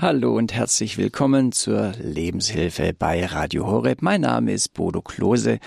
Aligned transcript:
Hallo 0.00 0.36
und 0.36 0.52
herzlich 0.52 0.96
willkommen 0.96 1.50
zur 1.50 1.92
Lebenshilfe 2.00 2.94
bei 2.96 3.26
Radio 3.26 3.66
Horeb. 3.66 4.00
Mein 4.00 4.20
Name 4.20 4.52
ist 4.52 4.72
Bodo 4.72 5.02
Klose 5.02 5.58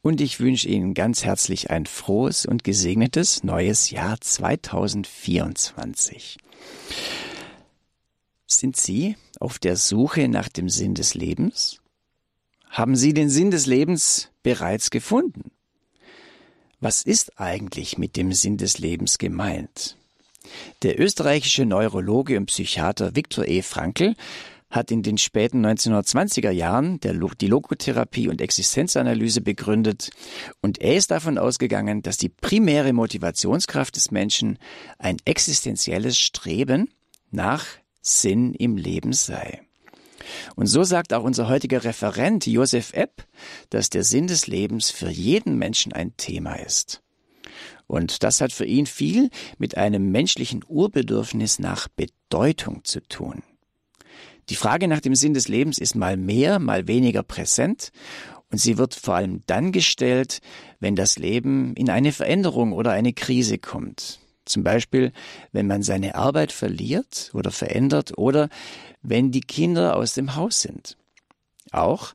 und 0.00 0.20
ich 0.20 0.38
wünsche 0.38 0.68
Ihnen 0.68 0.94
ganz 0.94 1.24
herzlich 1.24 1.72
ein 1.72 1.86
frohes 1.86 2.46
und 2.46 2.62
gesegnetes 2.62 3.42
neues 3.42 3.90
Jahr 3.90 4.20
2024. 4.20 6.38
Sind 8.46 8.76
Sie 8.76 9.16
auf 9.40 9.58
der 9.58 9.74
Suche 9.74 10.28
nach 10.28 10.48
dem 10.48 10.68
Sinn 10.68 10.94
des 10.94 11.14
Lebens? 11.14 11.80
Haben 12.70 12.94
Sie 12.94 13.12
den 13.12 13.28
Sinn 13.28 13.50
des 13.50 13.66
Lebens 13.66 14.30
bereits 14.44 14.90
gefunden? 14.90 15.50
Was 16.78 17.02
ist 17.02 17.40
eigentlich 17.40 17.98
mit 17.98 18.14
dem 18.14 18.32
Sinn 18.32 18.56
des 18.56 18.78
Lebens 18.78 19.18
gemeint? 19.18 19.96
Der 20.82 21.00
österreichische 21.00 21.64
Neurologe 21.64 22.36
und 22.36 22.46
Psychiater 22.46 23.16
Viktor 23.16 23.46
E. 23.46 23.62
Frankl 23.62 24.14
hat 24.74 24.90
in 24.90 25.02
den 25.02 25.18
späten 25.18 25.64
1920er 25.64 26.50
Jahren 26.50 26.98
die 27.00 27.46
Logotherapie 27.46 28.28
und 28.28 28.40
Existenzanalyse 28.40 29.40
begründet 29.40 30.10
und 30.60 30.80
er 30.80 30.96
ist 30.96 31.12
davon 31.12 31.38
ausgegangen, 31.38 32.02
dass 32.02 32.16
die 32.16 32.28
primäre 32.28 32.92
Motivationskraft 32.92 33.94
des 33.94 34.10
Menschen 34.10 34.58
ein 34.98 35.16
existenzielles 35.24 36.18
Streben 36.18 36.90
nach 37.30 37.64
Sinn 38.02 38.52
im 38.52 38.76
Leben 38.76 39.12
sei. 39.12 39.62
Und 40.56 40.66
so 40.66 40.82
sagt 40.82 41.12
auch 41.12 41.22
unser 41.22 41.48
heutiger 41.48 41.84
Referent 41.84 42.46
Josef 42.46 42.92
Epp, 42.94 43.24
dass 43.70 43.90
der 43.90 44.02
Sinn 44.02 44.26
des 44.26 44.46
Lebens 44.46 44.90
für 44.90 45.08
jeden 45.08 45.56
Menschen 45.56 45.92
ein 45.92 46.16
Thema 46.16 46.54
ist. 46.54 47.03
Und 47.86 48.22
das 48.22 48.40
hat 48.40 48.52
für 48.52 48.64
ihn 48.64 48.86
viel 48.86 49.30
mit 49.58 49.76
einem 49.76 50.10
menschlichen 50.10 50.64
Urbedürfnis 50.66 51.58
nach 51.58 51.88
Bedeutung 51.88 52.84
zu 52.84 53.00
tun. 53.06 53.42
Die 54.50 54.56
Frage 54.56 54.88
nach 54.88 55.00
dem 55.00 55.14
Sinn 55.14 55.34
des 55.34 55.48
Lebens 55.48 55.78
ist 55.78 55.94
mal 55.94 56.16
mehr, 56.16 56.58
mal 56.58 56.86
weniger 56.86 57.22
präsent 57.22 57.92
und 58.50 58.58
sie 58.58 58.76
wird 58.76 58.94
vor 58.94 59.14
allem 59.14 59.40
dann 59.46 59.72
gestellt, 59.72 60.40
wenn 60.80 60.96
das 60.96 61.18
Leben 61.18 61.74
in 61.74 61.88
eine 61.88 62.12
Veränderung 62.12 62.72
oder 62.72 62.92
eine 62.92 63.12
Krise 63.12 63.58
kommt. 63.58 64.20
Zum 64.44 64.62
Beispiel, 64.62 65.12
wenn 65.52 65.66
man 65.66 65.82
seine 65.82 66.14
Arbeit 66.14 66.52
verliert 66.52 67.30
oder 67.32 67.50
verändert 67.50 68.18
oder 68.18 68.50
wenn 69.02 69.30
die 69.30 69.40
Kinder 69.40 69.96
aus 69.96 70.14
dem 70.14 70.36
Haus 70.36 70.60
sind. 70.60 70.98
Auch 71.72 72.14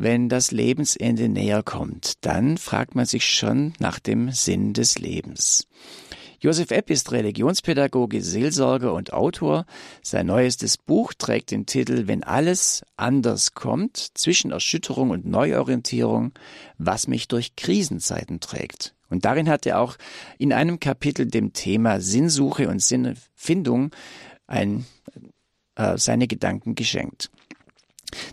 wenn 0.00 0.28
das 0.28 0.52
Lebensende 0.52 1.28
näher 1.28 1.62
kommt, 1.62 2.24
dann 2.24 2.56
fragt 2.56 2.94
man 2.94 3.04
sich 3.04 3.26
schon 3.26 3.72
nach 3.80 3.98
dem 3.98 4.30
Sinn 4.30 4.72
des 4.72 4.98
Lebens. 4.98 5.66
Josef 6.40 6.70
Epp 6.70 6.88
ist 6.90 7.10
Religionspädagoge, 7.10 8.22
Seelsorger 8.22 8.94
und 8.94 9.12
Autor. 9.12 9.66
Sein 10.02 10.26
neuestes 10.26 10.76
Buch 10.76 11.12
trägt 11.12 11.50
den 11.50 11.66
Titel 11.66 12.06
Wenn 12.06 12.22
alles 12.22 12.84
anders 12.96 13.54
kommt, 13.54 13.96
zwischen 14.14 14.52
Erschütterung 14.52 15.10
und 15.10 15.26
Neuorientierung, 15.26 16.32
was 16.78 17.08
mich 17.08 17.26
durch 17.26 17.56
Krisenzeiten 17.56 18.38
trägt. 18.38 18.94
Und 19.10 19.24
darin 19.24 19.48
hat 19.48 19.66
er 19.66 19.80
auch 19.80 19.96
in 20.38 20.52
einem 20.52 20.78
Kapitel 20.78 21.26
dem 21.26 21.54
Thema 21.54 22.00
Sinnsuche 22.00 22.68
und 22.68 22.80
Sinnfindung 22.80 23.90
ein, 24.46 24.86
äh, 25.74 25.98
seine 25.98 26.28
Gedanken 26.28 26.76
geschenkt. 26.76 27.30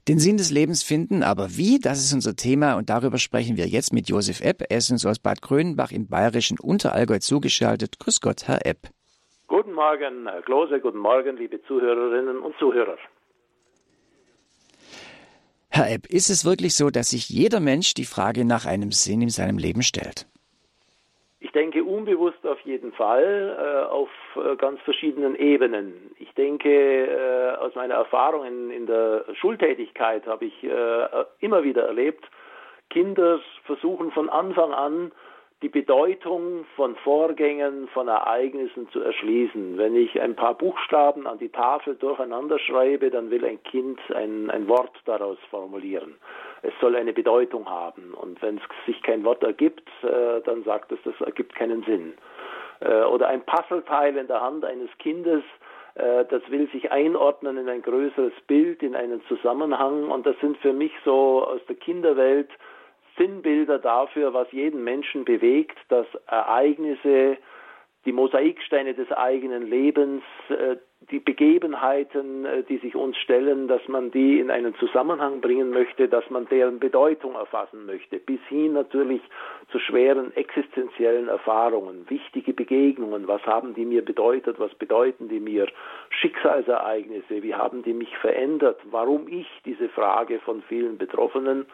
Den 0.08 0.20
Sinn 0.20 0.38
des 0.38 0.52
Lebens 0.52 0.84
finden, 0.84 1.24
aber 1.24 1.58
wie, 1.58 1.80
das 1.80 2.00
ist 2.00 2.14
unser 2.14 2.36
Thema 2.36 2.76
und 2.76 2.90
darüber 2.90 3.18
sprechen 3.18 3.58
wir 3.58 3.68
jetzt 3.68 3.94
mit 3.94 4.10
Josef 4.10 4.42
Epp. 4.42 4.64
Er 4.70 4.78
ist 4.78 4.92
uns 4.92 5.06
aus 5.06 5.20
Bad 5.20 5.42
Grönenbach 5.42 5.92
im 5.92 6.08
bayerischen 6.08 6.60
Unterallgäu 6.60 7.20
zugeschaltet. 7.20 8.00
Grüß 8.00 8.22
Gott, 8.22 8.48
Herr 8.48 8.66
Epp. 8.66 8.90
Guten 9.48 9.74
Morgen, 9.74 10.28
Herr 10.28 10.42
Klose, 10.42 10.80
guten 10.80 11.00
Morgen, 11.00 11.38
liebe 11.38 11.62
Zuhörerinnen 11.64 12.40
und 12.40 12.56
Zuhörer. 12.58 12.98
Herr 15.70 15.92
Epp, 15.92 16.08
ist 16.08 16.30
es 16.30 16.46
wirklich 16.46 16.74
so, 16.76 16.90
dass 16.90 17.10
sich 17.10 17.30
jeder 17.30 17.60
Mensch 17.60 17.94
die 17.94 18.06
Frage 18.06 18.46
nach 18.46 18.66
einem 18.66 18.92
Sinn 18.92 19.22
in 19.22 19.30
seinem 19.30 19.58
Leben 19.58 19.84
stellt? 19.84 20.26
Ich 21.56 21.62
denke 21.62 21.86
unbewusst 21.86 22.46
auf 22.46 22.60
jeden 22.66 22.92
Fall, 22.92 23.58
äh, 23.58 23.90
auf 23.90 24.10
äh, 24.36 24.58
ganz 24.58 24.82
verschiedenen 24.82 25.36
Ebenen. 25.36 26.14
Ich 26.20 26.34
denke, 26.34 26.70
äh, 26.70 27.56
aus 27.64 27.74
meiner 27.76 27.94
Erfahrung 27.94 28.44
in, 28.44 28.72
in 28.72 28.86
der 28.88 29.24
Schultätigkeit 29.36 30.28
habe 30.28 30.44
ich 30.44 30.64
äh, 30.66 31.08
immer 31.40 31.64
wieder 31.64 31.84
erlebt, 31.84 32.26
Kinder 32.90 33.40
versuchen 33.64 34.12
von 34.12 34.28
Anfang 34.28 34.74
an 34.74 35.14
die 35.62 35.70
Bedeutung 35.70 36.66
von 36.76 36.98
Vorgängen, 36.98 37.88
von 37.88 38.10
Ereignissen 38.10 38.90
zu 38.90 39.00
erschließen. 39.00 39.78
Wenn 39.78 39.96
ich 39.96 40.20
ein 40.20 40.36
paar 40.36 40.56
Buchstaben 40.56 41.26
an 41.26 41.40
die 41.40 41.50
Tafel 41.50 41.96
durcheinander 41.96 42.60
schreibe, 42.60 43.10
dann 43.10 43.32
will 43.32 43.46
ein 43.46 43.64
Kind 43.64 44.00
ein, 44.14 44.50
ein 44.50 44.68
Wort 44.68 44.92
daraus 45.06 45.38
formulieren. 45.50 46.16
Es 46.66 46.74
soll 46.82 46.96
eine 46.96 47.14
Bedeutung 47.14 47.70
haben. 47.70 48.14
Und 48.14 48.42
wenn 48.42 48.58
es 48.58 48.64
sich 48.86 49.02
kein 49.04 49.24
Wort 49.24 49.44
ergibt, 49.44 49.88
äh, 50.04 50.42
dann 50.44 50.64
sagt 50.64 50.92
es, 50.92 51.00
das 51.04 51.20
ergibt 51.22 51.56
keinen 51.56 51.84
Sinn. 51.84 52.14
Äh, 52.80 53.04
oder 53.04 53.28
ein 53.28 53.46
Puzzleteil 53.46 54.18
in 54.18 54.28
der 54.28 54.42
Hand 54.42 54.66
eines 54.66 54.90
Kindes, 54.98 55.44
äh, 55.96 56.26
das 56.26 56.42
will 56.50 56.68
sich 56.72 56.92
einordnen 56.92 57.58
in 57.58 57.70
ein 57.70 57.82
größeres 57.82 58.34
Bild, 58.48 58.82
in 58.84 58.96
einen 58.96 59.22
Zusammenhang. 59.28 60.10
Und 60.10 60.26
das 60.26 60.36
sind 60.40 60.58
für 60.58 60.74
mich 60.74 60.92
so 61.04 61.46
aus 61.46 61.62
der 61.68 61.76
Kinderwelt 61.76 62.50
Sinnbilder 63.18 63.80
dafür, 63.80 64.34
was 64.34 64.52
jeden 64.52 64.84
Menschen 64.84 65.24
bewegt, 65.24 65.78
dass 65.90 66.06
Ereignisse, 66.28 67.38
die 68.06 68.12
Mosaiksteine 68.12 68.94
des 68.94 69.12
eigenen 69.12 69.68
Lebens, 69.68 70.22
die 71.12 71.20
Begebenheiten, 71.20 72.46
äh, 72.46 72.64
die 72.64 72.78
sich 72.78 72.96
uns 72.96 73.18
stellen, 73.18 73.68
dass 73.68 73.88
man 73.88 74.12
die 74.12 74.40
in 74.40 74.52
einen 74.52 74.76
Zusammenhang 74.76 75.42
bringen 75.42 75.70
möchte, 75.70 76.08
dass 76.08 76.30
man 76.30 76.48
deren 76.48 76.80
Bedeutung 76.80 77.36
erfassen 77.36 77.86
möchte, 77.86 78.20
bis 78.20 78.40
hin 78.48 78.74
natürlich 78.74 79.22
zu 79.72 79.80
schweren 79.80 80.36
existenziellen 80.36 81.28
Erfahrungen, 81.28 82.06
wichtige 82.10 82.54
Begegnungen, 82.54 83.28
was 83.28 83.46
haben 83.46 83.74
die 83.74 83.86
mir 83.86 84.04
bedeutet, 84.04 84.60
was 84.60 84.74
bedeuten 84.76 85.30
die 85.30 85.40
mir, 85.40 85.68
Schicksalsereignisse, 86.10 87.44
wie 87.44 87.56
haben 87.56 87.84
die 87.84 87.94
mich 87.94 88.16
verändert, 88.18 88.80
warum 88.92 89.28
ich, 89.28 89.48
diese 89.66 89.90
Frage 89.90 90.40
von 90.40 90.62
vielen 90.64 90.98
Betroffenen, 90.98 91.66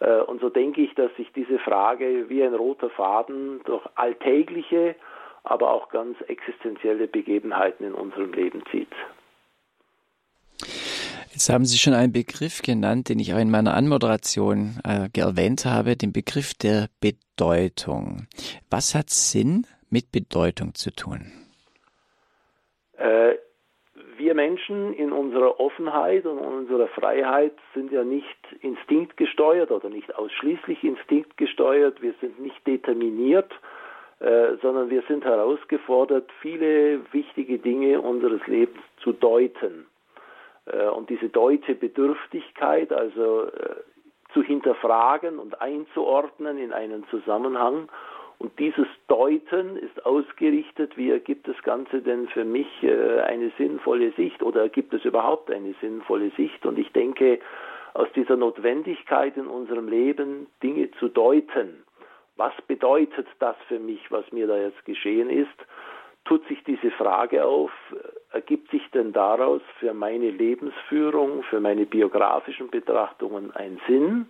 äh, 0.00 0.20
und 0.20 0.40
so 0.40 0.50
denke 0.50 0.82
ich, 0.82 0.94
dass 0.94 1.14
sich 1.16 1.30
diese 1.32 1.58
Frage 1.58 2.28
wie 2.28 2.42
ein 2.42 2.54
roter 2.54 2.90
Faden 2.90 3.60
durch 3.64 3.84
alltägliche, 3.94 4.94
aber 5.46 5.72
auch 5.72 5.88
ganz 5.90 6.20
existenzielle 6.22 7.06
Begebenheiten 7.06 7.84
in 7.86 7.94
unserem 7.94 8.32
Leben 8.32 8.62
zieht. 8.70 8.92
Jetzt 11.30 11.50
haben 11.50 11.66
Sie 11.66 11.78
schon 11.78 11.92
einen 11.92 12.12
Begriff 12.12 12.62
genannt, 12.62 13.08
den 13.08 13.18
ich 13.18 13.34
auch 13.34 13.38
in 13.38 13.50
meiner 13.50 13.74
Anmoderation 13.74 14.80
äh, 14.84 15.08
erwähnt 15.18 15.66
habe, 15.66 15.94
den 15.96 16.12
Begriff 16.12 16.54
der 16.54 16.88
Bedeutung. 17.00 18.26
Was 18.70 18.94
hat 18.94 19.10
Sinn 19.10 19.66
mit 19.90 20.10
Bedeutung 20.10 20.74
zu 20.74 20.90
tun? 20.90 21.32
Äh, 22.96 23.34
wir 24.16 24.34
Menschen 24.34 24.94
in 24.94 25.12
unserer 25.12 25.60
Offenheit 25.60 26.24
und 26.24 26.38
unserer 26.38 26.88
Freiheit 26.88 27.52
sind 27.74 27.92
ja 27.92 28.02
nicht 28.02 28.26
instinktgesteuert 28.62 29.70
oder 29.70 29.90
nicht 29.90 30.14
ausschließlich 30.14 30.82
instinktgesteuert. 30.82 32.00
Wir 32.00 32.14
sind 32.20 32.40
nicht 32.40 32.66
determiniert, 32.66 33.52
äh, 34.20 34.56
sondern 34.62 34.90
wir 34.90 35.02
sind 35.08 35.24
herausgefordert, 35.24 36.30
viele 36.40 37.00
wichtige 37.12 37.58
Dinge 37.58 38.00
unseres 38.00 38.46
Lebens 38.46 38.82
zu 39.02 39.12
deuten. 39.12 39.86
Äh, 40.66 40.88
und 40.88 41.10
diese 41.10 41.28
Deutebedürftigkeit, 41.28 42.92
also 42.92 43.44
äh, 43.44 43.76
zu 44.32 44.42
hinterfragen 44.42 45.38
und 45.38 45.60
einzuordnen 45.60 46.58
in 46.58 46.72
einen 46.72 47.06
Zusammenhang 47.08 47.88
und 48.38 48.58
dieses 48.58 48.86
Deuten 49.08 49.76
ist 49.76 50.04
ausgerichtet, 50.04 50.96
wie 50.96 51.10
ergibt 51.10 51.48
das 51.48 51.60
Ganze 51.62 52.02
denn 52.02 52.28
für 52.28 52.44
mich 52.44 52.66
äh, 52.82 53.20
eine 53.20 53.50
sinnvolle 53.56 54.12
Sicht 54.12 54.42
oder 54.42 54.62
ergibt 54.62 54.92
es 54.92 55.04
überhaupt 55.04 55.50
eine 55.50 55.74
sinnvolle 55.80 56.30
Sicht? 56.36 56.66
Und 56.66 56.78
ich 56.78 56.92
denke, 56.92 57.38
aus 57.94 58.08
dieser 58.14 58.36
Notwendigkeit 58.36 59.38
in 59.38 59.46
unserem 59.46 59.88
Leben, 59.88 60.48
Dinge 60.62 60.90
zu 60.98 61.08
deuten, 61.08 61.82
was 62.36 62.52
bedeutet 62.66 63.26
das 63.38 63.56
für 63.68 63.78
mich, 63.78 64.10
was 64.10 64.30
mir 64.32 64.46
da 64.46 64.56
jetzt 64.56 64.84
geschehen 64.84 65.30
ist, 65.30 65.56
tut 66.24 66.46
sich 66.48 66.62
diese 66.64 66.90
Frage 66.90 67.44
auf, 67.44 67.70
ergibt 68.32 68.70
sich 68.70 68.82
denn 68.92 69.12
daraus 69.12 69.62
für 69.78 69.94
meine 69.94 70.30
Lebensführung, 70.30 71.42
für 71.44 71.60
meine 71.60 71.86
biografischen 71.86 72.70
Betrachtungen 72.70 73.52
ein 73.54 73.80
Sinn? 73.86 74.26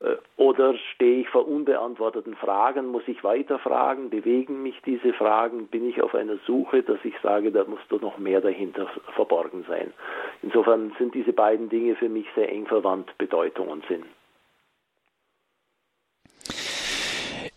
Äh, 0.00 0.16
oder 0.36 0.74
stehe 0.94 1.20
ich 1.20 1.28
vor 1.28 1.46
unbeantworteten 1.46 2.34
Fragen? 2.36 2.86
Muss 2.86 3.06
ich 3.06 3.22
weiterfragen? 3.22 4.10
Bewegen 4.10 4.62
mich 4.62 4.80
diese 4.84 5.12
Fragen? 5.12 5.68
Bin 5.68 5.88
ich 5.88 6.02
auf 6.02 6.14
einer 6.14 6.38
Suche, 6.46 6.82
dass 6.82 6.98
ich 7.04 7.14
sage, 7.22 7.52
da 7.52 7.64
muss 7.64 7.80
doch 7.88 8.00
noch 8.00 8.18
mehr 8.18 8.40
dahinter 8.40 8.86
verborgen 9.14 9.64
sein? 9.68 9.92
Insofern 10.42 10.92
sind 10.98 11.14
diese 11.14 11.32
beiden 11.32 11.68
Dinge 11.68 11.96
für 11.96 12.08
mich 12.08 12.26
sehr 12.34 12.50
eng 12.50 12.66
verwandt, 12.66 13.16
Bedeutung 13.18 13.68
und 13.68 13.86
Sinn. 13.86 14.04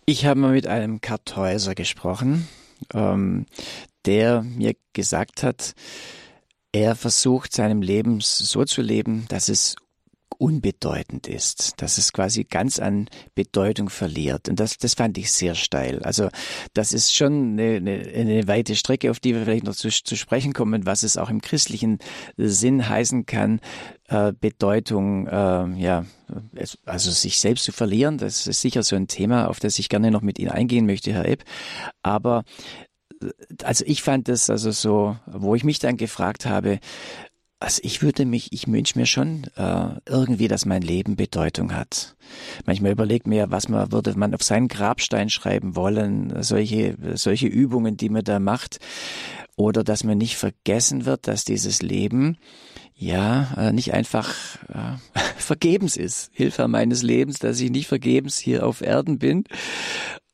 Ich 0.09 0.25
habe 0.25 0.39
mal 0.39 0.53
mit 0.53 0.67
einem 0.67 1.01
Kartäuser 1.01 1.75
gesprochen, 1.75 2.47
ähm, 2.93 3.45
der 4.05 4.41
mir 4.41 4.73
gesagt 4.93 5.43
hat, 5.43 5.73
er 6.71 6.95
versucht 6.95 7.53
seinem 7.53 7.81
Leben 7.81 8.21
so 8.21 8.63
zu 8.63 8.81
leben, 8.81 9.25
dass 9.27 9.49
es 9.49 9.75
unbedeutend 10.37 11.27
ist, 11.27 11.73
dass 11.77 11.97
es 11.97 12.13
quasi 12.13 12.43
ganz 12.43 12.79
an 12.79 13.09
Bedeutung 13.35 13.89
verliert. 13.89 14.49
Und 14.49 14.59
das, 14.59 14.77
das 14.77 14.93
fand 14.93 15.17
ich 15.17 15.31
sehr 15.31 15.55
steil. 15.55 16.03
Also 16.03 16.29
das 16.73 16.93
ist 16.93 17.15
schon 17.15 17.53
eine, 17.53 17.77
eine, 17.77 17.99
eine 18.15 18.47
weite 18.47 18.75
Strecke, 18.75 19.11
auf 19.11 19.19
die 19.19 19.33
wir 19.33 19.43
vielleicht 19.43 19.65
noch 19.65 19.75
zu, 19.75 19.89
zu 19.89 20.15
sprechen 20.15 20.53
kommen, 20.53 20.85
was 20.85 21.03
es 21.03 21.17
auch 21.17 21.29
im 21.29 21.41
christlichen 21.41 21.99
Sinn 22.37 22.87
heißen 22.87 23.25
kann, 23.25 23.59
äh, 24.07 24.33
Bedeutung, 24.39 25.27
äh, 25.27 25.79
ja, 25.79 26.05
also 26.85 27.11
sich 27.11 27.39
selbst 27.39 27.65
zu 27.65 27.71
verlieren. 27.71 28.17
Das 28.17 28.47
ist 28.47 28.61
sicher 28.61 28.83
so 28.83 28.95
ein 28.95 29.07
Thema, 29.07 29.47
auf 29.49 29.59
das 29.59 29.79
ich 29.79 29.89
gerne 29.89 30.11
noch 30.11 30.21
mit 30.21 30.39
Ihnen 30.39 30.51
eingehen 30.51 30.85
möchte, 30.85 31.13
Herr 31.13 31.25
Epp. 31.25 31.43
Aber 32.03 32.43
äh, 33.21 33.27
also 33.63 33.83
ich 33.87 34.01
fand 34.01 34.27
das 34.27 34.49
also 34.49 34.71
so, 34.71 35.17
wo 35.25 35.55
ich 35.55 35.63
mich 35.63 35.79
dann 35.79 35.97
gefragt 35.97 36.45
habe, 36.45 36.79
also 37.59 37.81
ich 37.83 38.01
würde 38.03 38.25
mich, 38.25 38.53
ich 38.53 38.67
wünsche 38.67 38.99
mir 38.99 39.07
schon 39.07 39.45
äh, 39.55 39.89
irgendwie, 40.05 40.47
dass 40.47 40.65
mein 40.65 40.83
Leben 40.83 41.15
Bedeutung 41.15 41.73
hat. 41.73 42.15
Manchmal 42.65 42.91
überlegt 42.91 43.25
mir, 43.25 43.49
was 43.49 43.67
man 43.67 43.91
würde 43.91 44.17
man 44.17 44.35
auf 44.35 44.43
seinen 44.43 44.67
Grabstein 44.67 45.29
schreiben 45.29 45.75
wollen, 45.75 46.43
solche 46.43 46.95
solche 47.15 47.47
Übungen, 47.47 47.97
die 47.97 48.09
man 48.09 48.23
da 48.23 48.39
macht, 48.39 48.79
oder 49.55 49.83
dass 49.83 50.03
man 50.03 50.19
nicht 50.19 50.37
vergessen 50.37 51.05
wird, 51.05 51.27
dass 51.27 51.45
dieses 51.45 51.81
Leben 51.81 52.37
ja 52.95 53.53
äh, 53.57 53.71
nicht 53.71 53.93
einfach 53.93 54.35
äh, 54.69 55.19
vergebens 55.37 55.97
ist. 55.97 56.29
Hilfe 56.33 56.67
meines 56.67 57.01
Lebens, 57.01 57.39
dass 57.39 57.59
ich 57.59 57.71
nicht 57.71 57.87
vergebens 57.87 58.37
hier 58.37 58.67
auf 58.67 58.81
Erden 58.81 59.17
bin. 59.17 59.45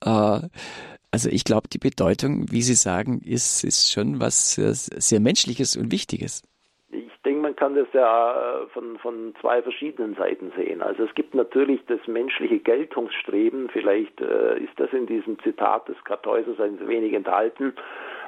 Äh, 0.04 0.42
also 1.12 1.30
ich 1.30 1.44
glaube, 1.46 1.70
die 1.70 1.78
Bedeutung, 1.78 2.52
wie 2.52 2.64
Sie 2.64 2.76
sagen, 2.76 3.22
ist 3.22 3.64
ist 3.64 3.92
schon 3.92 4.20
was 4.20 4.56
sehr, 4.56 4.74
sehr 4.74 5.20
menschliches 5.22 5.78
und 5.78 5.92
wichtiges 5.92 6.42
kann 7.64 7.76
das 7.76 7.88
ja 7.94 8.64
äh, 8.64 8.68
von, 8.74 8.98
von 9.00 9.34
zwei 9.40 9.62
verschiedenen 9.62 10.16
Seiten 10.16 10.52
sehen. 10.58 10.82
Also 10.82 11.04
es 11.04 11.16
gibt 11.16 11.34
natürlich 11.34 11.80
das 11.86 12.06
menschliche 12.08 12.60
Geltungsstreben, 12.60 13.70
vielleicht 13.70 14.20
äh, 14.20 14.60
ist 14.60 14.78
das 14.78 14.92
in 14.92 15.06
diesem 15.06 15.40
Zitat 15.40 15.88
des 15.88 15.96
Kartäusers 16.04 16.60
ein 16.60 16.86
wenig 16.90 17.14
enthalten, 17.14 17.74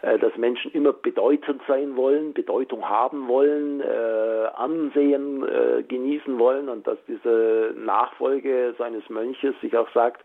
äh, 0.04 0.18
dass 0.20 0.38
Menschen 0.38 0.72
immer 0.72 0.94
bedeutend 0.94 1.62
sein 1.68 1.98
wollen, 1.98 2.32
Bedeutung 2.32 2.88
haben 2.88 3.28
wollen, 3.28 3.82
äh, 3.82 4.48
Ansehen 4.56 5.44
äh, 5.44 5.84
genießen 5.84 6.40
wollen 6.40 6.70
und 6.70 6.88
dass 6.88 6.98
diese 7.06 7.74
Nachfolge 7.76 8.74
seines 8.78 9.10
Mönches 9.10 9.54
sich 9.60 9.76
auch 9.76 9.92
sagt, 9.94 10.24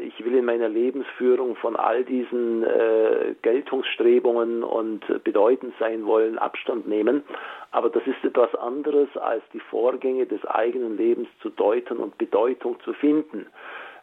ich 0.00 0.24
will 0.24 0.36
in 0.36 0.44
meiner 0.44 0.68
Lebensführung 0.68 1.56
von 1.56 1.74
all 1.74 2.04
diesen 2.04 2.62
äh, 2.62 3.34
Geltungsstrebungen 3.42 4.62
und 4.62 5.02
bedeutend 5.24 5.74
sein 5.78 6.04
wollen 6.04 6.38
Abstand 6.38 6.86
nehmen. 6.86 7.22
Aber 7.70 7.88
das 7.88 8.02
ist 8.06 8.22
etwas 8.22 8.54
anderes, 8.54 9.08
als 9.16 9.42
die 9.52 9.60
Vorgänge 9.60 10.26
des 10.26 10.44
eigenen 10.44 10.96
Lebens 10.96 11.28
zu 11.40 11.48
deuten 11.50 11.98
und 11.98 12.18
Bedeutung 12.18 12.78
zu 12.84 12.92
finden. 12.92 13.46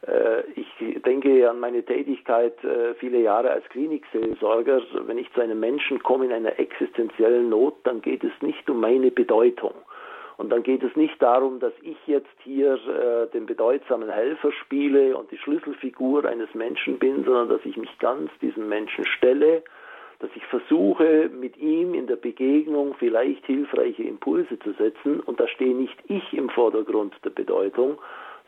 Äh, 0.08 0.42
ich 0.56 1.02
denke 1.04 1.50
an 1.50 1.60
meine 1.60 1.84
Tätigkeit 1.84 2.56
viele 3.00 3.20
Jahre 3.20 3.52
als 3.52 3.68
Klinikseelsorger. 3.70 4.82
Wenn 5.06 5.18
ich 5.18 5.32
zu 5.34 5.42
einem 5.42 5.60
Menschen 5.60 6.02
komme 6.02 6.26
in 6.26 6.34
einer 6.34 6.60
existenziellen 6.60 7.50
Not, 7.50 7.76
dann 7.84 8.02
geht 8.02 8.24
es 8.24 8.32
nicht 8.42 8.68
um 8.70 8.80
meine 8.80 9.12
Bedeutung. 9.12 9.74
Und 10.38 10.52
dann 10.52 10.62
geht 10.62 10.84
es 10.84 10.96
nicht 10.96 11.20
darum, 11.22 11.60
dass 11.60 11.74
ich 11.82 11.98
jetzt 12.06 12.36
hier 12.44 12.76
äh, 12.76 13.28
den 13.34 13.48
bedeutsamen 13.48 14.10
Helfer 14.10 14.52
spiele 14.52 15.18
und 15.18 15.32
die 15.32 15.38
Schlüsselfigur 15.38 16.26
eines 16.26 16.54
Menschen 16.54 17.00
bin, 17.00 17.24
sondern 17.26 17.50
dass 17.50 17.66
ich 17.66 17.76
mich 17.76 17.98
ganz 17.98 18.30
diesem 18.40 18.70
Menschen 18.70 19.06
stelle, 19.06 19.64
dass 20.20 20.30
ich 20.36 20.46
versuche, 20.46 21.30
mit 21.30 21.58
ihm 21.58 21.94
in 21.94 22.08
der 22.08 22.16
Begegnung 22.16 22.96
vielleicht 23.00 23.46
hilfreiche 23.46 24.04
Impulse 24.04 24.60
zu 24.60 24.74
setzen. 24.74 25.20
Und 25.22 25.40
da 25.40 25.48
stehe 25.48 25.76
nicht 25.76 25.98
ich 26.08 26.34
im 26.34 26.50
Vordergrund 26.50 27.16
der 27.24 27.32
Bedeutung, 27.32 27.98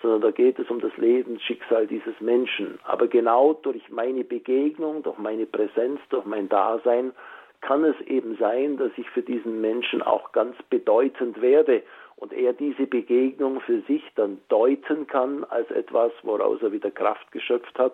sondern 0.01 0.21
da 0.21 0.31
geht 0.31 0.57
es 0.59 0.69
um 0.69 0.80
das 0.80 0.95
Lebensschicksal 0.97 1.88
dieses 1.88 2.19
Menschen. 2.21 2.80
Aber 2.83 3.07
genau 3.07 3.53
durch 3.53 3.89
meine 3.89 4.24
Begegnung, 4.24 5.03
durch 5.03 5.18
meine 5.18 5.45
Präsenz, 5.45 6.00
durch 6.09 6.25
mein 6.25 6.50
Dasein 6.50 7.13
kann 7.61 7.83
es 7.83 8.00
eben 8.01 8.38
sein, 8.38 8.77
dass 8.77 8.91
ich 8.97 9.09
für 9.09 9.21
diesen 9.21 9.61
Menschen 9.61 10.01
auch 10.01 10.31
ganz 10.31 10.56
bedeutend 10.69 11.41
werde 11.41 11.83
und 12.15 12.33
er 12.33 12.53
diese 12.53 12.85
Begegnung 12.85 13.61
für 13.61 13.81
sich 13.81 14.03
dann 14.15 14.39
deuten 14.50 15.07
kann 15.07 15.44
als 15.45 15.69
etwas, 15.71 16.11
woraus 16.23 16.61
er 16.61 16.71
wieder 16.71 16.91
Kraft 16.91 17.31
geschöpft 17.31 17.77
hat. 17.79 17.94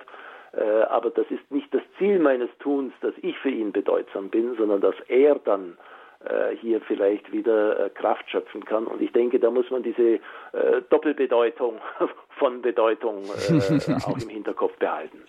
Äh, 0.53 0.63
aber 0.63 1.09
das 1.09 1.25
ist 1.29 1.51
nicht 1.51 1.73
das 1.73 1.81
Ziel 1.97 2.19
meines 2.19 2.50
Tuns, 2.59 2.94
dass 3.01 3.13
ich 3.21 3.38
für 3.39 3.50
ihn 3.50 3.71
bedeutsam 3.71 4.29
bin, 4.29 4.56
sondern 4.56 4.81
dass 4.81 4.95
er 5.07 5.35
dann 5.35 5.77
äh, 6.23 6.56
hier 6.56 6.81
vielleicht 6.81 7.31
wieder 7.31 7.85
äh, 7.85 7.89
Kraft 7.89 8.29
schöpfen 8.29 8.65
kann. 8.65 8.88
Und 8.88 9.01
ich 9.01 9.12
denke, 9.12 9.39
da 9.39 9.51
muss 9.51 9.69
man 9.69 9.83
diese 9.83 10.19
Doppelbedeutung 10.89 11.79
von 12.39 12.62
Bedeutung 12.62 13.23
auch 14.06 14.17
im 14.17 14.29
Hinterkopf 14.29 14.77
behalten. 14.77 15.21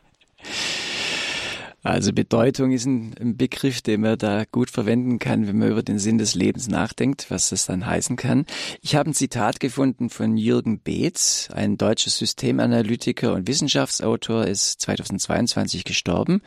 Also 1.86 2.12
Bedeutung 2.12 2.72
ist 2.72 2.84
ein, 2.84 3.36
Begriff, 3.36 3.80
den 3.80 4.00
man 4.00 4.18
da 4.18 4.44
gut 4.44 4.70
verwenden 4.70 5.20
kann, 5.20 5.46
wenn 5.46 5.56
man 5.56 5.70
über 5.70 5.84
den 5.84 6.00
Sinn 6.00 6.18
des 6.18 6.34
Lebens 6.34 6.66
nachdenkt, 6.66 7.30
was 7.30 7.50
das 7.50 7.66
dann 7.66 7.86
heißen 7.86 8.16
kann. 8.16 8.44
Ich 8.82 8.96
habe 8.96 9.10
ein 9.10 9.14
Zitat 9.14 9.60
gefunden 9.60 10.10
von 10.10 10.36
Jürgen 10.36 10.80
Beetz, 10.80 11.48
ein 11.54 11.78
deutscher 11.78 12.10
Systemanalytiker 12.10 13.32
und 13.32 13.46
Wissenschaftsautor, 13.46 14.46
ist 14.46 14.80
2022 14.80 15.84
gestorben. 15.84 16.42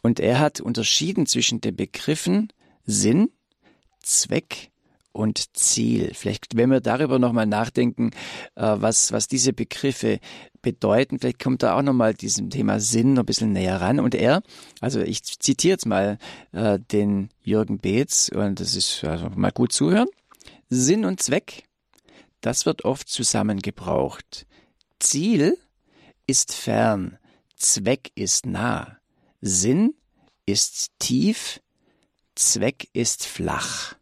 Und 0.00 0.20
er 0.20 0.38
hat 0.38 0.62
unterschieden 0.62 1.26
zwischen 1.26 1.60
den 1.60 1.76
Begriffen 1.76 2.50
Sinn, 2.86 3.28
Zweck 4.00 4.70
und 5.12 5.54
Ziel. 5.54 6.12
Vielleicht, 6.14 6.56
wenn 6.56 6.70
wir 6.70 6.80
darüber 6.80 7.18
nochmal 7.18 7.46
nachdenken, 7.46 8.10
äh, 8.54 8.74
was, 8.76 9.12
was 9.12 9.28
diese 9.28 9.52
Begriffe 9.52 10.18
bedeuten, 10.66 11.20
vielleicht 11.20 11.38
kommt 11.38 11.62
da 11.62 11.78
auch 11.78 11.82
nochmal 11.82 12.12
diesem 12.12 12.50
Thema 12.50 12.80
Sinn 12.80 13.12
noch 13.12 13.22
ein 13.22 13.26
bisschen 13.26 13.52
näher 13.52 13.80
ran. 13.80 14.00
Und 14.00 14.16
er, 14.16 14.42
also 14.80 15.00
ich 15.00 15.22
zitiere 15.22 15.74
jetzt 15.74 15.86
mal 15.86 16.18
äh, 16.50 16.80
den 16.90 17.28
Jürgen 17.44 17.78
Beetz 17.78 18.32
und 18.34 18.58
das 18.58 18.74
ist 18.74 19.04
also 19.04 19.30
mal 19.30 19.52
gut 19.52 19.70
zuhören. 19.70 20.08
Sinn 20.68 21.04
und 21.04 21.22
Zweck, 21.22 21.62
das 22.40 22.66
wird 22.66 22.84
oft 22.84 23.08
zusammengebraucht. 23.08 24.48
Ziel 24.98 25.56
ist 26.26 26.52
fern, 26.52 27.16
Zweck 27.54 28.10
ist 28.16 28.44
nah. 28.44 28.98
Sinn 29.40 29.94
ist 30.46 30.90
tief, 30.98 31.60
Zweck 32.34 32.88
ist 32.92 33.24
flach. 33.24 33.94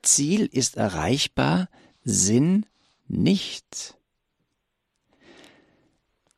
Ziel 0.00 0.46
ist 0.46 0.78
erreichbar, 0.78 1.68
Sinn 2.02 2.64
nicht. 3.08 3.98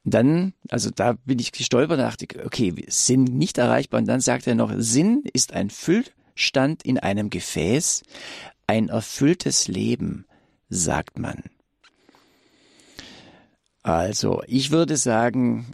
Dann, 0.05 0.53
also 0.69 0.91
da 0.91 1.15
bin 1.25 1.39
ich 1.39 1.53
gestolpert 1.53 1.99
und 1.99 2.05
dachte, 2.05 2.27
okay, 2.45 2.75
Sinn 2.89 3.25
nicht 3.25 3.59
erreichbar. 3.59 4.01
Und 4.01 4.07
dann 4.07 4.21
sagt 4.21 4.47
er 4.47 4.55
noch, 4.55 4.73
Sinn 4.77 5.25
ist 5.33 5.53
ein 5.55 5.71
Füllstand 5.71 6.85
in 6.85 6.99
einem 6.99 7.31
Gefäß, 7.31 8.03
ein 8.67 8.89
erfülltes 8.89 9.67
Leben, 9.67 10.27
sagt 10.69 11.19
man. 11.19 11.43
Also, 13.87 14.43
ich 14.47 14.73
würde 14.73 14.97
sagen, 14.97 15.67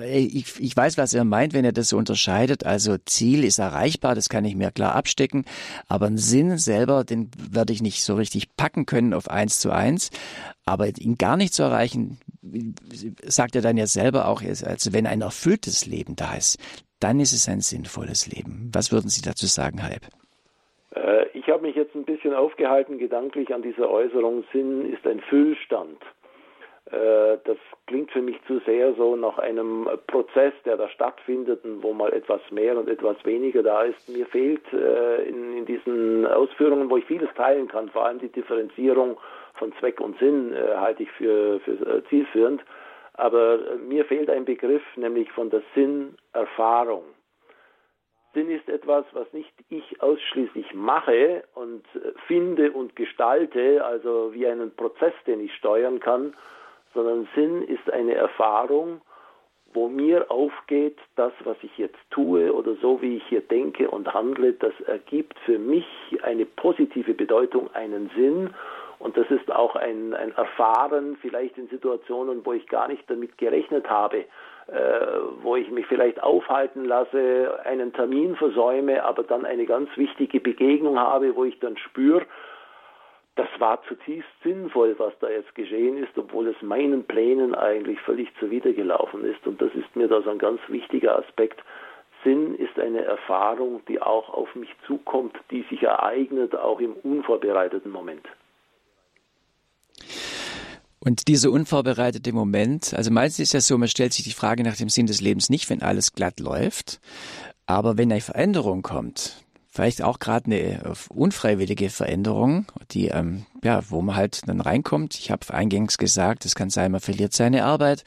äh, 0.00 0.20
ich, 0.20 0.58
ich 0.58 0.74
weiß, 0.74 0.96
was 0.96 1.12
er 1.12 1.24
meint, 1.24 1.52
wenn 1.52 1.66
er 1.66 1.72
das 1.72 1.90
so 1.90 1.98
unterscheidet. 1.98 2.64
Also, 2.64 2.96
Ziel 3.04 3.44
ist 3.44 3.58
erreichbar, 3.58 4.14
das 4.14 4.30
kann 4.30 4.46
ich 4.46 4.56
mir 4.56 4.70
klar 4.70 4.94
abstecken. 4.94 5.44
Aber 5.86 6.06
einen 6.06 6.16
Sinn 6.16 6.56
selber, 6.56 7.04
den 7.04 7.30
werde 7.50 7.74
ich 7.74 7.82
nicht 7.82 8.02
so 8.02 8.14
richtig 8.14 8.56
packen 8.56 8.86
können 8.86 9.12
auf 9.12 9.28
eins 9.28 9.60
zu 9.60 9.70
eins. 9.70 10.10
Aber 10.64 10.86
ihn 10.86 11.16
gar 11.18 11.36
nicht 11.36 11.52
zu 11.52 11.62
erreichen, 11.62 12.18
sagt 13.22 13.54
er 13.54 13.60
dann 13.60 13.76
ja 13.76 13.86
selber 13.86 14.28
auch, 14.28 14.40
also 14.42 14.94
wenn 14.94 15.06
ein 15.06 15.20
erfülltes 15.20 15.84
Leben 15.84 16.16
da 16.16 16.36
ist, 16.36 16.58
dann 17.00 17.20
ist 17.20 17.34
es 17.34 17.50
ein 17.50 17.60
sinnvolles 17.60 18.32
Leben. 18.32 18.70
Was 18.72 18.92
würden 18.92 19.10
Sie 19.10 19.20
dazu 19.20 19.44
sagen, 19.44 19.82
Halb? 19.82 20.08
Äh, 20.94 21.26
ich 21.34 21.48
habe 21.50 21.62
mich 21.62 21.76
jetzt 21.76 21.94
ein 21.94 22.06
bisschen 22.06 22.32
aufgehalten 22.32 22.98
gedanklich 22.98 23.52
an 23.52 23.60
dieser 23.60 23.90
Äußerung, 23.90 24.44
Sinn 24.54 24.90
ist 24.90 25.06
ein 25.06 25.20
Füllstand. 25.20 25.98
Äh, 26.90 27.38
das 27.44 27.58
klingt 27.86 28.10
für 28.12 28.22
mich 28.22 28.36
zu 28.46 28.60
sehr 28.60 28.94
so 28.94 29.14
nach 29.16 29.38
einem 29.38 29.88
Prozess, 30.06 30.54
der 30.64 30.76
da 30.76 30.88
stattfindet 30.88 31.64
und 31.64 31.82
wo 31.82 31.92
mal 31.92 32.12
etwas 32.12 32.40
mehr 32.50 32.78
und 32.78 32.88
etwas 32.88 33.16
weniger 33.24 33.62
da 33.62 33.82
ist. 33.82 34.08
Mir 34.08 34.26
fehlt 34.26 34.62
äh, 34.72 35.22
in, 35.24 35.58
in 35.58 35.66
diesen 35.66 36.26
Ausführungen, 36.26 36.88
wo 36.88 36.96
ich 36.96 37.04
vieles 37.04 37.28
teilen 37.34 37.68
kann, 37.68 37.90
vor 37.90 38.06
allem 38.06 38.20
die 38.20 38.32
Differenzierung 38.32 39.18
von 39.54 39.72
Zweck 39.80 40.00
und 40.00 40.18
Sinn 40.18 40.54
äh, 40.54 40.76
halte 40.76 41.02
ich 41.02 41.10
für, 41.12 41.60
für 41.60 42.02
zielführend. 42.08 42.62
Aber 43.14 43.58
mir 43.86 44.04
fehlt 44.04 44.30
ein 44.30 44.44
Begriff, 44.44 44.82
nämlich 44.96 45.30
von 45.32 45.50
der 45.50 45.62
Sinnerfahrung. 45.74 47.02
Sinn 48.32 48.50
ist 48.50 48.68
etwas, 48.68 49.04
was 49.12 49.30
nicht 49.32 49.52
ich 49.68 50.00
ausschließlich 50.00 50.72
mache 50.72 51.42
und 51.54 51.84
finde 52.28 52.70
und 52.70 52.94
gestalte, 52.94 53.84
also 53.84 54.32
wie 54.32 54.46
einen 54.46 54.74
Prozess, 54.74 55.14
den 55.26 55.40
ich 55.40 55.52
steuern 55.56 55.98
kann, 55.98 56.34
sondern 56.94 57.28
Sinn 57.34 57.62
ist 57.62 57.90
eine 57.92 58.14
Erfahrung 58.14 59.00
wo 59.74 59.88
mir 59.88 60.30
aufgeht, 60.30 60.98
das, 61.16 61.32
was 61.44 61.56
ich 61.62 61.76
jetzt 61.76 61.98
tue 62.10 62.52
oder 62.52 62.74
so, 62.80 63.02
wie 63.02 63.16
ich 63.16 63.24
hier 63.28 63.42
denke 63.42 63.90
und 63.90 64.12
handle, 64.12 64.54
das 64.54 64.72
ergibt 64.86 65.38
für 65.40 65.58
mich 65.58 65.86
eine 66.22 66.46
positive 66.46 67.14
Bedeutung, 67.14 67.72
einen 67.74 68.10
Sinn. 68.16 68.50
Und 68.98 69.16
das 69.16 69.30
ist 69.30 69.52
auch 69.52 69.76
ein, 69.76 70.14
ein 70.14 70.32
Erfahren, 70.32 71.16
vielleicht 71.20 71.56
in 71.56 71.68
Situationen, 71.68 72.44
wo 72.44 72.52
ich 72.52 72.66
gar 72.66 72.88
nicht 72.88 73.08
damit 73.08 73.38
gerechnet 73.38 73.88
habe, 73.88 74.24
äh, 74.66 74.74
wo 75.42 75.54
ich 75.54 75.70
mich 75.70 75.86
vielleicht 75.86 76.20
aufhalten 76.20 76.84
lasse, 76.84 77.60
einen 77.64 77.92
Termin 77.92 78.34
versäume, 78.34 79.04
aber 79.04 79.22
dann 79.22 79.44
eine 79.44 79.66
ganz 79.66 79.88
wichtige 79.96 80.40
Begegnung 80.40 80.98
habe, 80.98 81.36
wo 81.36 81.44
ich 81.44 81.60
dann 81.60 81.76
spüre, 81.76 82.26
das 83.38 83.48
war 83.60 83.80
zutiefst 83.86 84.28
sinnvoll, 84.42 84.96
was 84.98 85.12
da 85.20 85.30
jetzt 85.30 85.54
geschehen 85.54 85.96
ist, 85.96 86.18
obwohl 86.18 86.48
es 86.48 86.60
meinen 86.60 87.04
Plänen 87.04 87.54
eigentlich 87.54 88.00
völlig 88.00 88.28
zuwidergelaufen 88.40 89.24
ist. 89.24 89.46
Und 89.46 89.62
das 89.62 89.72
ist 89.74 89.94
mir 89.94 90.08
da 90.08 90.20
so 90.22 90.30
ein 90.30 90.38
ganz 90.38 90.60
wichtiger 90.66 91.16
Aspekt. 91.16 91.62
Sinn 92.24 92.56
ist 92.56 92.76
eine 92.80 93.04
Erfahrung, 93.04 93.80
die 93.86 94.02
auch 94.02 94.34
auf 94.34 94.52
mich 94.56 94.70
zukommt, 94.88 95.36
die 95.52 95.64
sich 95.70 95.84
ereignet, 95.84 96.56
auch 96.56 96.80
im 96.80 96.94
unvorbereiteten 96.94 97.92
Moment. 97.92 98.26
Und 100.98 101.28
dieser 101.28 101.52
unvorbereitete 101.52 102.32
Moment, 102.32 102.92
also 102.92 103.12
meistens 103.12 103.44
ist 103.44 103.52
ja 103.52 103.60
so, 103.60 103.78
man 103.78 103.86
stellt 103.86 104.14
sich 104.14 104.24
die 104.24 104.32
Frage 104.32 104.64
nach 104.64 104.76
dem 104.76 104.88
Sinn 104.88 105.06
des 105.06 105.20
Lebens 105.20 105.48
nicht, 105.48 105.70
wenn 105.70 105.80
alles 105.80 106.12
glatt 106.12 106.40
läuft, 106.40 107.00
aber 107.66 107.96
wenn 107.98 108.10
eine 108.10 108.20
Veränderung 108.20 108.82
kommt, 108.82 109.44
vielleicht 109.78 110.02
auch 110.02 110.18
gerade 110.18 110.46
eine 110.46 110.58
äh, 110.58 110.94
unfreiwillige 111.08 111.88
Veränderung, 111.88 112.66
die 112.90 113.08
ähm, 113.08 113.46
ja, 113.62 113.80
wo 113.88 114.02
man 114.02 114.16
halt 114.16 114.48
dann 114.48 114.60
reinkommt. 114.60 115.14
Ich 115.14 115.30
habe 115.30 115.54
eingangs 115.54 115.98
gesagt, 115.98 116.44
es 116.44 116.56
kann 116.56 116.68
sein, 116.68 116.90
man 116.90 117.00
verliert 117.00 117.32
seine 117.32 117.64
Arbeit 117.64 118.02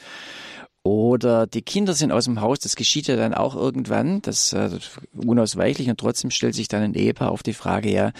oder 0.83 1.47
die 1.47 1.61
Kinder 1.61 1.93
sind 1.93 2.11
aus 2.11 2.25
dem 2.25 2.41
Haus. 2.41 2.59
Das 2.59 2.75
geschieht 2.75 3.07
ja 3.07 3.15
dann 3.15 3.33
auch 3.33 3.55
irgendwann, 3.55 4.21
das 4.21 4.51
äh, 4.51 4.69
unausweichlich 5.15 5.89
und 5.89 5.97
trotzdem 5.97 6.29
stellt 6.29 6.55
sich 6.55 6.67
dann 6.67 6.81
ein 6.81 6.93
Ehepaar 6.93 7.31
auf 7.31 7.41
die 7.41 7.53
Frage, 7.53 7.89
ja, 7.89 8.11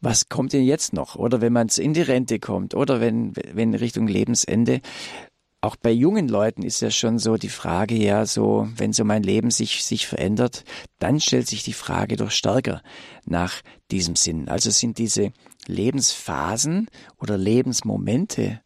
was 0.00 0.28
kommt 0.28 0.52
denn 0.52 0.62
jetzt 0.62 0.92
noch? 0.92 1.16
Oder 1.16 1.40
wenn 1.40 1.52
man 1.52 1.66
in 1.76 1.92
die 1.92 2.02
Rente 2.02 2.38
kommt 2.38 2.74
oder 2.74 3.00
wenn 3.00 3.32
wenn 3.52 3.74
Richtung 3.74 4.06
Lebensende 4.06 4.80
auch 5.66 5.76
bei 5.76 5.90
jungen 5.90 6.28
Leuten 6.28 6.62
ist 6.62 6.80
ja 6.80 6.90
schon 6.90 7.18
so 7.18 7.36
die 7.36 7.48
Frage, 7.48 7.96
ja, 7.96 8.24
so, 8.24 8.68
wenn 8.76 8.92
so 8.92 9.04
mein 9.04 9.24
Leben 9.24 9.50
sich, 9.50 9.84
sich 9.84 10.06
verändert, 10.06 10.64
dann 11.00 11.18
stellt 11.18 11.48
sich 11.48 11.64
die 11.64 11.72
Frage 11.72 12.14
doch 12.16 12.30
stärker 12.30 12.82
nach 13.26 13.62
diesem 13.90 14.14
Sinn. 14.14 14.48
Also 14.48 14.70
sind 14.70 14.98
diese 14.98 15.32
Lebensphasen 15.66 16.86
oder 17.20 17.36
Lebensmomente, 17.36 18.60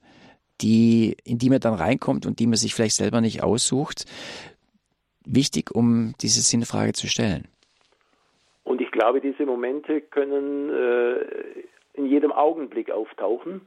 die, 0.60 1.16
in 1.24 1.38
die 1.38 1.48
man 1.48 1.60
dann 1.60 1.72
reinkommt 1.72 2.26
und 2.26 2.38
die 2.38 2.46
man 2.46 2.56
sich 2.56 2.74
vielleicht 2.74 2.96
selber 2.96 3.22
nicht 3.22 3.42
aussucht, 3.42 4.04
wichtig, 5.24 5.74
um 5.74 6.12
diese 6.20 6.42
Sinnfrage 6.42 6.92
zu 6.92 7.06
stellen. 7.08 7.48
Und 8.62 8.82
ich 8.82 8.90
glaube, 8.90 9.22
diese 9.22 9.46
Momente 9.46 10.02
können 10.02 10.68
äh, 10.68 11.14
in 11.94 12.04
jedem 12.04 12.30
Augenblick 12.30 12.90
auftauchen 12.90 13.62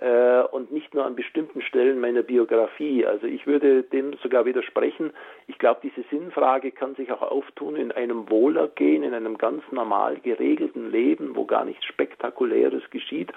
äh, 0.00 0.42
und 0.50 0.72
nicht 0.72 0.94
nur 0.94 1.04
an 1.04 1.14
bestimmten 1.14 1.60
Stellen 1.62 2.00
meiner 2.00 2.22
Biografie. 2.22 3.04
Also 3.04 3.26
ich 3.26 3.46
würde 3.46 3.82
dem 3.82 4.14
sogar 4.22 4.44
widersprechen. 4.46 5.12
Ich 5.46 5.58
glaube, 5.58 5.80
diese 5.82 6.02
Sinnfrage 6.08 6.70
kann 6.72 6.94
sich 6.94 7.12
auch 7.12 7.22
auftun 7.22 7.76
in 7.76 7.92
einem 7.92 8.30
Wohlergehen, 8.30 9.02
in 9.02 9.14
einem 9.14 9.36
ganz 9.36 9.62
normal 9.70 10.16
geregelten 10.16 10.90
Leben, 10.90 11.36
wo 11.36 11.44
gar 11.44 11.64
nichts 11.64 11.84
Spektakuläres 11.84 12.82
geschieht. 12.90 13.30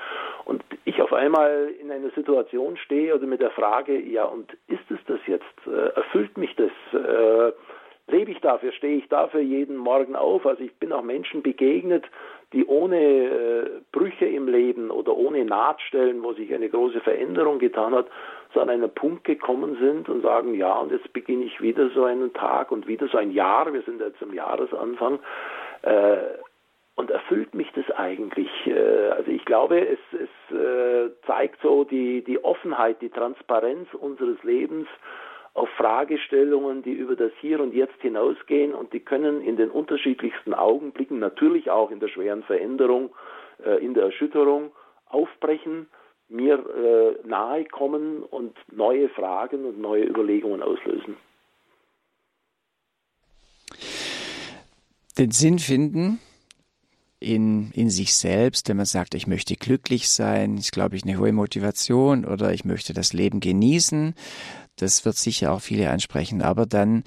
Und 0.46 0.64
ich 0.86 1.02
auf 1.02 1.12
einmal 1.12 1.70
in 1.82 1.92
einer 1.92 2.12
Situation 2.12 2.78
stehe 2.78 3.14
oder 3.14 3.28
mit 3.28 3.42
der 3.42 3.52
Frage, 3.52 4.00
ja, 4.00 4.24
und 4.24 4.54
ist 4.68 4.90
es 4.90 5.00
das 5.08 5.20
jetzt? 5.28 5.44
Äh, 5.68 5.90
erfüllt 5.96 6.38
mich 6.38 6.56
das? 6.56 6.72
Äh, 6.94 7.52
lebe 8.08 8.32
ich 8.32 8.40
dafür, 8.40 8.72
stehe 8.74 8.98
ich 8.98 9.08
dafür 9.10 9.42
jeden 9.42 9.78
Morgen 9.78 10.16
auf. 10.16 10.46
Also 10.46 10.64
ich 10.64 10.74
bin 10.76 10.92
auch 10.92 11.04
Menschen 11.04 11.42
begegnet, 11.42 12.06
die 12.54 12.66
ohne 12.66 12.98
äh, 12.98 13.70
Brüche 13.92 14.26
im 14.26 14.48
Leben 14.48 14.92
oder 14.92 15.16
ohne 15.16 15.44
Nahtstellen, 15.44 16.24
wo 16.24 16.34
sich 16.34 16.54
eine 16.54 16.70
große 16.70 17.02
Veränderung 17.02 17.60
getan 17.60 17.94
hat, 17.94 18.08
so 18.54 18.62
an 18.62 18.70
einen 18.70 18.90
Punkt 18.94 19.24
gekommen 19.24 19.78
sind 19.82 20.08
und 20.08 20.22
sagen, 20.22 20.54
ja, 20.54 20.76
und 20.76 20.92
jetzt 20.92 21.12
beginne 21.14 21.46
ich 21.46 21.60
wieder 21.62 21.90
so 21.90 22.06
einen 22.06 22.34
Tag 22.34 22.72
und 22.72 22.88
wieder 22.88 23.08
so 23.08 23.18
ein 23.18 23.32
Jahr, 23.32 23.74
wir 23.74 23.82
sind 23.82 24.00
jetzt 24.00 24.22
im 24.22 24.34
Jahresanfang, 24.34 25.20
äh, 25.82 26.18
und 26.96 27.10
erfüllt 27.10 27.56
mich 27.56 27.72
das 27.74 27.90
eigentlich? 27.98 28.50
Äh, 28.68 29.10
also 29.10 29.32
ich 29.32 29.44
glaube, 29.46 29.80
es, 29.80 30.00
es 30.12 30.56
äh, 30.56 31.10
zeigt 31.26 31.60
so 31.62 31.84
die, 31.84 32.24
die 32.24 32.44
Offenheit, 32.44 33.02
die 33.02 33.10
Transparenz 33.10 33.92
unseres 33.94 34.42
Lebens 34.44 34.88
auf 35.54 35.70
Fragestellungen, 35.78 36.82
die 36.82 36.94
über 36.94 37.16
das 37.16 37.32
Hier 37.40 37.60
und 37.60 37.74
Jetzt 37.74 38.02
hinausgehen 38.02 38.74
und 38.74 38.92
die 38.94 39.00
können 39.00 39.42
in 39.42 39.56
den 39.56 39.70
unterschiedlichsten 39.70 40.54
Augenblicken, 40.54 41.20
natürlich 41.20 41.70
auch 41.70 41.92
in 41.92 42.00
der 42.00 42.08
schweren 42.08 42.44
Veränderung, 42.44 43.12
äh, 43.64 43.84
in 43.84 43.94
der 43.94 44.06
Erschütterung, 44.06 44.72
aufbrechen, 45.06 45.88
mir 46.28 46.56
äh, 46.56 47.28
nahe 47.28 47.66
kommen 47.66 48.24
und 48.24 48.58
neue 48.72 49.10
Fragen 49.10 49.66
und 49.66 49.80
neue 49.80 50.06
Überlegungen 50.06 50.64
auslösen. 50.64 51.16
Den 55.20 55.30
Sinn 55.30 55.60
finden 55.60 56.20
in, 57.20 57.72
in 57.74 57.92
sich 57.92 58.16
selbst, 58.16 58.68
wenn 58.68 58.78
man 58.78 58.88
sagt, 58.88 59.14
ich 59.14 59.28
möchte 59.28 59.56
glücklich 59.56 60.10
sein, 60.10 60.58
ist, 60.58 60.72
glaube 60.72 60.96
ich, 60.96 61.04
eine 61.04 61.20
hohe 61.20 61.32
Motivation 61.32 62.26
oder 62.26 62.52
ich 62.52 62.66
möchte 62.66 62.94
das 62.94 63.14
Leben 63.14 63.40
genießen, 63.40 64.16
das 64.76 65.06
wird 65.06 65.18
sicher 65.18 65.52
auch 65.52 65.62
viele 65.62 65.90
ansprechen. 65.90 66.42
Aber 66.42 66.66
dann, 66.66 67.04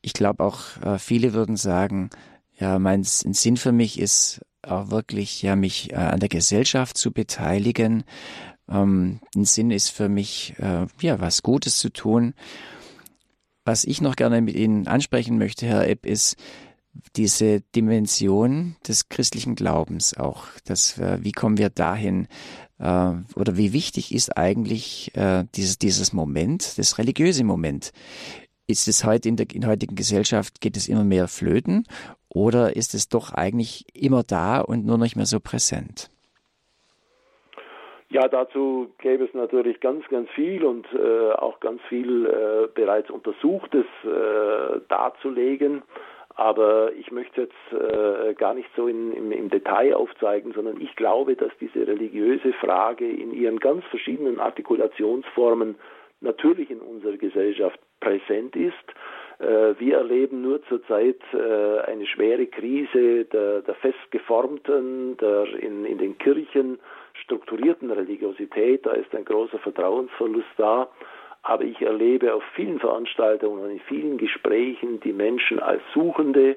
ich 0.00 0.12
glaube 0.12 0.44
auch, 0.44 0.76
äh, 0.82 0.98
viele 0.98 1.32
würden 1.32 1.56
sagen, 1.56 2.10
ja, 2.58 2.78
mein 2.78 3.04
Sinn 3.04 3.56
für 3.56 3.72
mich 3.72 3.98
ist 3.98 4.40
auch 4.62 4.90
wirklich, 4.90 5.42
ja, 5.42 5.56
mich 5.56 5.92
äh, 5.92 5.96
an 5.96 6.20
der 6.20 6.28
Gesellschaft 6.28 6.96
zu 6.96 7.12
beteiligen. 7.12 8.04
Ähm, 8.68 9.20
ein 9.34 9.44
Sinn 9.44 9.70
ist 9.70 9.90
für 9.90 10.08
mich, 10.08 10.54
äh, 10.58 10.86
ja, 11.00 11.20
was 11.20 11.42
Gutes 11.42 11.78
zu 11.78 11.90
tun. 11.90 12.34
Was 13.64 13.84
ich 13.84 14.00
noch 14.00 14.16
gerne 14.16 14.40
mit 14.40 14.56
Ihnen 14.56 14.86
ansprechen 14.86 15.38
möchte, 15.38 15.66
Herr 15.66 15.88
Epp, 15.88 16.06
ist 16.06 16.36
diese 17.16 17.60
Dimension 17.74 18.76
des 18.86 19.08
christlichen 19.08 19.54
Glaubens 19.54 20.16
auch. 20.16 20.46
Das, 20.66 21.00
wie 21.22 21.32
kommen 21.32 21.58
wir 21.58 21.70
dahin, 21.70 22.28
äh, 22.80 23.12
oder 23.36 23.56
wie 23.56 23.72
wichtig 23.72 24.14
ist 24.14 24.36
eigentlich 24.36 25.14
äh, 25.14 25.44
dieses, 25.54 25.78
dieses 25.78 26.12
Moment, 26.12 26.78
das 26.78 26.98
religiöse 26.98 27.44
Moment? 27.44 27.92
Ist 28.66 28.88
es 28.88 29.04
heute 29.04 29.28
in 29.28 29.36
der 29.36 29.46
in 29.52 29.66
heutigen 29.66 29.96
Gesellschaft, 29.96 30.60
geht 30.60 30.76
es 30.76 30.88
immer 30.88 31.04
mehr 31.04 31.28
flöten 31.28 31.86
oder 32.28 32.76
ist 32.76 32.94
es 32.94 33.08
doch 33.08 33.32
eigentlich 33.32 33.84
immer 33.94 34.22
da 34.22 34.60
und 34.60 34.86
nur 34.86 34.96
nicht 34.96 35.16
mehr 35.16 35.26
so 35.26 35.40
präsent? 35.40 36.10
Ja, 38.12 38.26
dazu 38.26 38.92
gäbe 38.98 39.24
es 39.24 39.34
natürlich 39.34 39.78
ganz, 39.80 40.04
ganz 40.08 40.28
viel 40.30 40.64
und 40.64 40.86
äh, 40.92 41.32
auch 41.32 41.60
ganz 41.60 41.80
viel 41.88 42.26
äh, 42.26 42.68
bereits 42.74 43.08
Untersuchtes 43.08 43.86
äh, 44.04 44.80
darzulegen. 44.88 45.82
Aber 46.40 46.90
ich 46.94 47.12
möchte 47.12 47.42
jetzt 47.42 47.52
äh, 47.70 48.32
gar 48.32 48.54
nicht 48.54 48.70
so 48.74 48.86
in, 48.86 49.12
im, 49.12 49.30
im, 49.30 49.50
Detail 49.50 49.92
aufzeigen, 49.94 50.54
sondern 50.54 50.80
ich 50.80 50.96
glaube, 50.96 51.36
dass 51.36 51.52
diese 51.60 51.86
religiöse 51.86 52.54
Frage 52.54 53.06
in 53.06 53.34
ihren 53.34 53.60
ganz 53.60 53.84
verschiedenen 53.90 54.40
Artikulationsformen 54.40 55.74
natürlich 56.22 56.70
in 56.70 56.80
unserer 56.80 57.18
Gesellschaft 57.18 57.78
präsent 58.00 58.56
ist. 58.56 58.72
Äh, 59.38 59.78
wir 59.78 59.98
erleben 59.98 60.40
nur 60.40 60.62
zurzeit 60.64 61.20
äh, 61.34 61.80
eine 61.80 62.06
schwere 62.06 62.46
Krise 62.46 63.26
der, 63.26 63.60
der 63.60 63.74
festgeformten, 63.74 65.18
der 65.18 65.44
in, 65.62 65.84
in 65.84 65.98
den 65.98 66.16
Kirchen 66.16 66.78
strukturierten 67.22 67.90
Religiosität. 67.90 68.86
Da 68.86 68.92
ist 68.92 69.14
ein 69.14 69.26
großer 69.26 69.58
Vertrauensverlust 69.58 70.48
da. 70.56 70.88
Aber 71.42 71.64
ich 71.64 71.80
erlebe 71.80 72.34
auf 72.34 72.42
vielen 72.54 72.78
Veranstaltungen 72.78 73.64
und 73.64 73.70
in 73.70 73.80
vielen 73.80 74.18
Gesprächen 74.18 75.00
die 75.00 75.12
Menschen 75.12 75.58
als 75.58 75.82
Suchende, 75.94 76.56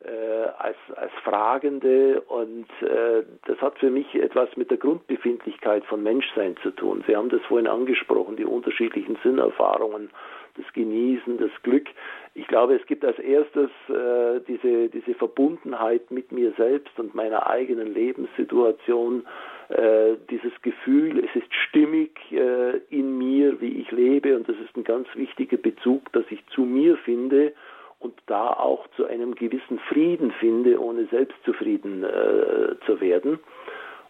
äh, 0.00 0.48
als, 0.58 0.76
als 0.94 1.12
Fragende 1.24 2.20
und 2.20 2.66
äh, 2.82 3.24
das 3.46 3.60
hat 3.60 3.78
für 3.78 3.90
mich 3.90 4.14
etwas 4.14 4.48
mit 4.56 4.70
der 4.70 4.78
Grundbefindlichkeit 4.78 5.84
von 5.86 6.02
Menschsein 6.02 6.56
zu 6.62 6.70
tun. 6.70 7.02
Sie 7.06 7.16
haben 7.16 7.30
das 7.30 7.40
vorhin 7.42 7.66
angesprochen, 7.66 8.36
die 8.36 8.44
unterschiedlichen 8.44 9.18
Sinnerfahrungen, 9.24 10.10
das 10.56 10.72
Genießen, 10.72 11.38
das 11.38 11.50
Glück. 11.62 11.88
Ich 12.34 12.46
glaube, 12.46 12.76
es 12.76 12.86
gibt 12.86 13.04
als 13.04 13.18
erstes 13.18 13.70
äh, 13.88 14.40
diese, 14.46 14.88
diese 14.88 15.14
Verbundenheit 15.14 16.10
mit 16.12 16.30
mir 16.30 16.52
selbst 16.56 16.96
und 16.98 17.14
meiner 17.16 17.48
eigenen 17.48 17.92
Lebenssituation 17.92 19.26
äh, 19.68 20.16
dieses 20.30 20.52
Gefühl, 20.62 21.24
es 21.24 21.36
ist 21.36 21.54
stimmig 21.68 22.18
äh, 22.32 22.78
in 22.90 23.18
mir, 23.18 23.60
wie 23.60 23.80
ich 23.80 23.90
lebe 23.90 24.36
und 24.36 24.48
das 24.48 24.56
ist 24.56 24.76
ein 24.76 24.84
ganz 24.84 25.08
wichtiger 25.14 25.58
Bezug, 25.58 26.10
dass 26.12 26.24
ich 26.30 26.44
zu 26.48 26.62
mir 26.62 26.96
finde 26.98 27.52
und 27.98 28.14
da 28.26 28.48
auch 28.48 28.86
zu 28.96 29.06
einem 29.06 29.34
gewissen 29.34 29.78
Frieden 29.80 30.30
finde, 30.32 30.80
ohne 30.80 31.06
selbstzufrieden 31.06 32.04
äh, 32.04 32.76
zu 32.86 33.00
werden. 33.00 33.38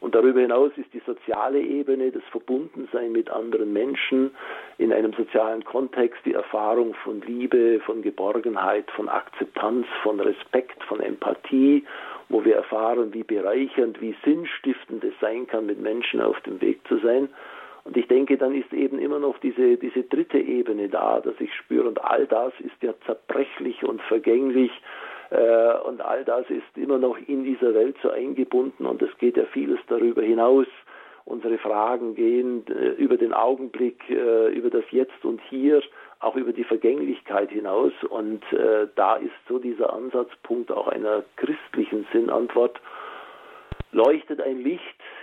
Und 0.00 0.14
darüber 0.14 0.40
hinaus 0.40 0.70
ist 0.76 0.92
die 0.94 1.02
soziale 1.04 1.60
Ebene, 1.60 2.12
das 2.12 2.22
Verbundensein 2.30 3.10
mit 3.10 3.30
anderen 3.30 3.72
Menschen 3.72 4.30
in 4.78 4.92
einem 4.92 5.12
sozialen 5.12 5.64
Kontext, 5.64 6.20
die 6.24 6.34
Erfahrung 6.34 6.94
von 7.02 7.20
Liebe, 7.22 7.80
von 7.80 8.02
Geborgenheit, 8.02 8.88
von 8.92 9.08
Akzeptanz, 9.08 9.86
von 10.04 10.20
Respekt, 10.20 10.84
von 10.84 11.00
Empathie, 11.00 11.84
wo 12.28 12.44
wir 12.44 12.56
erfahren, 12.56 13.12
wie 13.14 13.22
bereichernd, 13.22 14.00
wie 14.00 14.14
sinnstiftend 14.24 15.02
es 15.04 15.14
sein 15.20 15.46
kann, 15.46 15.66
mit 15.66 15.80
Menschen 15.80 16.20
auf 16.20 16.40
dem 16.40 16.60
Weg 16.60 16.86
zu 16.86 16.98
sein. 16.98 17.28
Und 17.84 17.96
ich 17.96 18.06
denke, 18.06 18.36
dann 18.36 18.54
ist 18.54 18.72
eben 18.72 18.98
immer 18.98 19.18
noch 19.18 19.38
diese, 19.38 19.76
diese 19.78 20.02
dritte 20.02 20.38
Ebene 20.38 20.88
da, 20.88 21.20
dass 21.20 21.40
ich 21.40 21.54
spüre, 21.54 21.88
und 21.88 22.04
all 22.04 22.26
das 22.26 22.52
ist 22.60 22.82
ja 22.82 22.92
zerbrechlich 23.06 23.82
und 23.82 24.02
vergänglich 24.02 24.70
äh, 25.30 25.78
und 25.86 26.00
all 26.00 26.24
das 26.24 26.48
ist 26.50 26.76
immer 26.76 26.98
noch 26.98 27.16
in 27.26 27.44
dieser 27.44 27.74
Welt 27.74 27.96
so 28.02 28.10
eingebunden 28.10 28.86
und 28.86 29.02
es 29.02 29.16
geht 29.18 29.36
ja 29.36 29.44
vieles 29.52 29.78
darüber 29.88 30.22
hinaus. 30.22 30.66
Unsere 31.24 31.58
Fragen 31.58 32.14
gehen 32.14 32.64
äh, 32.68 32.90
über 33.02 33.18
den 33.18 33.34
Augenblick, 33.34 34.08
äh, 34.08 34.48
über 34.48 34.70
das 34.70 34.84
Jetzt 34.90 35.24
und 35.24 35.40
Hier, 35.50 35.82
auch 36.20 36.36
über 36.36 36.52
die 36.52 36.64
Vergänglichkeit 36.64 37.50
hinaus. 37.50 37.92
Und 38.08 38.42
äh, 38.52 38.88
da 38.94 39.16
ist 39.16 39.32
so 39.48 39.58
dieser 39.58 39.92
Ansatzpunkt 39.92 40.72
auch 40.72 40.88
einer 40.88 41.24
christlichen 41.36 42.06
Sinnantwort. 42.12 42.80
Leuchtet 43.92 44.40
ein 44.40 44.58
Licht 44.62 44.82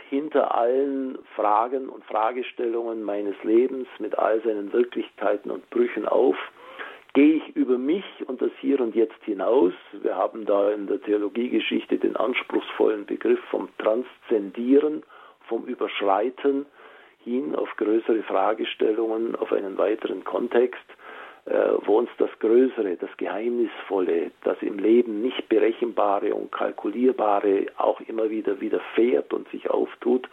hinter 0.09 0.55
allen 0.55 1.19
Fragen 1.35 1.89
und 1.89 2.03
Fragestellungen 2.05 3.03
meines 3.03 3.35
Lebens 3.43 3.87
mit 3.99 4.17
all 4.17 4.41
seinen 4.41 4.73
Wirklichkeiten 4.73 5.51
und 5.51 5.69
Brüchen 5.69 6.07
auf? 6.07 6.37
gehe 7.15 7.35
ich 7.35 7.55
über 7.55 7.77
mich 7.77 8.03
und 8.27 8.41
das 8.41 8.51
Hier 8.59 8.81
und 8.81 8.93
Jetzt 8.93 9.23
hinaus. 9.23 9.71
Wir 9.93 10.15
haben 10.15 10.45
da 10.45 10.71
in 10.71 10.85
der 10.85 11.01
Theologiegeschichte 11.01 11.97
den 11.97 12.17
anspruchsvollen 12.17 13.05
Begriff 13.05 13.39
vom 13.49 13.69
Transzendieren, 13.77 15.01
vom 15.47 15.65
Überschreiten 15.65 16.65
hin 17.25 17.55
auf 17.55 17.69
größere 17.75 18.23
Fragestellungen, 18.23 19.35
auf 19.35 19.51
einen 19.51 19.77
weiteren 19.77 20.23
Kontext, 20.23 20.85
äh, 21.45 21.71
wo 21.85 21.97
uns 21.97 22.09
das 22.17 22.29
Größere, 22.39 22.95
das 22.95 23.09
Geheimnisvolle, 23.17 24.31
das 24.43 24.57
im 24.61 24.79
Leben 24.79 25.21
nicht 25.21 25.49
berechenbare 25.49 26.33
und 26.33 26.51
kalkulierbare 26.51 27.65
auch 27.77 27.99
immer 28.01 28.29
wieder 28.29 28.61
widerfährt 28.61 29.33
und 29.33 29.49
sich 29.49 29.69
auftut. 29.69 30.29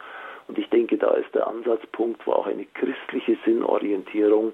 Und 0.47 0.57
ich 0.57 0.69
denke, 0.69 0.97
da 0.97 1.11
ist 1.15 1.33
der 1.35 1.47
Ansatzpunkt, 1.47 2.25
wo 2.25 2.31
auch 2.31 2.47
eine 2.47 2.65
christliche 2.65 3.37
Sinnorientierung 3.43 4.53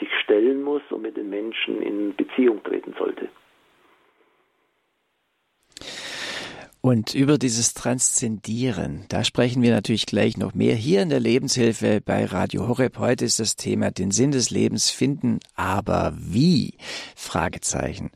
sich 0.00 0.08
stellen 0.22 0.62
muss 0.62 0.82
und 0.90 1.02
mit 1.02 1.16
den 1.16 1.30
Menschen 1.30 1.80
in 1.82 2.14
Beziehung 2.16 2.62
treten 2.64 2.94
sollte. 2.98 3.28
Und 6.84 7.14
über 7.14 7.38
dieses 7.38 7.72
Transzendieren, 7.72 9.06
da 9.08 9.24
sprechen 9.24 9.62
wir 9.62 9.70
natürlich 9.70 10.04
gleich 10.04 10.36
noch 10.36 10.52
mehr. 10.52 10.76
Hier 10.76 11.00
in 11.00 11.08
der 11.08 11.18
Lebenshilfe 11.18 12.02
bei 12.04 12.26
Radio 12.26 12.68
Horeb 12.68 12.98
heute 12.98 13.24
ist 13.24 13.40
das 13.40 13.56
Thema 13.56 13.90
den 13.90 14.10
Sinn 14.10 14.32
des 14.32 14.50
Lebens 14.50 14.90
finden, 14.90 15.38
aber 15.54 16.12
wie? 16.18 16.74
Fragezeichen. 17.16 18.10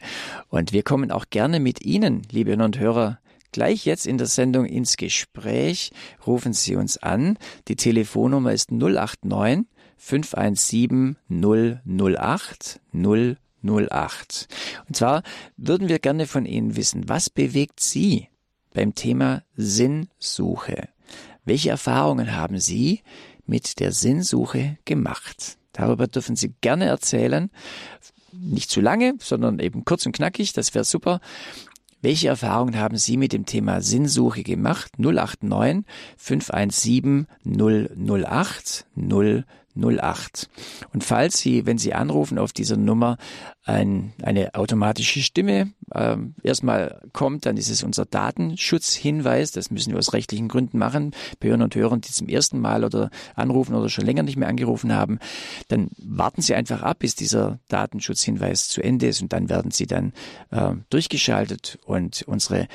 Und 0.51 0.75
wir 0.75 0.83
kommen 0.83 1.11
auch 1.11 1.31
gerne 1.31 1.61
mit 1.61 1.81
Ihnen, 1.83 2.25
liebe 2.31 2.51
Hörer 2.51 2.67
und 2.67 2.79
Hörer, 2.79 3.21
gleich 3.53 3.87
jetzt 3.87 4.07
in 4.07 4.19
der 4.19 4.27
Sendung 4.27 4.67
ins 4.67 4.99
Gespräch. 4.99 5.91
Rufen 6.27 6.53
Sie 6.53 6.77
uns 6.77 6.99
an. 6.99 7.39
Die 7.69 7.77
Telefonnummer 7.77 8.53
ist 8.53 8.71
089 8.71 9.65
517 9.97 11.17
008 11.31 12.81
008. 12.93 14.49
Und 14.89 14.95
zwar 14.95 15.23
würden 15.57 15.89
wir 15.89 16.01
gerne 16.01 16.27
von 16.27 16.45
Ihnen 16.45 16.77
wissen, 16.77 17.09
was 17.09 17.31
bewegt 17.31 17.81
Sie 17.81 18.29
beim 18.78 18.94
Thema 18.94 19.42
Sinnsuche? 19.56 20.88
Welche 21.44 21.70
Erfahrungen 21.70 22.37
haben 22.37 22.61
Sie 22.61 23.02
mit 23.44 23.80
der 23.80 23.90
Sinnsuche 23.90 24.78
gemacht? 24.85 25.58
Darüber 25.73 26.06
dürfen 26.06 26.37
Sie 26.37 26.54
gerne 26.61 26.85
erzählen. 26.85 27.50
Nicht 28.30 28.70
zu 28.70 28.80
lange, 28.80 29.14
sondern 29.18 29.58
eben 29.58 29.85
kurz 29.85 30.06
und 30.06 30.12
knackig, 30.12 30.52
das 30.52 30.76
wäre 30.76 30.85
super. 30.85 31.18
Welche 32.02 32.28
Erfahrungen 32.28 32.78
haben 32.78 32.97
Sie 32.99 33.16
mit 33.16 33.32
dem 33.32 33.47
Thema 33.47 33.80
Sinnsuche 33.80 34.44
gemacht? 34.44 34.92
089 34.97 35.85
517 36.16 37.26
008 37.44 38.87
008. 38.94 39.44
08. 39.82 40.49
Und 40.93 41.04
falls 41.04 41.38
Sie, 41.38 41.67
wenn 41.67 41.78
Sie 41.78 41.95
anrufen 41.95 42.38
auf 42.38 42.52
dieser 42.52 42.76
Nummer, 42.76 43.17
ein, 43.64 44.14
eine 44.23 44.54
automatische 44.54 45.21
Stimme 45.21 45.73
äh, 45.93 46.17
erstmal 46.43 47.02
kommt, 47.12 47.45
dann 47.45 47.58
ist 47.58 47.69
es 47.69 47.82
unser 47.82 48.06
Datenschutzhinweis. 48.06 49.52
Das 49.52 49.71
müssen 49.71 49.93
wir 49.93 49.99
aus 49.99 50.14
rechtlichen 50.14 50.49
Gründen 50.49 50.78
machen. 50.78 51.14
Bei 51.38 51.52
und 51.52 51.75
Hörern, 51.75 52.00
die 52.00 52.10
zum 52.10 52.28
ersten 52.28 52.60
Mal 52.60 52.84
oder 52.84 53.10
anrufen 53.34 53.75
oder 53.75 53.88
schon 53.88 54.06
länger 54.06 54.23
nicht 54.23 54.36
mehr 54.36 54.49
angerufen 54.49 54.95
haben, 54.95 55.19
dann 55.69 55.88
warten 55.99 56.41
Sie 56.41 56.54
einfach 56.54 56.82
ab, 56.82 57.00
bis 57.00 57.14
dieser 57.14 57.58
Datenschutzhinweis 57.69 58.69
zu 58.69 58.82
Ende 58.82 59.06
ist 59.06 59.21
und 59.21 59.32
dann 59.32 59.49
werden 59.49 59.71
Sie 59.71 59.86
dann 59.86 60.12
äh, 60.50 60.73
durchgeschaltet 60.88 61.78
und 61.84 62.23
unsere 62.26 62.69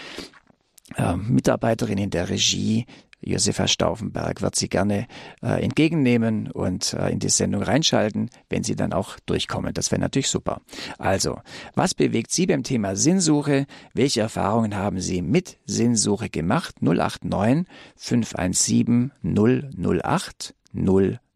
äh, 0.96 1.16
Mitarbeiterin 1.16 1.98
in 1.98 2.10
der 2.10 2.30
Regie 2.30 2.86
Josefa 3.26 3.68
Stauffenberg 3.68 4.42
wird 4.42 4.56
Sie 4.56 4.70
gerne 4.70 5.08
äh, 5.42 5.64
entgegennehmen 5.64 6.52
und 6.52 6.94
äh, 6.94 7.10
in 7.10 7.20
die 7.20 7.30
Sendung 7.30 7.64
reinschalten, 7.64 8.30
wenn 8.50 8.64
Sie 8.64 8.76
dann 8.76 8.94
auch 8.94 9.20
durchkommen. 9.26 9.74
Das 9.74 9.92
wäre 9.92 10.02
natürlich 10.02 10.30
super. 10.30 10.62
Also, 10.98 11.40
was 11.76 11.94
bewegt 11.94 12.32
Sie 12.32 12.46
beim 12.46 12.64
Thema 12.64 12.96
Sinnsuche? 12.96 13.66
Welche 13.94 14.22
Erfahrungen 14.22 14.76
haben 14.76 15.00
Sie 15.00 15.22
mit 15.22 15.58
Sinnsuche 15.66 16.30
gemacht? 16.30 16.82
089 16.82 17.68
517 17.96 19.12
008 19.24 20.56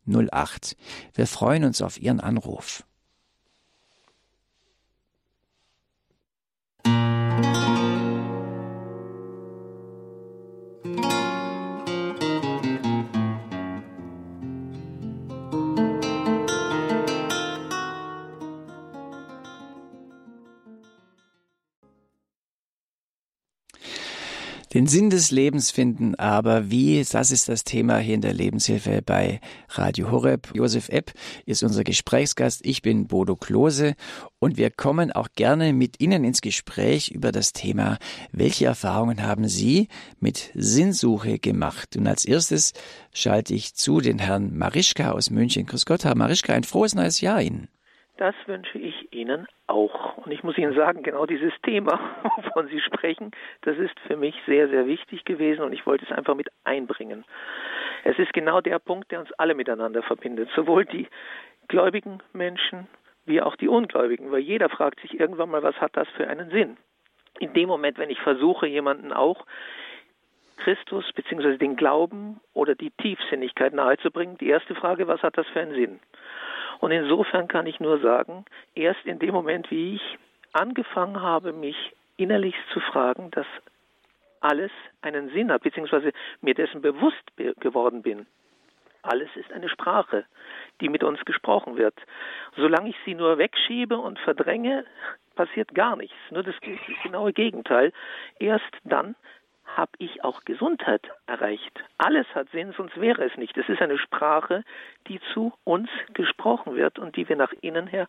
008. 0.08 0.78
Wir 1.13 1.28
freuen 1.28 1.65
uns 1.65 1.82
auf 1.82 2.02
Ihren 2.02 2.19
Anruf. 2.19 2.87
Den 24.78 24.86
Sinn 24.86 25.10
des 25.10 25.32
Lebens 25.32 25.72
finden. 25.72 26.13
Aber 26.13 26.70
wie, 26.70 27.04
das 27.04 27.32
ist 27.32 27.50
das 27.50 27.63
Thema 27.63 27.98
hier 27.98 28.13
in 28.13 28.22
der 28.22 28.36
Lebenshilfe 28.36 29.02
bei 29.02 29.42
Radio 29.70 30.12
Horeb. 30.12 30.50
Josef 30.54 30.90
Epp 30.90 31.13
ist 31.48 31.63
unser 31.63 31.84
Gesprächsgast. 31.84 32.63
Ich 32.63 32.84
bin 32.84 33.08
Bodo 33.08 33.36
Klose 33.36 33.96
und 34.38 34.56
wir 34.56 34.70
kommen 34.70 35.12
auch 35.12 35.30
gerne 35.36 35.74
mit 35.74 36.00
Ihnen 36.00 36.24
ins 36.24 36.42
Gespräch 36.42 37.10
über 37.10 37.32
das 37.32 37.54
Thema, 37.54 37.98
welche 38.32 38.68
Erfahrungen 38.68 39.24
haben 39.24 39.48
Sie 39.48 39.88
mit 40.20 40.52
Sinnsuche 40.54 41.40
gemacht? 41.40 41.98
Und 41.98 42.06
als 42.06 42.24
erstes 42.24 42.74
schalte 43.12 43.56
ich 43.56 43.74
zu 43.74 44.00
den 44.00 44.20
Herrn 44.20 44.56
Marischka 44.56 45.10
aus 45.10 45.32
München. 45.32 45.66
Grüß 45.66 45.88
Gott, 45.88 46.04
Herr 46.04 46.13
Marischka, 46.13 46.54
ein 46.54 46.63
frohes 46.63 46.94
neues 46.94 47.20
Jahr 47.20 47.42
Ihnen. 47.42 47.68
Das 48.17 48.36
wünsche 48.47 48.80
ich 48.80 49.13
Ihnen 49.13 49.47
auch. 49.67 50.17
Und 50.17 50.32
ich 50.32 50.43
muss 50.43 50.58
Ihnen 50.58 50.73
sagen, 50.73 51.03
genau 51.03 51.27
dieses 51.27 51.53
Thema, 51.62 51.99
wovon 52.36 52.67
Sie 52.67 52.80
sprechen, 52.82 53.32
das 53.62 53.77
ist 53.77 53.97
für 54.08 54.17
mich 54.17 54.36
sehr, 54.47 54.67
sehr 54.69 54.88
wichtig 54.88 55.23
gewesen 55.23 55.62
und 55.62 55.71
ich 55.71 55.86
wollte 55.86 56.06
es 56.06 56.12
einfach 56.12 56.36
mit 56.36 56.49
einbringen. 56.63 57.25
Es 58.03 58.17
ist 58.17 58.34
genau 58.34 58.60
der 58.60 58.80
Punkt, 58.80 59.12
der 59.12 59.19
uns 59.19 59.32
alle 59.34 59.53
miteinander 59.53 60.01
verbindet, 60.01 60.49
sowohl 60.56 60.86
die 60.86 61.08
gläubigen 61.67 62.23
Menschen 62.34 62.88
wie 63.25 63.41
auch 63.41 63.56
die 63.56 63.67
Ungläubigen, 63.67 64.32
weil 64.32 64.39
jeder 64.39 64.69
fragt 64.69 65.01
sich 65.01 65.19
irgendwann 65.19 65.49
mal, 65.49 65.62
was 65.62 65.75
hat 65.75 65.95
das 65.95 66.08
für 66.15 66.27
einen 66.27 66.49
Sinn? 66.49 66.77
In 67.39 67.53
dem 67.53 67.67
Moment, 67.67 67.99
wenn 67.99 68.10
ich 68.10 68.19
versuche, 68.21 68.65
jemanden 68.65 69.13
auch 69.13 69.45
Christus 70.58 71.06
bzw. 71.13 71.58
den 71.58 71.76
Glauben 71.76 72.39
oder 72.54 72.76
die 72.76 72.91
Tiefsinnigkeit 72.91 73.74
nahezubringen, 73.74 74.38
die 74.38 74.50
erste 74.50 74.76
Frage, 74.76 75.08
was 75.08 75.22
hat 75.24 75.38
das 75.38 75.48
für 75.48 75.62
einen 75.62 75.74
Sinn? 75.74 76.00
Und 76.80 76.91
insofern 76.91 77.48
kann 77.48 77.65
ich 77.65 77.80
nur 77.80 78.00
sagen, 78.00 78.46
erst 78.76 79.06
in 79.06 79.20
dem 79.20 79.34
Moment, 79.34 79.72
wie 79.72 79.96
ich 79.96 80.17
angefangen 80.54 81.22
habe, 81.22 81.54
mich 81.54 81.93
innerlich 82.17 82.56
zu 82.74 82.80
fragen, 82.80 83.32
dass 83.32 83.48
alles 84.41 84.72
einen 85.02 85.30
Sinn 85.30 85.52
hat, 85.52 85.63
beziehungsweise 85.63 86.12
mir 86.41 86.54
dessen 86.54 86.82
bewusst 86.82 87.24
geworden 87.60 88.02
bin. 88.02 88.28
Alles 89.02 89.30
ist 89.36 89.52
eine 89.54 89.70
Sprache, 89.70 90.26
die 90.82 90.89
mit 90.89 91.04
uns 91.04 91.24
gesprochen 91.26 91.78
wird. 91.78 91.96
Solange 92.56 92.89
ich 92.89 92.96
sie 93.06 93.15
nur 93.15 93.38
wegschiebe 93.38 93.98
und 93.98 94.20
verdränge, 94.20 94.86
passiert 95.36 95.74
gar 95.74 95.96
nichts. 95.96 96.17
Nur 96.30 96.43
das 96.43 96.56
genaue 97.04 97.32
Gegenteil. 97.32 97.93
Erst 98.39 98.74
dann, 98.84 99.15
habe 99.78 99.92
ich 100.00 100.24
auch 100.24 100.44
Gesundheit 100.44 101.08
erreicht. 101.28 101.84
Alles 102.00 102.26
hat 102.34 102.50
Sinn, 102.50 102.74
sonst 102.76 103.00
wäre 103.00 103.24
es 103.24 103.38
nicht. 103.38 103.56
Es 103.58 103.70
ist 103.70 103.82
eine 103.82 104.00
Sprache, 104.00 104.63
die 105.08 105.22
zu 105.34 105.54
uns 105.63 105.90
gesprochen 106.13 106.76
wird 106.76 106.98
und 106.98 107.16
die 107.16 107.30
wir 107.30 107.36
nach 107.36 107.54
innen 107.62 107.86
her 107.86 108.08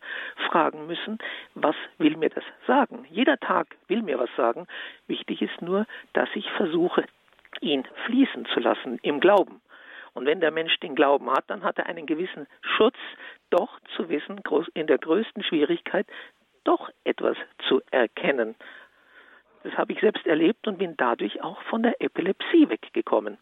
fragen 0.49 0.87
müssen, 0.87 1.19
was 1.53 1.75
will 1.99 2.17
mir 2.17 2.29
das 2.29 2.43
sagen? 2.65 3.05
Jeder 3.11 3.37
Tag 3.37 3.67
will 3.87 4.01
mir 4.01 4.17
was 4.17 4.29
sagen. 4.35 4.67
Wichtig 5.07 5.43
ist 5.43 5.61
nur, 5.61 5.85
dass 6.13 6.29
ich 6.33 6.49
versuche, 6.51 7.05
ihn 7.61 7.83
fließen 8.05 8.47
zu 8.47 8.59
lassen 8.59 8.99
im 9.03 9.19
Glauben. 9.19 9.61
Und 10.13 10.25
wenn 10.25 10.41
der 10.41 10.51
Mensch 10.51 10.77
den 10.79 10.95
Glauben 10.95 11.29
hat, 11.29 11.45
dann 11.47 11.63
hat 11.63 11.77
er 11.77 11.85
einen 11.85 12.07
gewissen 12.07 12.47
Schutz, 12.61 12.97
doch 13.51 13.79
zu 13.95 14.09
wissen, 14.09 14.41
in 14.73 14.87
der 14.87 14.97
größten 14.97 15.43
Schwierigkeit 15.43 16.07
doch 16.63 16.89
etwas 17.03 17.37
zu 17.67 17.81
erkennen. 17.91 18.55
Das 19.63 19.73
habe 19.77 19.93
ich 19.93 19.99
selbst 19.99 20.25
erlebt 20.25 20.67
und 20.67 20.77
bin 20.77 20.95
dadurch 20.97 21.41
auch 21.41 21.61
von 21.63 21.83
der 21.83 22.01
Epilepsie 22.01 22.69
weggekommen. 22.69 23.37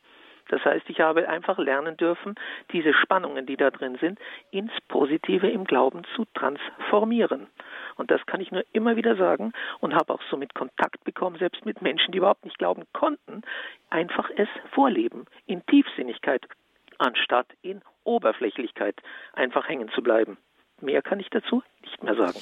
Das 0.50 0.64
heißt, 0.64 0.90
ich 0.90 1.00
habe 1.00 1.28
einfach 1.28 1.58
lernen 1.58 1.98
dürfen, 1.98 2.36
diese 2.72 2.94
Spannungen, 2.94 3.46
die 3.46 3.58
da 3.58 3.70
drin 3.70 3.98
sind, 4.00 4.20
ins 4.52 4.72
Positive 4.88 5.50
im 5.50 5.66
Glauben 5.66 6.04
zu 6.16 6.26
transformieren. 6.34 7.48
Und 7.96 8.12
das 8.12 8.26
kann 8.26 8.40
ich 8.40 8.52
nur 8.52 8.64
immer 8.72 8.96
wieder 8.96 9.16
sagen 9.16 9.52
und 9.80 9.94
habe 9.94 10.14
auch 10.14 10.22
somit 10.30 10.54
Kontakt 10.54 11.04
bekommen, 11.04 11.38
selbst 11.38 11.66
mit 11.66 11.82
Menschen, 11.82 12.12
die 12.12 12.20
überhaupt 12.20 12.46
nicht 12.46 12.58
glauben 12.58 12.84
konnten, 12.94 13.42
einfach 13.90 14.30
es 14.38 14.48
vorleben, 14.72 15.26
in 15.46 15.66
Tiefsinnigkeit, 15.66 16.46
anstatt 16.98 17.48
in 17.62 17.82
Oberflächlichkeit 18.04 18.96
einfach 19.34 19.68
hängen 19.68 19.90
zu 19.90 20.02
bleiben. 20.02 20.38
Mehr 20.80 21.02
kann 21.02 21.20
ich 21.20 21.30
dazu 21.30 21.64
nicht 21.82 22.04
mehr 22.04 22.16
sagen. 22.16 22.40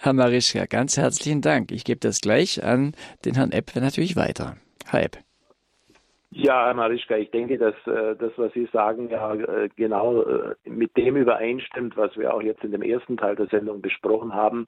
Herr 0.00 0.12
Marischka, 0.12 0.66
ganz 0.66 0.96
herzlichen 0.96 1.40
Dank. 1.40 1.70
Ich 1.70 1.84
gebe 1.84 2.00
das 2.00 2.20
gleich 2.20 2.64
an 2.64 2.94
den 3.24 3.34
Herrn 3.34 3.52
Epp 3.52 3.76
natürlich 3.76 4.16
weiter. 4.16 4.56
Herr 4.86 5.04
Epp. 5.04 5.18
Ja, 6.36 6.66
Herr 6.66 6.74
Marischka, 6.74 7.16
ich 7.16 7.30
denke, 7.30 7.58
dass 7.58 7.74
äh, 7.86 8.16
das, 8.16 8.32
was 8.36 8.52
Sie 8.54 8.68
sagen, 8.72 9.08
ja 9.08 9.34
äh, 9.34 9.68
genau 9.76 10.22
äh, 10.22 10.56
mit 10.64 10.96
dem 10.96 11.16
übereinstimmt, 11.16 11.96
was 11.96 12.16
wir 12.16 12.34
auch 12.34 12.42
jetzt 12.42 12.64
in 12.64 12.72
dem 12.72 12.82
ersten 12.82 13.16
Teil 13.16 13.36
der 13.36 13.46
Sendung 13.46 13.80
besprochen 13.80 14.34
haben, 14.34 14.66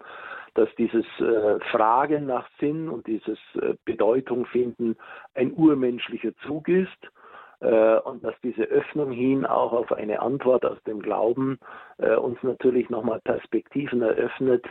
dass 0.55 0.69
dieses 0.79 1.05
äh, 1.19 1.59
Fragen 1.73 2.27
nach 2.27 2.49
Sinn 2.61 2.89
und 2.89 3.09
dieses 3.09 3.39
äh, 3.61 3.75
Bedeutung 3.85 4.47
finden 4.47 4.97
ein 5.35 5.53
urmenschlicher 5.53 6.31
Zug 6.47 6.69
ist 6.69 7.11
äh, 7.59 7.97
und 7.97 8.23
dass 8.23 8.35
diese 8.45 8.63
Öffnung 8.63 9.11
hin 9.11 9.45
auch 9.45 9.73
auf 9.73 9.93
eine 9.93 10.21
Antwort 10.21 10.65
aus 10.65 10.83
dem 10.85 11.01
Glauben 11.01 11.59
uns 11.99 12.37
natürlich 12.43 12.91
nochmal 12.91 13.21
Perspektiven 13.21 14.03
eröffnet, 14.03 14.67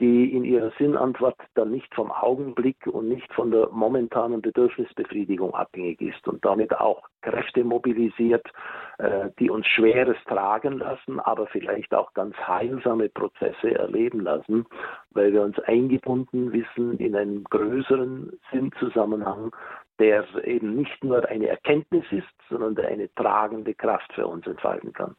die 0.00 0.32
in 0.32 0.44
ihrer 0.44 0.72
Sinnantwort 0.78 1.36
dann 1.54 1.70
nicht 1.70 1.94
vom 1.94 2.10
Augenblick 2.10 2.86
und 2.86 3.08
nicht 3.08 3.32
von 3.32 3.50
der 3.50 3.68
momentanen 3.70 4.42
Bedürfnisbefriedigung 4.42 5.54
abhängig 5.54 6.00
ist 6.02 6.28
und 6.28 6.44
damit 6.44 6.76
auch 6.78 7.08
Kräfte 7.22 7.64
mobilisiert, 7.64 8.46
äh, 8.98 9.30
die 9.38 9.50
uns 9.50 9.66
Schweres 9.66 10.16
tragen 10.26 10.78
lassen, 10.78 11.18
aber 11.20 11.46
vielleicht 11.46 11.94
auch 11.94 12.12
ganz 12.14 12.36
heilsame 12.36 13.08
Prozesse 13.08 13.74
erleben 13.74 14.20
lassen, 14.20 14.66
weil 15.10 15.32
wir 15.32 15.42
uns 15.42 15.58
eingebunden 15.60 16.52
wissen 16.52 16.98
in 16.98 17.16
einen 17.16 17.44
größeren 17.44 18.38
Sinnzusammenhang, 18.52 19.54
der 19.98 20.24
eben 20.44 20.76
nicht 20.76 21.02
nur 21.02 21.26
eine 21.26 21.48
Erkenntnis 21.48 22.04
ist, 22.10 22.26
sondern 22.50 22.74
der 22.74 22.88
eine 22.88 23.12
tragende 23.14 23.74
Kraft 23.74 24.12
für 24.12 24.26
uns 24.26 24.46
entfalten 24.46 24.92
kann. 24.92 25.16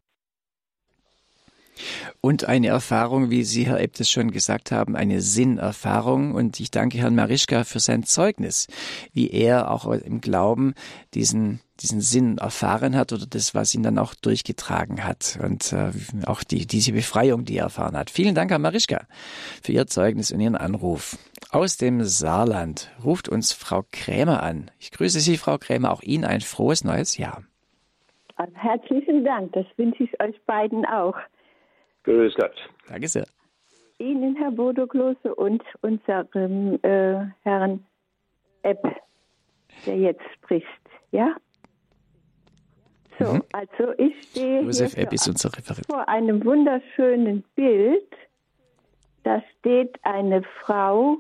Und 2.22 2.46
eine 2.46 2.68
Erfahrung, 2.68 3.30
wie 3.30 3.44
Sie, 3.44 3.68
Herr 3.68 3.80
Ebt, 3.80 4.00
es 4.00 4.10
schon 4.10 4.32
gesagt 4.32 4.72
haben, 4.72 4.96
eine 4.96 5.22
Sinnerfahrung. 5.22 6.34
Und 6.34 6.60
ich 6.60 6.72
danke 6.72 6.98
Herrn 6.98 7.16
Marischka 7.16 7.64
für 7.64 7.80
sein 7.80 8.04
Zeugnis, 8.04 8.68
wie 9.14 9.30
er 9.30 9.72
auch 9.72 9.86
im 9.88 10.22
Glauben 10.22 10.74
diesen 11.14 11.62
diesen 11.82 12.02
Sinn 12.02 12.38
erfahren 12.38 12.96
hat 12.96 13.14
oder 13.14 13.26
das, 13.30 13.54
was 13.54 13.74
ihn 13.76 13.84
dann 13.84 14.00
auch 14.00 14.16
durchgetragen 14.16 15.04
hat 15.04 15.38
und 15.44 15.74
äh, 15.74 15.92
auch 16.26 16.44
die, 16.44 16.66
diese 16.66 16.92
Befreiung, 16.92 17.46
die 17.46 17.58
er 17.58 17.66
erfahren 17.66 17.96
hat. 17.96 18.10
Vielen 18.10 18.36
Dank, 18.36 18.52
Herr 18.52 18.60
Marischka, 18.60 19.06
für 19.62 19.72
Ihr 19.72 19.88
Zeugnis 19.88 20.32
und 20.32 20.40
Ihren 20.40 20.56
Anruf. 20.56 21.18
Aus 21.52 21.78
dem 21.78 22.04
Saarland 22.04 22.92
ruft 23.04 23.30
uns 23.30 23.54
Frau 23.54 23.84
Krämer 23.92 24.44
an. 24.44 24.72
Ich 24.80 24.92
grüße 24.92 25.20
Sie, 25.20 25.38
Frau 25.38 25.58
Krämer, 25.58 25.92
auch 25.92 26.02
Ihnen 26.02 26.26
ein 26.26 26.42
frohes 26.42 26.84
neues 26.84 27.18
Jahr. 27.18 27.44
Herzlichen 28.54 29.24
Dank, 29.24 29.54
das 29.54 29.66
wünsche 29.78 30.04
ich 30.04 30.22
euch 30.22 30.40
beiden 30.46 30.86
auch. 30.86 31.16
Grüß 32.08 32.36
Gott. 32.36 32.56
Danke 32.88 33.06
sehr. 33.10 33.28
Ihnen, 34.00 34.38
Herr 34.38 34.52
Bodoklose, 34.52 35.36
und 35.36 35.62
unserem 35.82 36.80
äh, 36.82 37.26
Herrn 37.44 37.86
Epp, 38.62 38.82
der 39.86 39.98
jetzt 39.98 40.22
spricht. 40.36 40.66
Ja? 41.12 41.36
So, 43.20 43.34
mhm. 43.34 43.44
also 43.52 43.92
ich 43.98 44.14
stehe 44.30 44.62
Josef 44.62 44.96
Epp 44.96 45.12
ist 45.12 45.28
unser 45.28 45.50
Referent. 45.50 45.86
vor 45.86 46.08
einem 46.08 46.46
wunderschönen 46.46 47.44
Bild. 47.56 48.08
Da 49.24 49.44
steht 49.60 50.00
eine 50.04 50.44
Frau, 50.62 51.18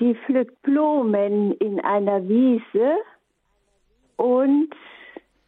die 0.00 0.14
pflückt 0.24 0.62
Blumen 0.62 1.52
in 1.58 1.80
einer 1.80 2.26
Wiese 2.26 2.96
und 4.16 4.70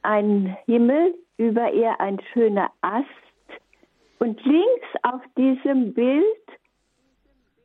ein 0.03 0.55
Himmel, 0.67 1.15
über 1.39 1.73
ihr 1.73 1.99
ein 1.99 2.21
schöner 2.35 2.71
Ast 2.83 3.07
und 4.23 4.41
links 4.45 4.87
auf 5.03 5.21
diesem 5.37 5.93
Bild, 5.95 6.47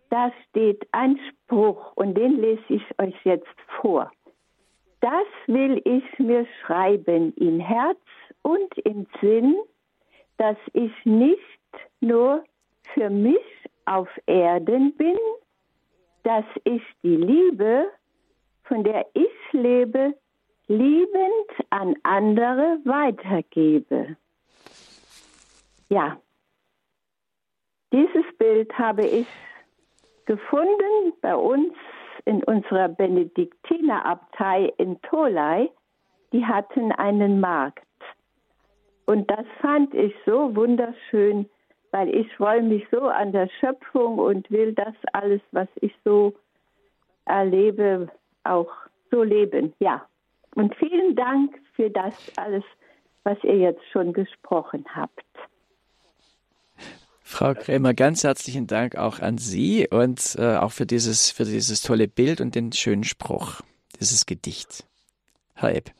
da 0.10 0.32
steht 0.50 0.88
ein 0.91 1.20
Spruch 1.30 1.96
und 1.96 2.15
den 2.15 2.41
lese 2.41 2.63
ich 2.70 2.82
euch 2.98 3.13
jetzt 3.26 3.46
vor. 3.80 4.12
Das 5.00 5.28
will 5.46 5.80
ich 5.86 6.17
mir 6.17 6.48
schreiben 6.62 7.32
in 7.36 7.60
Herz 7.60 8.00
und 8.41 8.76
in 8.80 9.06
Sinn, 9.22 9.56
dass 10.38 10.58
ich 10.74 10.91
nicht 11.06 11.39
nur 12.00 12.43
für 12.96 13.12
mich 13.12 13.46
auf 13.86 14.10
Erden 14.26 14.96
bin, 14.96 15.17
dass 16.24 16.46
ich 16.63 16.82
die 17.04 17.17
Liebe, 17.17 17.86
von 18.63 18.84
der 18.84 19.06
ich 19.13 19.54
lebe, 19.54 20.15
liebend 20.67 21.50
an 21.70 21.93
andere 22.02 22.80
weitergebe. 22.84 24.17
Ja, 25.89 26.17
dieses 27.93 28.26
Bild 28.38 28.78
habe 28.78 29.06
ich 29.06 29.28
gefunden 30.26 31.13
bei 31.21 31.36
uns 31.36 31.73
in 32.26 32.43
unserer 32.43 32.89
Benediktinerabtei 32.89 34.73
in 34.78 35.02
Tolai. 35.02 35.69
Die 36.34 36.45
hatten 36.45 36.91
einen 36.91 37.39
Markt. 37.39 37.86
Und 39.06 39.32
das 39.32 39.45
fand 39.62 39.93
ich 39.93 40.13
so 40.26 40.54
wunderschön, 40.54 41.50
weil 41.91 42.13
ich 42.13 42.32
freue 42.36 42.62
mich 42.62 42.86
so 42.91 43.04
an 43.04 43.32
der 43.32 43.47
Schöpfung 43.60 44.19
und 44.19 44.52
will 44.52 44.73
das 44.73 44.93
alles, 45.13 45.41
was 45.52 45.69
ich 45.80 45.93
so 46.04 46.34
erlebe, 47.23 48.10
auch 48.43 48.71
so 49.10 49.23
leben. 49.23 49.73
Ja. 49.80 50.06
Und 50.56 50.76
vielen 50.76 51.15
Dank 51.15 51.58
für 51.76 51.89
das 51.89 52.34
alles, 52.38 52.63
was 53.23 53.41
ihr 53.43 53.58
jetzt 53.58 53.88
schon 53.91 54.12
gesprochen 54.12 54.84
habt. 54.93 55.27
Frau 57.30 57.54
Krämer, 57.54 57.94
ganz 57.94 58.24
herzlichen 58.24 58.68
Dank 58.68 58.96
auch 58.98 59.20
an 59.20 59.38
Sie 59.38 59.86
und 59.92 60.38
äh, 60.40 60.56
auch 60.56 60.72
für 60.72 60.86
dieses, 60.86 61.30
für 61.30 61.44
dieses 61.44 61.84
tolle 61.84 62.08
Bild 62.08 62.40
und 62.40 62.56
den 62.56 62.72
schönen 62.72 63.04
Spruch, 63.04 63.60
dieses 64.00 64.26
Gedicht. 64.26 64.86
Herr 65.54 65.76
Epp. 65.76 65.92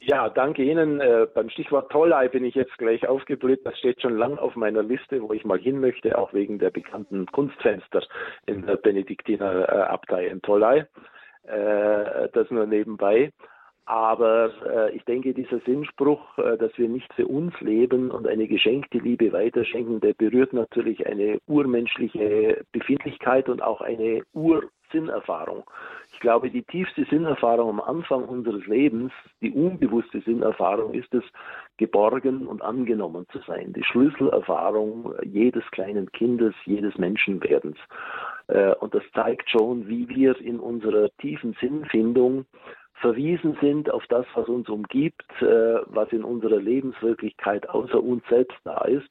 Ja, 0.00 0.30
danke 0.30 0.62
Ihnen. 0.64 1.00
Äh, 1.00 1.26
beim 1.32 1.50
Stichwort 1.50 1.92
Tollei 1.92 2.28
bin 2.28 2.46
ich 2.46 2.54
jetzt 2.54 2.76
gleich 2.78 3.06
aufgeblüht. 3.06 3.60
Das 3.66 3.78
steht 3.78 4.00
schon 4.00 4.16
lang 4.16 4.38
auf 4.38 4.56
meiner 4.56 4.82
Liste, 4.82 5.20
wo 5.20 5.34
ich 5.34 5.44
mal 5.44 5.58
hin 5.58 5.80
möchte, 5.80 6.16
auch 6.16 6.32
wegen 6.32 6.58
der 6.58 6.70
bekannten 6.70 7.26
Kunstfenster 7.26 8.02
in 8.46 8.64
der 8.64 8.76
Benediktiner 8.76 10.00
äh, 10.10 10.26
in 10.30 10.40
Tollei. 10.40 10.86
Äh, 11.42 12.30
das 12.32 12.50
nur 12.50 12.66
nebenbei. 12.66 13.32
Aber 13.88 14.50
äh, 14.66 14.94
ich 14.94 15.02
denke, 15.06 15.32
dieser 15.32 15.60
Sinnspruch, 15.60 16.36
äh, 16.36 16.58
dass 16.58 16.76
wir 16.76 16.90
nicht 16.90 17.10
für 17.14 17.26
uns 17.26 17.58
leben 17.62 18.10
und 18.10 18.26
eine 18.26 18.46
geschenkte 18.46 18.98
Liebe 18.98 19.32
weiterschenken, 19.32 20.00
der 20.00 20.12
berührt 20.12 20.52
natürlich 20.52 21.06
eine 21.06 21.38
urmenschliche 21.46 22.66
Befindlichkeit 22.70 23.48
und 23.48 23.62
auch 23.62 23.80
eine 23.80 24.20
Ursinnerfahrung. 24.34 25.64
Ich 26.12 26.20
glaube, 26.20 26.50
die 26.50 26.64
tiefste 26.64 27.06
Sinnerfahrung 27.06 27.70
am 27.70 27.80
Anfang 27.80 28.24
unseres 28.24 28.66
Lebens, 28.66 29.10
die 29.40 29.52
unbewusste 29.52 30.20
Sinnerfahrung, 30.20 30.92
ist 30.92 31.14
es, 31.14 31.24
geborgen 31.78 32.46
und 32.46 32.60
angenommen 32.60 33.24
zu 33.32 33.38
sein. 33.46 33.72
Die 33.72 33.84
Schlüsselerfahrung 33.84 35.14
jedes 35.24 35.64
kleinen 35.70 36.12
Kindes, 36.12 36.54
jedes 36.66 36.98
Menschenwerdens. 36.98 37.78
Äh, 38.48 38.74
und 38.74 38.94
das 38.94 39.02
zeigt 39.14 39.48
schon, 39.48 39.88
wie 39.88 40.06
wir 40.10 40.38
in 40.42 40.60
unserer 40.60 41.08
tiefen 41.16 41.56
Sinnfindung 41.58 42.44
verwiesen 43.00 43.56
sind 43.60 43.90
auf 43.90 44.04
das, 44.08 44.26
was 44.34 44.48
uns 44.48 44.68
umgibt, 44.68 45.30
äh, 45.40 45.80
was 45.86 46.10
in 46.12 46.24
unserer 46.24 46.58
Lebenswirklichkeit 46.58 47.68
außer 47.68 48.02
uns 48.02 48.22
selbst 48.28 48.58
da 48.64 48.82
ist. 48.82 49.10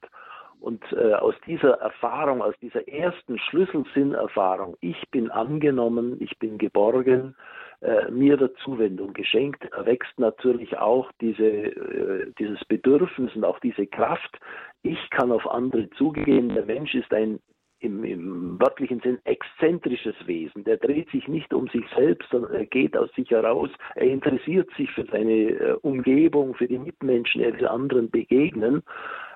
Und 0.60 0.84
äh, 0.91 1.13
aus 1.13 1.36
dieser 1.45 1.73
Erfahrung, 1.82 2.41
aus 2.41 2.56
dieser 2.62 2.88
ersten 2.88 3.38
Schlüsselsinnerfahrung, 3.38 4.76
ich 4.82 5.10
bin 5.12 5.30
angenommen, 5.30 6.17
ich 6.19 6.38
bin 6.39 6.58
geborgen, 6.58 7.36
äh, 7.82 8.10
mir 8.10 8.38
der 8.38 8.54
Zuwendung 8.56 9.13
geschenkt, 9.13 9.63
erwächst 9.71 10.17
natürlich 10.17 10.78
auch 10.80 11.12
diese, 11.21 12.34
dieses 12.39 12.65
Bedürfnis 12.65 13.36
und 13.36 13.45
auch 13.45 13.60
diese 13.60 13.86
Kraft. 13.86 14.39
Ich 14.82 15.10
kann 15.12 15.32
auf 15.32 15.47
andere 15.47 15.89
zugehen. 15.91 16.50
Der 16.56 16.65
Mensch 16.65 16.95
ist 16.95 17.13
ein 17.13 17.39
im, 17.79 18.03
im 18.03 18.59
wörtlichen 18.59 18.99
Sinn 19.01 19.19
exzentrisches 19.25 20.15
Wesen. 20.25 20.63
Der 20.63 20.77
dreht 20.77 21.09
sich 21.11 21.27
nicht 21.27 21.53
um 21.53 21.67
sich 21.67 21.85
selbst, 21.95 22.29
sondern 22.29 22.53
er 22.53 22.65
geht 22.65 22.97
aus 22.97 23.11
sich 23.13 23.29
heraus. 23.29 23.69
Er 23.95 24.07
interessiert 24.07 24.69
sich 24.75 24.89
für 24.91 25.05
seine 25.05 25.31
äh, 25.33 25.77
Umgebung, 25.81 26.55
für 26.55 26.67
die 26.67 26.79
Mitmenschen. 26.79 27.41
Er 27.41 27.53
will 27.57 27.67
anderen 27.67 28.09
begegnen. 28.09 28.83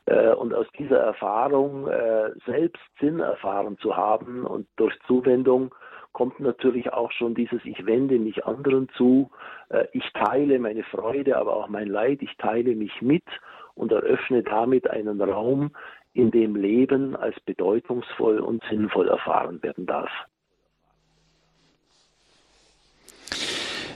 Äh, 0.06 0.32
und 0.34 0.54
aus 0.54 0.66
dieser 0.78 0.98
Erfahrung 0.98 1.88
äh, 1.88 2.32
selbst 2.46 2.82
Sinn 3.00 3.20
erfahren 3.20 3.78
zu 3.78 3.96
haben 3.96 4.46
und 4.46 4.68
durch 4.76 4.98
Zuwendung 5.08 5.74
kommt 6.14 6.40
natürlich 6.40 6.92
auch 6.92 7.12
schon 7.12 7.36
dieses 7.36 7.64
Ich 7.64 7.86
wende 7.86 8.20
mich 8.20 8.46
anderen 8.46 8.90
zu, 8.98 9.32
ich 9.94 10.04
teile 10.12 10.60
meine 10.60 10.84
Freude, 10.84 11.38
aber 11.38 11.56
auch 11.56 11.70
mein 11.70 11.88
Leid, 11.88 12.22
ich 12.22 12.36
teile 12.36 12.76
mich 12.76 13.02
mit 13.02 13.24
und 13.76 13.94
eröffne 13.94 14.44
damit 14.44 14.90
einen 14.90 15.22
Raum, 15.22 15.72
in 16.14 16.32
dem 16.32 16.56
Leben 16.56 17.16
als 17.16 17.40
bedeutungsvoll 17.42 18.40
und 18.40 18.64
sinnvoll 18.70 19.08
erfahren 19.08 19.62
werden 19.64 19.86
darf. 19.86 20.10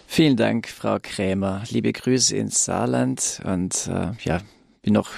Vielen 0.08 0.38
Dank, 0.38 0.70
Frau 0.70 0.98
Krämer. 1.02 1.64
Liebe 1.70 1.92
Grüße 1.92 2.38
ins 2.38 2.64
Saarland 2.64 3.42
und 3.44 3.88
äh, 3.88 4.12
ja, 4.24 4.40
bin 4.82 4.94
noch 4.94 5.10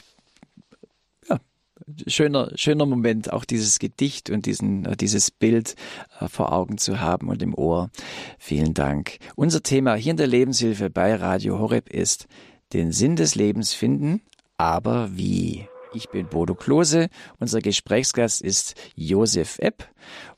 schöner, 2.07 2.51
schöner 2.55 2.85
Moment, 2.85 3.31
auch 3.31 3.45
dieses 3.45 3.79
Gedicht 3.79 4.29
und 4.29 4.45
diesen, 4.45 4.85
äh, 4.85 4.97
dieses 4.97 5.31
Bild 5.31 5.75
äh, 6.19 6.27
vor 6.27 6.51
Augen 6.51 6.77
zu 6.77 6.99
haben 6.99 7.29
und 7.29 7.41
im 7.41 7.53
Ohr. 7.53 7.89
Vielen 8.37 8.73
Dank. 8.73 9.17
Unser 9.35 9.63
Thema 9.63 9.95
hier 9.95 10.11
in 10.11 10.17
der 10.17 10.27
Lebenshilfe 10.27 10.89
bei 10.89 11.15
Radio 11.15 11.59
Horeb 11.59 11.89
ist 11.89 12.27
den 12.73 12.91
Sinn 12.91 13.15
des 13.15 13.35
Lebens 13.35 13.73
finden, 13.73 14.21
aber 14.57 15.09
wie? 15.15 15.67
Ich 15.97 16.11
bin 16.11 16.27
Bodo 16.27 16.53
Klose. 16.53 17.07
Unser 17.39 17.59
Gesprächsgast 17.59 18.43
ist 18.43 18.93
Josef 18.95 19.57
Epp. 19.57 19.85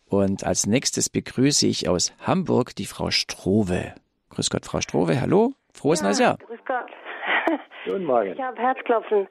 Und 0.10 0.45
als 0.45 0.65
nächstes 0.65 1.10
begrüße 1.10 1.67
ich 1.67 1.89
aus 1.89 2.13
Hamburg 2.26 2.74
die 2.78 2.86
Frau 2.86 3.12
Strowe. 3.12 3.93
Grüß 4.30 4.50
Gott, 4.50 4.63
Frau 4.63 4.80
Strowe. 4.80 5.19
Hallo. 5.19 5.52
Frohes 5.74 6.00
ja, 6.00 6.06
neues 6.06 6.19
Jahr. 6.19 6.38
Grüß 6.38 6.62
Gott. 6.65 6.89
Guten 7.86 8.06
Morgen. 8.06 8.32
Ich 8.32 8.41
habe 8.41 8.58
Herzklopfen. 8.58 9.28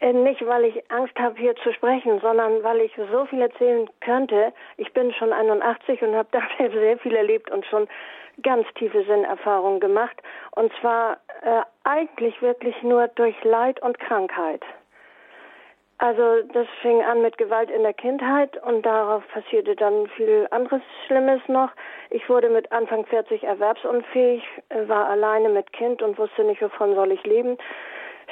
Äh, 0.00 0.12
nicht, 0.12 0.44
weil 0.44 0.66
ich 0.66 0.90
Angst 0.90 1.18
habe, 1.18 1.40
hier 1.40 1.56
zu 1.64 1.72
sprechen, 1.72 2.20
sondern 2.20 2.62
weil 2.62 2.82
ich 2.82 2.92
so 3.10 3.24
viel 3.24 3.40
erzählen 3.40 3.88
könnte. 4.02 4.52
Ich 4.76 4.92
bin 4.92 5.14
schon 5.14 5.32
81 5.32 6.02
und 6.02 6.14
habe 6.14 6.28
da 6.32 6.42
sehr 6.58 6.98
viel 6.98 7.16
erlebt 7.16 7.50
und 7.50 7.64
schon 7.64 7.88
ganz 8.42 8.66
tiefe 8.74 9.02
Sinnerfahrungen 9.04 9.80
gemacht. 9.80 10.20
Und 10.50 10.70
zwar 10.78 11.16
äh, 11.40 11.62
eigentlich 11.84 12.42
wirklich 12.42 12.74
nur 12.82 13.08
durch 13.08 13.42
Leid 13.44 13.80
und 13.80 13.98
Krankheit. 13.98 14.62
Also 16.02 16.40
das 16.54 16.66
fing 16.80 17.02
an 17.02 17.20
mit 17.20 17.36
Gewalt 17.36 17.70
in 17.70 17.82
der 17.82 17.92
Kindheit 17.92 18.56
und 18.62 18.86
darauf 18.86 19.22
passierte 19.28 19.76
dann 19.76 20.06
viel 20.16 20.48
anderes 20.50 20.80
Schlimmes 21.06 21.42
noch. 21.46 21.68
Ich 22.08 22.26
wurde 22.30 22.48
mit 22.48 22.72
Anfang 22.72 23.04
40 23.04 23.44
erwerbsunfähig, 23.44 24.42
äh, 24.70 24.88
war 24.88 25.10
alleine 25.10 25.50
mit 25.50 25.70
Kind 25.74 26.00
und 26.00 26.16
wusste 26.16 26.44
nicht, 26.44 26.62
wovon 26.62 26.94
soll 26.94 27.12
ich 27.12 27.22
leben 27.24 27.58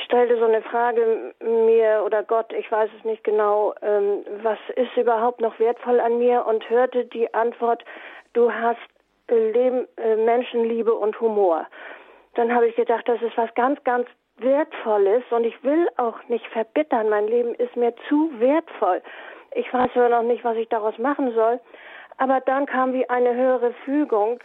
stellte 0.04 0.38
so 0.38 0.44
eine 0.44 0.62
Frage 0.62 1.34
mir 1.40 2.02
oder 2.06 2.22
Gott, 2.22 2.52
ich 2.52 2.70
weiß 2.70 2.88
es 2.96 3.04
nicht 3.04 3.24
genau, 3.24 3.74
ähm, 3.82 4.24
was 4.42 4.58
ist 4.76 4.96
überhaupt 4.96 5.40
noch 5.40 5.58
wertvoll 5.58 6.00
an 6.00 6.18
mir 6.18 6.46
und 6.46 6.70
hörte 6.70 7.04
die 7.04 7.32
Antwort, 7.34 7.84
du 8.32 8.52
hast 8.52 8.78
äh, 9.28 9.50
Leben, 9.50 9.88
äh, 9.96 10.16
Menschenliebe 10.16 10.94
und 10.94 11.20
Humor. 11.20 11.66
Dann 12.34 12.54
habe 12.54 12.68
ich 12.68 12.76
gedacht, 12.76 13.08
das 13.08 13.20
ist 13.22 13.36
was 13.36 13.52
ganz, 13.54 13.82
ganz 13.84 14.06
Wertvolles 14.38 15.22
und 15.30 15.44
ich 15.44 15.62
will 15.64 15.88
auch 15.96 16.16
nicht 16.28 16.46
verbittern. 16.48 17.08
Mein 17.08 17.26
Leben 17.26 17.54
ist 17.54 17.76
mir 17.76 17.94
zu 18.08 18.30
wertvoll. 18.38 19.02
Ich 19.54 19.72
weiß 19.72 19.90
aber 19.94 20.08
noch 20.08 20.22
nicht, 20.22 20.44
was 20.44 20.56
ich 20.56 20.68
daraus 20.68 20.98
machen 20.98 21.32
soll. 21.34 21.60
Aber 22.18 22.40
dann 22.40 22.66
kam 22.66 22.92
wie 22.92 23.08
eine 23.08 23.34
höhere 23.34 23.72
Fügung, 23.84 24.40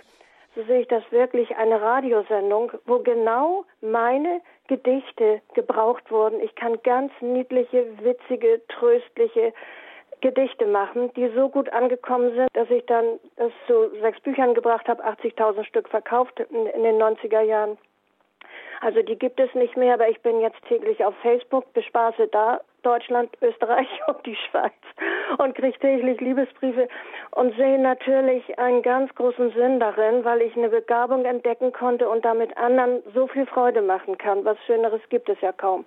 so 0.55 0.63
sehe 0.63 0.81
ich 0.81 0.87
das 0.87 1.03
wirklich, 1.11 1.55
eine 1.57 1.81
Radiosendung, 1.81 2.71
wo 2.85 2.99
genau 2.99 3.65
meine 3.81 4.41
Gedichte 4.67 5.41
gebraucht 5.55 6.11
wurden. 6.11 6.39
Ich 6.41 6.53
kann 6.55 6.81
ganz 6.83 7.11
niedliche, 7.21 7.85
witzige, 8.03 8.61
tröstliche 8.67 9.53
Gedichte 10.21 10.67
machen, 10.67 11.11
die 11.15 11.27
so 11.35 11.49
gut 11.49 11.69
angekommen 11.73 12.33
sind, 12.35 12.47
dass 12.53 12.69
ich 12.69 12.85
dann 12.85 13.19
es 13.35 13.51
zu 13.67 13.89
sechs 13.99 14.19
Büchern 14.21 14.53
gebracht 14.53 14.87
habe, 14.87 15.03
80.000 15.03 15.65
Stück 15.65 15.89
verkauft 15.89 16.39
in 16.39 16.83
den 16.83 17.01
90er 17.01 17.41
Jahren. 17.41 17.77
Also 18.81 19.01
die 19.01 19.17
gibt 19.17 19.39
es 19.39 19.53
nicht 19.53 19.77
mehr, 19.77 19.95
aber 19.95 20.09
ich 20.09 20.21
bin 20.21 20.39
jetzt 20.41 20.61
täglich 20.67 21.03
auf 21.03 21.15
Facebook, 21.21 21.71
bespaße 21.73 22.27
da 22.27 22.61
Deutschland, 22.83 23.29
Österreich 23.41 23.87
und 24.07 24.25
die 24.25 24.35
Schweiz 24.35 24.73
und 25.37 25.55
kriege 25.55 25.77
täglich 25.79 26.19
Liebesbriefe 26.19 26.87
und 27.31 27.55
sehe 27.55 27.79
natürlich 27.79 28.57
einen 28.59 28.81
ganz 28.81 29.13
großen 29.15 29.51
Sinn 29.51 29.79
darin, 29.79 30.23
weil 30.23 30.41
ich 30.41 30.55
eine 30.55 30.69
Begabung 30.69 31.25
entdecken 31.25 31.71
konnte 31.71 32.07
und 32.09 32.23
damit 32.25 32.55
anderen 32.57 33.01
so 33.13 33.27
viel 33.27 33.45
Freude 33.45 33.81
machen 33.81 34.17
kann. 34.17 34.45
Was 34.45 34.57
Schöneres 34.65 35.01
gibt 35.09 35.29
es 35.29 35.39
ja 35.41 35.51
kaum. 35.51 35.85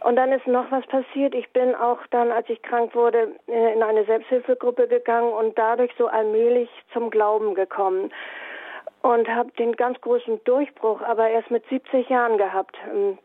Und 0.00 0.16
dann 0.16 0.30
ist 0.30 0.46
noch 0.46 0.70
was 0.70 0.86
passiert. 0.86 1.34
Ich 1.34 1.50
bin 1.50 1.74
auch 1.74 1.98
dann, 2.10 2.30
als 2.30 2.48
ich 2.48 2.62
krank 2.62 2.94
wurde, 2.94 3.34
äh, 3.48 3.72
in 3.72 3.82
eine 3.82 4.04
Selbsthilfegruppe 4.04 4.86
gegangen 4.88 5.32
und 5.32 5.58
dadurch 5.58 5.90
so 5.98 6.06
allmählich 6.06 6.68
zum 6.92 7.10
Glauben 7.10 7.54
gekommen 7.54 8.10
und 9.06 9.28
habe 9.28 9.52
den 9.52 9.76
ganz 9.76 10.00
großen 10.00 10.42
Durchbruch 10.44 11.00
aber 11.00 11.28
erst 11.28 11.50
mit 11.50 11.64
70 11.68 12.08
Jahren 12.08 12.38
gehabt. 12.38 12.76
Ähm, 12.92 13.18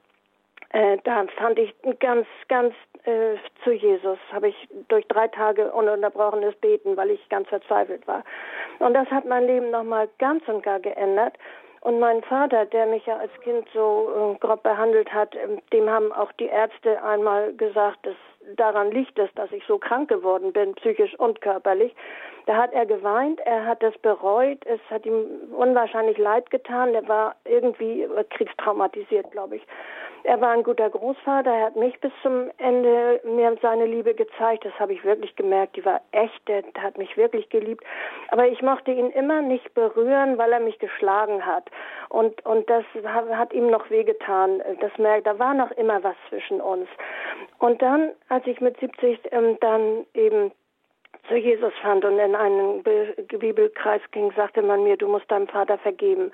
äh, 0.74 0.98
da 1.04 1.26
fand 1.38 1.58
ich 1.60 1.74
ganz, 2.00 2.28
ganz 2.48 2.74
äh, 3.04 3.36
zu 3.64 3.72
Jesus, 3.72 4.20
habe 4.32 4.50
ich 4.50 4.70
durch 4.88 5.06
drei 5.08 5.28
Tage 5.28 5.72
ununterbrochenes 5.72 6.56
Beten, 6.58 6.96
weil 6.96 7.10
ich 7.10 7.28
ganz 7.30 7.50
verzweifelt 7.50 8.08
war. 8.08 8.24
Und 8.80 8.94
das 8.94 9.10
hat 9.10 9.26
mein 9.26 9.48
Leben 9.48 9.72
nochmal 9.72 10.08
ganz 10.20 10.48
und 10.48 10.64
gar 10.64 10.80
geändert. 10.80 11.34
Und 11.82 12.00
mein 12.00 12.22
Vater, 12.22 12.68
der 12.68 12.86
mich 12.86 13.08
ja 13.08 13.18
als 13.18 13.32
Kind 13.42 13.68
so 13.74 14.36
äh, 14.36 14.40
grob 14.40 14.62
behandelt 14.62 15.12
hat, 15.12 15.36
äh, 15.36 15.58
dem 15.74 15.90
haben 15.90 16.12
auch 16.12 16.32
die 16.34 16.46
Ärzte 16.46 17.02
einmal 17.04 17.54
gesagt, 17.54 18.06
dass 18.06 18.16
daran 18.56 18.92
liegt 18.92 19.18
es, 19.20 19.30
dass 19.36 19.52
ich 19.52 19.64
so 19.66 19.78
krank 19.78 20.10
geworden 20.10 20.54
bin, 20.54 20.74
psychisch 20.76 21.18
und 21.20 21.42
körperlich. 21.42 21.94
Da 22.48 22.56
hat 22.56 22.74
er 22.74 22.86
geweint, 22.86 23.40
er 23.42 23.66
hat 23.66 23.84
das 23.84 23.98
bereut, 24.00 24.66
es 24.66 24.80
hat 24.90 25.06
ihm 25.06 25.26
unwahrscheinlich 25.56 26.18
leid 26.18 26.50
getan, 26.50 26.94
er 26.94 27.08
war 27.08 27.36
irgendwie 27.46 28.08
kriegstraumatisiert, 28.32 29.32
glaube 29.32 29.58
ich. 29.58 29.64
Er 30.24 30.40
war 30.40 30.52
ein 30.52 30.64
guter 30.64 30.90
Großvater, 30.90 31.52
er 31.52 31.66
hat 31.66 31.76
mich 31.76 32.00
bis 32.00 32.12
zum 32.22 32.52
Ende 32.58 33.20
mir 33.24 33.58
seine 33.62 33.86
Liebe 33.86 34.14
gezeigt, 34.14 34.66
das 34.66 34.74
habe 34.80 34.94
ich 34.94 35.04
wirklich 35.04 35.36
gemerkt, 35.36 35.76
die 35.76 35.86
war 35.86 36.02
echt, 36.12 36.48
der 36.48 36.64
hat 36.80 36.98
mich 36.98 37.18
wirklich 37.18 37.50
geliebt. 37.50 37.84
Aber 38.30 38.48
ich 38.48 38.62
mochte 38.62 38.92
ihn 38.92 39.10
immer 39.12 39.42
nicht 39.42 39.74
berühren, 39.74 40.38
weil 40.38 40.52
er 40.52 40.60
mich 40.60 40.78
geschlagen 40.80 41.46
hat. 41.46 41.70
Und, 42.10 42.46
und 42.46 42.70
das 42.70 42.84
hat 43.06 43.54
ihm 43.54 43.70
noch 43.70 43.90
wehgetan, 43.90 44.62
das 44.80 44.96
merkt, 44.98 45.26
da 45.26 45.40
war 45.40 45.54
noch 45.54 45.72
immer 45.72 46.04
was 46.04 46.16
zwischen 46.30 46.62
uns. 46.62 46.88
Und 47.60 47.82
dann, 47.82 48.12
als 48.30 48.46
ich 48.46 48.62
mit 48.62 48.80
70 48.80 49.20
ähm, 49.32 49.58
dann 49.60 50.06
eben 50.14 50.52
zu 51.28 51.36
Jesus 51.36 51.74
fand 51.82 52.04
und 52.04 52.20
in 52.20 52.36
einen 52.36 52.84
Bibelkreis 52.84 54.02
ging, 54.12 54.32
sagte 54.36 54.62
man 54.62 54.84
mir, 54.84 54.98
du 54.98 55.08
musst 55.08 55.30
deinem 55.30 55.48
Vater 55.48 55.78
vergeben. 55.78 56.32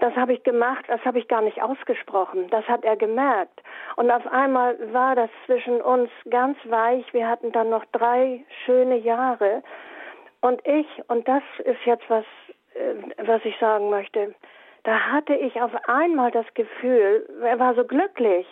Das 0.00 0.16
habe 0.16 0.32
ich 0.32 0.42
gemacht, 0.42 0.84
das 0.88 1.04
habe 1.04 1.18
ich 1.18 1.28
gar 1.28 1.42
nicht 1.42 1.62
ausgesprochen. 1.62 2.48
Das 2.50 2.66
hat 2.66 2.84
er 2.84 2.96
gemerkt. 2.96 3.62
Und 3.96 4.10
auf 4.10 4.26
einmal 4.26 4.76
war 4.92 5.14
das 5.14 5.30
zwischen 5.46 5.80
uns 5.80 6.10
ganz 6.30 6.56
weich. 6.64 7.04
Wir 7.12 7.28
hatten 7.28 7.52
dann 7.52 7.68
noch 7.68 7.84
drei 7.92 8.42
schöne 8.64 8.96
Jahre. 8.96 9.62
Und 10.40 10.66
ich, 10.66 10.86
und 11.08 11.28
das 11.28 11.42
ist 11.64 11.84
jetzt 11.84 12.08
was, 12.08 12.24
äh, 12.74 13.26
was 13.26 13.44
ich 13.44 13.56
sagen 13.58 13.90
möchte, 13.90 14.34
da 14.84 14.98
hatte 14.98 15.34
ich 15.34 15.60
auf 15.60 15.72
einmal 15.86 16.30
das 16.30 16.46
Gefühl, 16.54 17.28
er 17.42 17.58
war 17.58 17.74
so 17.74 17.84
glücklich, 17.84 18.46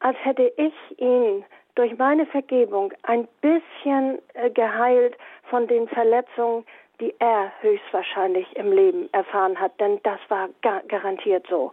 als 0.00 0.16
hätte 0.24 0.52
ich 0.56 0.74
ihn 0.98 1.44
durch 1.76 1.96
meine 1.96 2.26
Vergebung 2.26 2.92
ein 3.04 3.28
bisschen 3.40 4.18
äh, 4.34 4.50
geheilt 4.50 5.16
von 5.44 5.68
den 5.68 5.88
Verletzungen, 5.88 6.64
die 7.02 7.12
er 7.18 7.50
höchstwahrscheinlich 7.60 8.46
im 8.54 8.70
Leben 8.70 9.08
erfahren 9.12 9.58
hat, 9.60 9.78
denn 9.80 9.98
das 10.04 10.20
war 10.28 10.48
gar 10.62 10.82
garantiert 10.84 11.44
so. 11.50 11.72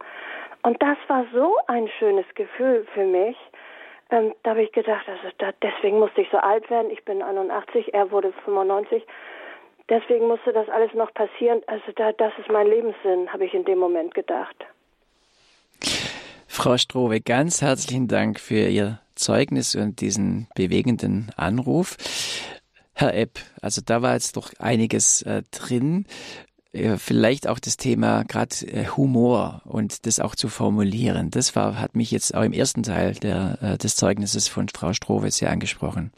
Und 0.64 0.82
das 0.82 0.98
war 1.08 1.24
so 1.32 1.56
ein 1.68 1.88
schönes 2.00 2.26
Gefühl 2.34 2.86
für 2.96 3.06
mich. 3.06 3.38
Ähm, 4.10 4.34
da 4.42 4.52
habe 4.52 4.64
ich 4.64 4.72
gedacht, 4.72 5.08
also 5.08 5.30
da, 5.38 5.52
deswegen 5.62 6.00
musste 6.00 6.22
ich 6.22 6.30
so 6.32 6.38
alt 6.38 6.68
werden. 6.72 6.90
Ich 6.90 7.06
bin 7.06 7.22
81, 7.22 7.94
er 7.94 8.10
wurde 8.10 8.34
95. 8.44 9.04
Deswegen 9.88 10.28
musste 10.28 10.52
das 10.52 10.68
alles 10.70 10.94
noch 10.96 11.14
passieren. 11.14 11.62
Also 11.68 11.92
da, 11.96 12.12
das 12.12 12.34
ist 12.40 12.50
mein 12.50 12.66
Lebenssinn, 12.68 13.32
habe 13.32 13.46
ich 13.46 13.54
in 13.54 13.66
dem 13.66 13.78
Moment 13.78 14.16
gedacht. 14.16 14.56
Frau 16.48 16.76
Strowe, 16.78 17.22
ganz 17.22 17.62
herzlichen 17.62 18.08
Dank 18.08 18.40
für 18.40 18.68
Ihr 18.68 19.00
Zeugnis 19.14 19.76
und 19.76 20.02
diesen 20.02 20.48
bewegenden 20.56 21.32
Anruf. 21.38 21.98
Herr 23.00 23.16
Epp, 23.16 23.40
also 23.62 23.82
da 23.86 24.02
war 24.02 24.12
jetzt 24.12 24.36
doch 24.36 24.52
einiges 24.60 25.22
äh, 25.22 25.44
drin. 25.52 26.06
Äh, 26.74 26.98
vielleicht 26.98 27.48
auch 27.48 27.58
das 27.58 27.78
Thema 27.78 28.24
gerade 28.24 28.54
äh, 28.68 28.88
Humor 28.88 29.62
und 29.64 30.06
das 30.06 30.20
auch 30.20 30.36
zu 30.36 30.50
formulieren. 30.50 31.32
Das 31.32 31.56
war, 31.56 31.80
hat 31.80 31.96
mich 31.96 32.12
jetzt 32.12 32.36
auch 32.36 32.44
im 32.44 32.52
ersten 32.52 32.84
Teil 32.84 33.14
der, 33.14 33.58
äh, 33.62 33.78
des 33.78 33.96
Zeugnisses 33.96 34.50
von 34.50 34.68
Frau 34.68 34.92
Strowe 34.92 35.32
sehr 35.32 35.50
angesprochen. 35.50 36.12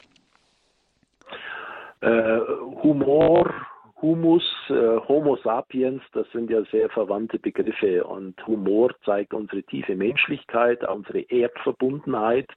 Äh, 2.00 2.40
Humor, 2.82 3.54
Humus, 4.02 4.44
äh, 4.70 4.98
Homo 5.08 5.38
sapiens, 5.44 6.02
das 6.14 6.26
sind 6.32 6.50
ja 6.50 6.64
sehr 6.72 6.90
verwandte 6.90 7.38
Begriffe 7.38 8.04
und 8.06 8.36
Humor 8.48 8.90
zeigt 9.06 9.36
unsere 9.36 9.62
tiefe 9.62 9.96
Menschlichkeit, 9.96 10.84
unsere 10.90 11.20
Erdverbundenheit 11.20 12.50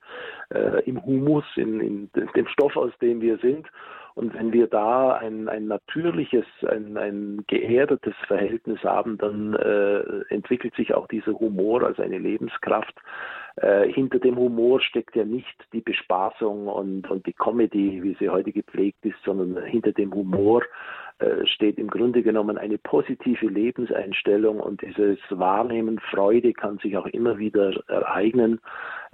im 0.84 1.04
Humus, 1.04 1.44
in, 1.56 1.80
in, 1.80 2.10
dem 2.36 2.46
Stoff, 2.46 2.76
aus 2.76 2.92
dem 3.00 3.20
wir 3.20 3.38
sind. 3.38 3.66
Und 4.14 4.32
wenn 4.34 4.52
wir 4.52 4.68
da 4.68 5.14
ein, 5.14 5.48
ein 5.48 5.66
natürliches, 5.66 6.46
ein, 6.68 6.96
ein 6.96 7.44
geerdetes 7.48 8.14
Verhältnis 8.28 8.82
haben, 8.84 9.18
dann 9.18 9.54
äh, 9.54 10.32
entwickelt 10.32 10.74
sich 10.76 10.94
auch 10.94 11.08
dieser 11.08 11.32
Humor 11.32 11.82
als 11.82 11.98
eine 11.98 12.18
Lebenskraft. 12.18 12.94
Äh, 13.56 13.88
hinter 13.92 14.20
dem 14.20 14.36
Humor 14.36 14.80
steckt 14.80 15.16
ja 15.16 15.24
nicht 15.24 15.56
die 15.72 15.80
Bespaßung 15.80 16.68
und, 16.68 17.10
und 17.10 17.26
die 17.26 17.32
Comedy, 17.32 18.02
wie 18.02 18.16
sie 18.18 18.28
heute 18.28 18.52
gepflegt 18.52 19.04
ist, 19.04 19.18
sondern 19.24 19.64
hinter 19.64 19.92
dem 19.92 20.14
Humor 20.14 20.62
äh, 21.18 21.46
steht 21.46 21.78
im 21.78 21.88
Grunde 21.88 22.22
genommen 22.24 22.58
eine 22.58 22.78
positive 22.78 23.46
Lebenseinstellung 23.46 24.58
und 24.58 24.82
dieses 24.82 25.18
Wahrnehmen, 25.30 26.00
Freude 26.10 26.52
kann 26.52 26.78
sich 26.78 26.96
auch 26.96 27.06
immer 27.06 27.38
wieder 27.38 27.72
ereignen. 27.88 28.60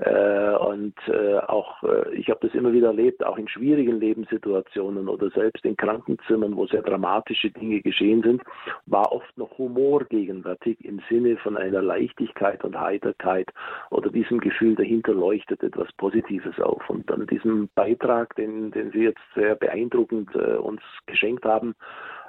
Äh, 0.01 0.57
und 0.57 0.95
äh, 1.09 1.37
auch, 1.39 1.83
ich 2.13 2.29
habe 2.31 2.47
das 2.47 2.55
immer 2.55 2.73
wieder 2.73 2.89
erlebt, 2.89 3.25
auch 3.25 3.37
in 3.37 3.49
schwierigen 3.49 4.01
Lebenssituationen 4.01 5.09
oder 5.09 5.31
selbst 5.31 5.65
in 5.65 5.77
Krankenzimmern, 5.77 6.57
wo 6.57 6.67
sehr 6.67 6.83
dramatische 6.83 7.51
Dinge 7.51 7.81
geschehen 7.81 8.23
sind, 8.23 8.43
war 8.87 9.13
oft 9.13 9.37
noch 9.37 9.59
Humor 9.59 10.05
gegenwärtig 10.05 10.83
im 10.85 11.01
Sinne 11.09 11.37
von 11.39 11.57
einer 11.57 11.83
Leichtigkeit 11.83 12.65
und 12.65 12.79
Heiterkeit 12.79 13.51
oder 13.91 14.11
diesem 14.11 14.41
Gefühl 14.41 14.75
dahinter 14.75 15.13
leuchtet 15.13 15.63
etwas 15.63 15.93
Positives 15.93 16.59
auf. 16.61 16.89
Und 16.89 17.11
an 17.13 17.27
diesem 17.27 17.69
Beitrag, 17.75 18.35
den, 18.37 18.71
den 18.71 18.93
Sie 18.93 19.03
jetzt 19.03 19.21
sehr 19.35 19.55
beeindruckend 19.55 20.35
uns 20.35 20.81
geschenkt 21.07 21.45
haben, 21.45 21.75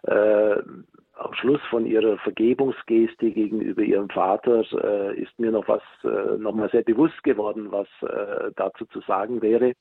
äh, 0.04 0.58
am 1.26 1.34
Schluss 1.34 1.62
von 1.70 1.86
ihrer 1.86 2.18
Vergebungsgeste 2.20 3.32
gegenüber 3.32 3.82
ihrem 3.82 4.10
Vater 4.10 4.64
äh, 4.84 5.22
ist 5.22 5.38
mir 5.40 5.52
noch 5.52 5.68
was 5.68 5.82
äh, 6.04 6.38
nochmal 6.38 6.70
sehr 6.72 6.84
bewusst 6.84 7.24
geworden, 7.24 7.72
was 7.72 7.88
äh, 8.02 8.52
dazu 8.56 8.86
zu 8.86 9.02
sagen 9.02 9.42
wäre. 9.42 9.74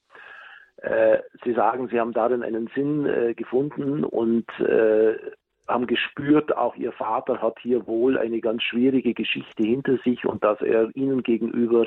Äh, 0.82 1.18
sie 1.44 1.52
sagen, 1.52 1.88
Sie 1.88 2.00
haben 2.00 2.12
darin 2.12 2.42
einen 2.42 2.68
Sinn 2.74 3.06
äh, 3.06 3.34
gefunden 3.34 4.04
und 4.04 4.48
äh, 4.60 5.16
haben 5.68 5.86
gespürt, 5.86 6.56
auch 6.56 6.74
Ihr 6.74 6.92
Vater 6.92 7.40
hat 7.40 7.58
hier 7.60 7.86
wohl 7.86 8.18
eine 8.18 8.40
ganz 8.40 8.62
schwierige 8.62 9.14
Geschichte 9.14 9.62
hinter 9.62 9.98
sich 9.98 10.24
und 10.24 10.42
dass 10.42 10.60
er 10.62 10.88
Ihnen 10.96 11.22
gegenüber 11.22 11.86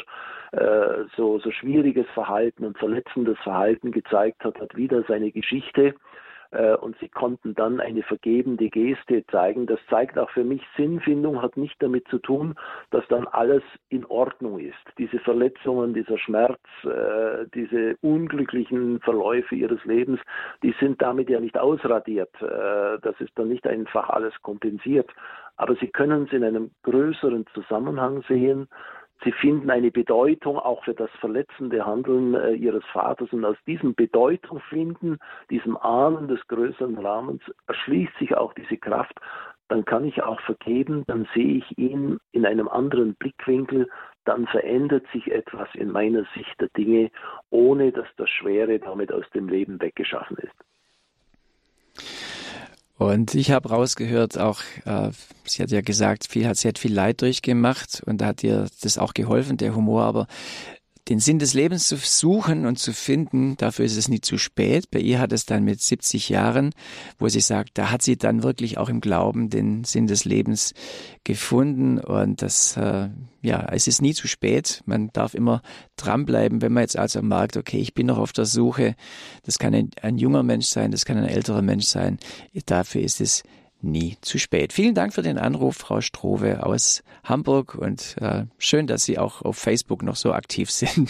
so, 1.17 1.39
so 1.39 1.49
schwieriges 1.49 2.05
Verhalten 2.13 2.63
und 2.63 2.77
verletzendes 2.77 3.39
Verhalten 3.39 3.91
gezeigt 3.91 4.45
hat, 4.45 4.61
hat 4.61 4.75
wieder 4.75 5.03
seine 5.07 5.31
Geschichte 5.31 5.95
und 6.81 6.97
sie 6.99 7.09
konnten 7.09 7.55
dann 7.55 7.79
eine 7.79 8.03
vergebende 8.03 8.69
Geste 8.69 9.25
zeigen. 9.27 9.65
Das 9.65 9.79
zeigt 9.89 10.17
auch 10.17 10.29
für 10.29 10.43
mich, 10.43 10.61
Sinnfindung 10.77 11.41
hat 11.41 11.57
nicht 11.57 11.81
damit 11.81 12.07
zu 12.07 12.19
tun, 12.19 12.55
dass 12.91 13.07
dann 13.07 13.27
alles 13.27 13.63
in 13.89 14.05
Ordnung 14.05 14.59
ist. 14.59 14.75
Diese 14.97 15.19
Verletzungen, 15.19 15.93
dieser 15.93 16.17
Schmerz, 16.17 16.59
äh, 16.83 17.45
diese 17.53 17.95
unglücklichen 18.01 18.99
Verläufe 19.01 19.55
ihres 19.55 19.83
Lebens, 19.85 20.19
die 20.61 20.75
sind 20.79 21.01
damit 21.01 21.29
ja 21.29 21.39
nicht 21.39 21.57
ausradiert. 21.57 22.33
Äh, 22.41 22.99
das 23.01 23.19
ist 23.19 23.31
dann 23.35 23.49
nicht 23.49 23.65
einfach 23.67 24.09
alles 24.09 24.33
kompensiert. 24.41 25.09
Aber 25.55 25.75
sie 25.75 25.87
können 25.87 26.23
es 26.23 26.33
in 26.33 26.43
einem 26.43 26.71
größeren 26.83 27.45
Zusammenhang 27.53 28.23
sehen 28.27 28.67
Sie 29.23 29.31
finden 29.31 29.69
eine 29.69 29.91
Bedeutung 29.91 30.57
auch 30.59 30.83
für 30.83 30.93
das 30.93 31.09
verletzende 31.19 31.85
Handeln 31.85 32.33
äh, 32.33 32.53
ihres 32.53 32.83
Vaters 32.91 33.31
und 33.31 33.45
aus 33.45 33.57
diesem 33.65 33.95
Bedeutung 33.95 34.59
finden, 34.69 35.17
diesem 35.49 35.77
Ahnen 35.77 36.27
des 36.27 36.45
größeren 36.47 36.97
Rahmens, 36.97 37.41
erschließt 37.67 38.17
sich 38.19 38.35
auch 38.35 38.53
diese 38.53 38.77
Kraft. 38.77 39.13
Dann 39.69 39.85
kann 39.85 40.03
ich 40.03 40.21
auch 40.21 40.41
vergeben, 40.41 41.03
dann 41.07 41.27
sehe 41.33 41.57
ich 41.57 41.77
ihn 41.77 42.19
in 42.31 42.45
einem 42.45 42.67
anderen 42.67 43.15
Blickwinkel, 43.15 43.87
dann 44.25 44.45
verändert 44.47 45.05
sich 45.13 45.31
etwas 45.31 45.69
in 45.73 45.91
meiner 45.91 46.25
Sicht 46.35 46.59
der 46.59 46.69
Dinge, 46.77 47.09
ohne 47.49 47.91
dass 47.91 48.07
das 48.17 48.29
Schwere 48.29 48.79
damit 48.79 49.11
aus 49.11 49.29
dem 49.33 49.47
Leben 49.47 49.81
weggeschaffen 49.81 50.37
ist. 50.37 52.22
Und 52.97 53.33
ich 53.33 53.51
habe 53.51 53.69
rausgehört, 53.69 54.37
auch 54.37 54.61
äh, 54.85 55.09
sie 55.45 55.63
hat 55.63 55.71
ja 55.71 55.81
gesagt, 55.81 56.27
viel 56.27 56.47
hat 56.47 56.57
sie 56.57 56.67
hat 56.67 56.77
viel 56.77 56.93
Leid 56.93 57.21
durchgemacht 57.21 58.03
und 58.05 58.19
da 58.19 58.27
hat 58.27 58.43
ihr 58.43 58.67
das 58.81 58.97
auch 58.97 59.13
geholfen, 59.13 59.57
der 59.57 59.75
Humor. 59.75 60.03
Aber 60.03 60.27
den 61.09 61.19
Sinn 61.19 61.37
des 61.37 61.53
Lebens 61.53 61.87
zu 61.87 61.97
suchen 61.97 62.65
und 62.65 62.79
zu 62.79 62.93
finden, 62.93 63.57
dafür 63.57 63.83
ist 63.83 63.97
es 63.97 64.07
nie 64.07 64.21
zu 64.21 64.37
spät. 64.37 64.89
Bei 64.89 64.99
ihr 64.99 65.19
hat 65.19 65.33
es 65.33 65.45
dann 65.45 65.63
mit 65.63 65.81
70 65.81 66.29
Jahren, 66.29 66.71
wo 67.19 67.27
sie 67.27 67.41
sagt, 67.41 67.71
da 67.77 67.91
hat 67.91 68.01
sie 68.01 68.17
dann 68.17 68.43
wirklich 68.43 68.77
auch 68.77 68.87
im 68.87 69.01
Glauben 69.01 69.49
den 69.49 69.83
Sinn 69.83 70.07
des 70.07 70.23
Lebens 70.23 70.73
gefunden 71.25 71.99
und 71.99 72.41
das, 72.41 72.77
äh, 72.77 73.09
ja, 73.41 73.67
es 73.71 73.87
ist 73.87 74.01
nie 74.01 74.13
zu 74.13 74.27
spät. 74.27 74.81
Man 74.85 75.09
darf 75.11 75.33
immer 75.33 75.61
dranbleiben, 75.97 76.61
wenn 76.61 76.71
man 76.71 76.83
jetzt 76.83 76.97
also 76.97 77.21
merkt, 77.21 77.57
okay, 77.57 77.79
ich 77.79 77.93
bin 77.93 78.07
noch 78.07 78.17
auf 78.17 78.31
der 78.31 78.45
Suche. 78.45 78.95
Das 79.43 79.59
kann 79.59 79.75
ein, 79.75 79.89
ein 80.01 80.17
junger 80.17 80.43
Mensch 80.43 80.67
sein, 80.67 80.91
das 80.91 81.03
kann 81.03 81.17
ein 81.17 81.25
älterer 81.25 81.61
Mensch 81.61 81.85
sein. 81.85 82.17
Dafür 82.65 83.01
ist 83.01 83.19
es 83.19 83.43
nie 83.83 84.17
zu 84.21 84.39
spät. 84.39 84.73
Vielen 84.73 84.95
Dank 84.95 85.13
für 85.13 85.21
den 85.21 85.37
Anruf, 85.37 85.75
Frau 85.75 86.01
Strowe 86.01 86.65
aus 86.65 87.03
Hamburg 87.23 87.75
und 87.75 88.15
äh, 88.21 88.45
schön, 88.57 88.87
dass 88.87 89.03
Sie 89.03 89.19
auch 89.19 89.41
auf 89.41 89.57
Facebook 89.57 90.01
noch 90.03 90.15
so 90.15 90.33
aktiv 90.33 90.71
sind. 90.71 91.09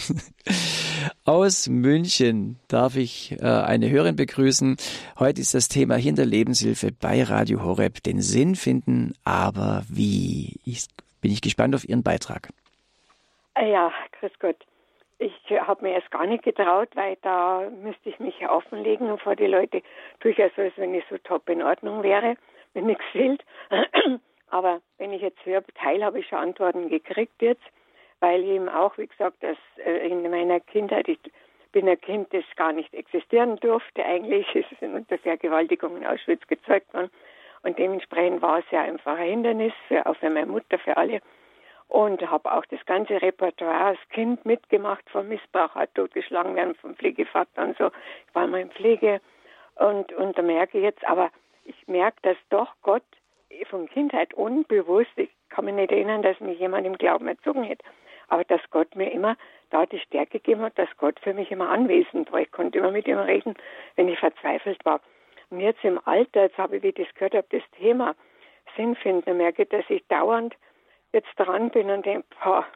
aus 1.24 1.68
München 1.68 2.58
darf 2.68 2.96
ich 2.96 3.36
äh, 3.40 3.46
eine 3.46 3.88
Hörerin 3.90 4.16
begrüßen. 4.16 4.76
Heute 5.18 5.40
ist 5.40 5.54
das 5.54 5.68
Thema 5.68 5.96
Hinter 5.96 6.24
Lebenshilfe 6.24 6.90
bei 6.92 7.22
Radio 7.22 7.62
Horeb. 7.62 8.02
Den 8.02 8.20
Sinn 8.20 8.56
finden, 8.56 9.14
aber 9.24 9.84
wie? 9.88 10.60
Ich, 10.64 10.86
bin 11.20 11.30
ich 11.30 11.40
gespannt 11.40 11.74
auf 11.74 11.88
Ihren 11.88 12.02
Beitrag. 12.02 12.48
Ja, 13.56 13.92
grüß 14.20 14.32
Gott. 14.40 14.56
Ich 15.18 15.32
habe 15.50 15.84
mir 15.84 15.94
erst 15.94 16.10
gar 16.10 16.26
nicht 16.26 16.42
getraut, 16.42 16.88
weil 16.96 17.16
da 17.22 17.70
müsste 17.82 18.10
ich 18.10 18.18
mich 18.18 18.46
offenlegen 18.48 19.16
vor 19.18 19.36
die 19.36 19.46
Leute. 19.46 19.80
Durchaus, 20.20 20.50
als 20.56 20.72
wenn 20.76 20.92
ich 20.92 21.04
so 21.08 21.16
top 21.18 21.48
in 21.48 21.62
Ordnung 21.62 22.02
wäre 22.02 22.36
wenn 22.74 22.86
nichts 22.86 23.04
fehlt. 23.12 23.44
Aber 24.50 24.80
wenn 24.98 25.12
ich 25.12 25.22
jetzt 25.22 25.44
höre, 25.44 25.64
Teil 25.74 26.04
habe 26.04 26.20
ich 26.20 26.28
schon 26.28 26.38
Antworten 26.38 26.88
gekriegt 26.88 27.40
jetzt, 27.40 27.64
weil 28.20 28.44
eben 28.44 28.68
auch, 28.68 28.96
wie 28.98 29.06
gesagt, 29.06 29.42
dass 29.42 29.56
äh, 29.84 30.08
in 30.08 30.28
meiner 30.30 30.60
Kindheit, 30.60 31.08
ich 31.08 31.18
bin 31.72 31.88
ein 31.88 32.00
Kind, 32.00 32.32
das 32.32 32.44
gar 32.56 32.72
nicht 32.72 32.94
existieren 32.94 33.56
durfte 33.56 34.04
eigentlich, 34.04 34.46
es 34.54 34.70
ist 34.70 34.82
unter 34.82 35.18
Vergewaltigung 35.18 35.96
in 35.96 36.06
Auschwitz 36.06 36.46
gezeugt 36.46 36.92
worden 36.94 37.10
und 37.64 37.78
dementsprechend 37.78 38.42
war 38.42 38.58
es 38.58 38.64
ja 38.70 38.82
einfach 38.82 39.18
ein 39.18 39.28
Hindernis, 39.28 39.72
für, 39.88 40.06
auch 40.06 40.16
für 40.16 40.30
meine 40.30 40.46
Mutter, 40.46 40.78
für 40.78 40.96
alle. 40.96 41.20
Und 41.88 42.28
habe 42.30 42.52
auch 42.52 42.64
das 42.66 42.84
ganze 42.86 43.20
Repertoire 43.20 43.86
als 43.86 43.98
Kind 44.10 44.44
mitgemacht, 44.44 45.08
vom 45.10 45.28
Missbrauch, 45.28 45.74
hat 45.74 45.94
totgeschlagen 45.94 46.54
werden, 46.56 46.74
vom 46.76 46.94
Pflegevater 46.94 47.62
und 47.62 47.76
so. 47.78 47.90
Ich 48.28 48.34
war 48.34 48.46
mal 48.46 48.60
in 48.60 48.70
Pflege 48.70 49.20
und, 49.76 50.12
und 50.12 50.36
da 50.36 50.42
merke 50.42 50.78
ich 50.78 50.84
jetzt, 50.84 51.04
aber 51.06 51.30
ich 51.64 51.88
merke, 51.88 52.18
dass 52.22 52.36
doch 52.50 52.74
Gott 52.82 53.02
von 53.68 53.88
Kindheit 53.88 54.34
unbewusst, 54.34 55.10
ich 55.16 55.30
kann 55.48 55.64
mich 55.64 55.74
nicht 55.74 55.92
erinnern, 55.92 56.22
dass 56.22 56.40
mich 56.40 56.58
jemand 56.58 56.86
im 56.86 56.98
Glauben 56.98 57.28
erzogen 57.28 57.62
hätte, 57.62 57.84
aber 58.28 58.44
dass 58.44 58.60
Gott 58.70 58.94
mir 58.96 59.10
immer 59.12 59.36
da 59.70 59.86
die 59.86 60.00
Stärke 60.00 60.38
gegeben 60.38 60.62
hat, 60.62 60.78
dass 60.78 60.88
Gott 60.96 61.18
für 61.20 61.34
mich 61.34 61.50
immer 61.50 61.68
anwesend 61.68 62.32
war. 62.32 62.40
Ich 62.40 62.50
konnte 62.50 62.78
immer 62.78 62.90
mit 62.90 63.06
ihm 63.06 63.18
reden, 63.18 63.54
wenn 63.96 64.08
ich 64.08 64.18
verzweifelt 64.18 64.84
war. 64.84 65.00
Und 65.50 65.60
jetzt 65.60 65.84
im 65.84 66.00
Alter, 66.04 66.42
jetzt 66.42 66.58
habe 66.58 66.76
ich, 66.76 66.82
wie 66.82 66.88
ich 66.88 66.94
das 66.94 67.14
gehört 67.14 67.34
habe, 67.34 67.46
das 67.50 67.62
Thema 67.78 68.14
Sinn 68.76 68.96
finden, 68.96 69.36
merke, 69.36 69.66
dass 69.66 69.84
ich 69.88 70.04
dauernd 70.08 70.56
jetzt 71.12 71.28
dran 71.36 71.70
bin 71.70 71.90
und 71.90 72.04
denke, 72.04 72.26
boah, 72.42 72.66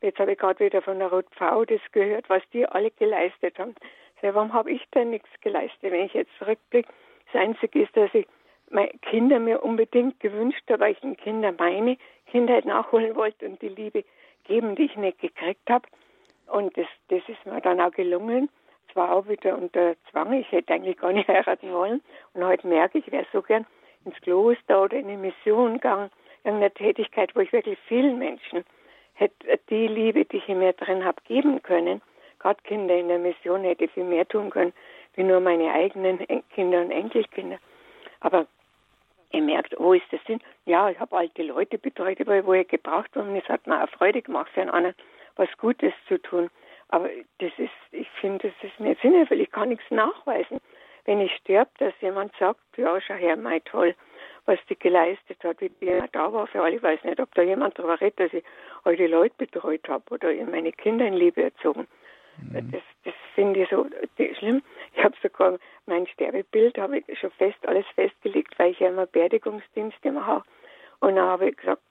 jetzt 0.00 0.18
habe 0.18 0.32
ich 0.32 0.38
gerade 0.38 0.64
wieder 0.64 0.80
von 0.80 0.98
der 0.98 1.08
Ruth 1.08 1.28
Pfau 1.36 1.64
das 1.64 1.80
gehört, 1.92 2.28
was 2.30 2.42
die 2.52 2.66
alle 2.66 2.90
geleistet 2.92 3.58
haben. 3.58 3.74
warum 4.22 4.52
habe 4.52 4.70
ich 4.70 4.82
denn 4.94 5.10
nichts 5.10 5.28
geleistet, 5.42 5.82
wenn 5.82 6.06
ich 6.06 6.14
jetzt 6.14 6.30
zurückblicke? 6.38 6.88
Das 7.34 7.42
Einzige 7.42 7.82
ist, 7.82 7.96
dass 7.96 8.14
ich 8.14 8.28
meine 8.70 8.92
Kinder 9.02 9.40
mir 9.40 9.64
unbedingt 9.64 10.20
gewünscht 10.20 10.62
habe, 10.70 10.80
weil 10.80 10.92
ich 10.92 11.00
den 11.00 11.16
Kindern 11.16 11.56
meine 11.58 11.98
Kindheit 12.30 12.64
nachholen 12.64 13.16
wollte 13.16 13.46
und 13.46 13.60
die 13.60 13.70
Liebe 13.70 14.04
geben, 14.44 14.76
die 14.76 14.84
ich 14.84 14.96
nicht 14.96 15.18
gekriegt 15.18 15.68
habe. 15.68 15.84
Und 16.46 16.76
das, 16.76 16.86
das 17.08 17.22
ist 17.26 17.44
mir 17.44 17.60
dann 17.60 17.80
auch 17.80 17.90
gelungen. 17.90 18.48
Zwar 18.92 19.12
auch 19.12 19.26
wieder 19.26 19.58
unter 19.58 19.96
Zwang, 20.10 20.32
ich 20.32 20.50
hätte 20.52 20.74
eigentlich 20.74 20.96
gar 20.96 21.12
nicht 21.12 21.26
heiraten 21.26 21.72
wollen. 21.72 22.02
Und 22.34 22.44
heute 22.44 22.68
merke 22.68 22.98
ich, 22.98 23.06
ich 23.08 23.12
wäre 23.12 23.26
so 23.32 23.42
gern 23.42 23.66
ins 24.04 24.20
Kloster 24.20 24.82
oder 24.82 24.96
in 24.96 25.08
eine 25.08 25.18
Mission 25.18 25.74
gegangen, 25.74 26.10
irgendeine 26.44 26.72
Tätigkeit, 26.72 27.34
wo 27.34 27.40
ich 27.40 27.52
wirklich 27.52 27.78
vielen 27.88 28.20
Menschen 28.20 28.64
hätte 29.14 29.58
die 29.70 29.88
Liebe, 29.88 30.24
die 30.24 30.36
ich 30.36 30.48
in 30.48 30.60
mir 30.60 30.72
drin 30.72 31.04
habe, 31.04 31.20
geben 31.24 31.60
können. 31.64 32.00
Gerade 32.38 32.62
Kinder 32.62 32.96
in 32.96 33.08
der 33.08 33.18
Mission 33.18 33.62
hätte 33.62 33.88
viel 33.88 34.04
mehr 34.04 34.28
tun 34.28 34.50
können 34.50 34.72
wie 35.16 35.24
nur 35.24 35.40
meine 35.40 35.72
eigenen 35.72 36.18
Kinder 36.54 36.80
und 36.80 36.90
Enkelkinder. 36.90 37.58
Aber 38.20 38.46
ihr 39.32 39.42
merkt, 39.42 39.74
wo 39.78 39.94
ist 39.94 40.06
das 40.10 40.20
Sinn? 40.26 40.40
Ja, 40.66 40.88
ich 40.90 40.98
habe 40.98 41.16
alte 41.16 41.42
Leute 41.42 41.78
betreut, 41.78 42.18
wo 42.26 42.52
ich 42.52 42.68
gebraucht 42.68 43.10
habe 43.14 43.28
und 43.28 43.36
es 43.36 43.48
hat 43.48 43.66
mir 43.66 43.82
auch 43.82 43.88
Freude 43.90 44.22
gemacht, 44.22 44.50
für 44.52 44.62
einen 44.62 44.70
anderen 44.70 44.94
was 45.36 45.48
Gutes 45.58 45.92
zu 46.08 46.20
tun. 46.22 46.50
Aber 46.88 47.08
das 47.38 47.52
ist, 47.58 47.70
ich 47.90 48.08
finde, 48.20 48.48
das 48.48 48.70
ist 48.70 48.78
nicht 48.78 49.00
sinnvoll. 49.00 49.40
Ich 49.40 49.50
kann 49.50 49.70
nichts 49.70 49.90
nachweisen. 49.90 50.60
wenn 51.04 51.20
ich 51.20 51.32
sterbe, 51.36 51.70
dass 51.78 51.92
jemand 52.00 52.32
sagt, 52.38 52.60
ja, 52.76 53.00
schau 53.00 53.14
her, 53.14 53.36
mein 53.36 53.62
toll, 53.64 53.94
was 54.46 54.58
die 54.68 54.78
geleistet 54.78 55.42
hat, 55.42 55.60
wie 55.60 55.70
die 55.80 56.02
da 56.12 56.32
war 56.32 56.46
für 56.46 56.62
alle. 56.62 56.76
Ich 56.76 56.82
weiß 56.82 57.02
nicht, 57.04 57.20
ob 57.20 57.34
da 57.34 57.42
jemand 57.42 57.78
darüber 57.78 58.00
redet, 58.00 58.20
dass 58.20 58.32
ich 58.32 58.44
all 58.84 58.96
die 58.96 59.06
Leute 59.06 59.34
betreut 59.36 59.88
habe 59.88 60.04
oder 60.10 60.32
meine 60.46 60.72
Kinder 60.72 61.06
in 61.06 61.14
Liebe 61.14 61.42
erzogen. 61.42 61.86
Mhm. 62.38 62.72
Das, 62.72 62.82
das 63.04 63.14
finde 63.34 63.62
ich 63.62 63.68
so 63.68 63.86
schlimm. 64.38 64.62
Ich 64.94 65.04
habe 65.04 65.14
sogar 65.22 65.58
mein 65.86 66.06
Sterbebild 66.06 66.78
habe 66.78 66.98
ich 66.98 67.18
schon 67.18 67.30
fest 67.32 67.58
alles 67.66 67.86
festgelegt, 67.94 68.58
weil 68.58 68.72
ich 68.72 68.80
ja 68.80 68.88
immer 68.88 69.06
Beerdigungsdienst 69.06 69.98
immer 70.02 70.26
habe. 70.26 70.44
Und 71.00 71.16
dann 71.16 71.26
habe 71.26 71.50
ich 71.50 71.56
gesagt, 71.56 71.82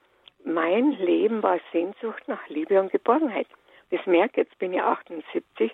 mein 0.45 0.91
Leben 0.91 1.43
war 1.43 1.59
Sehnsucht 1.71 2.23
nach 2.27 2.47
Liebe 2.49 2.79
und 2.79 2.91
Geborgenheit. 2.91 3.47
Das 3.91 4.05
merke 4.05 4.41
jetzt 4.41 4.57
bin 4.59 4.73
ich 4.73 4.81
78. 4.81 5.71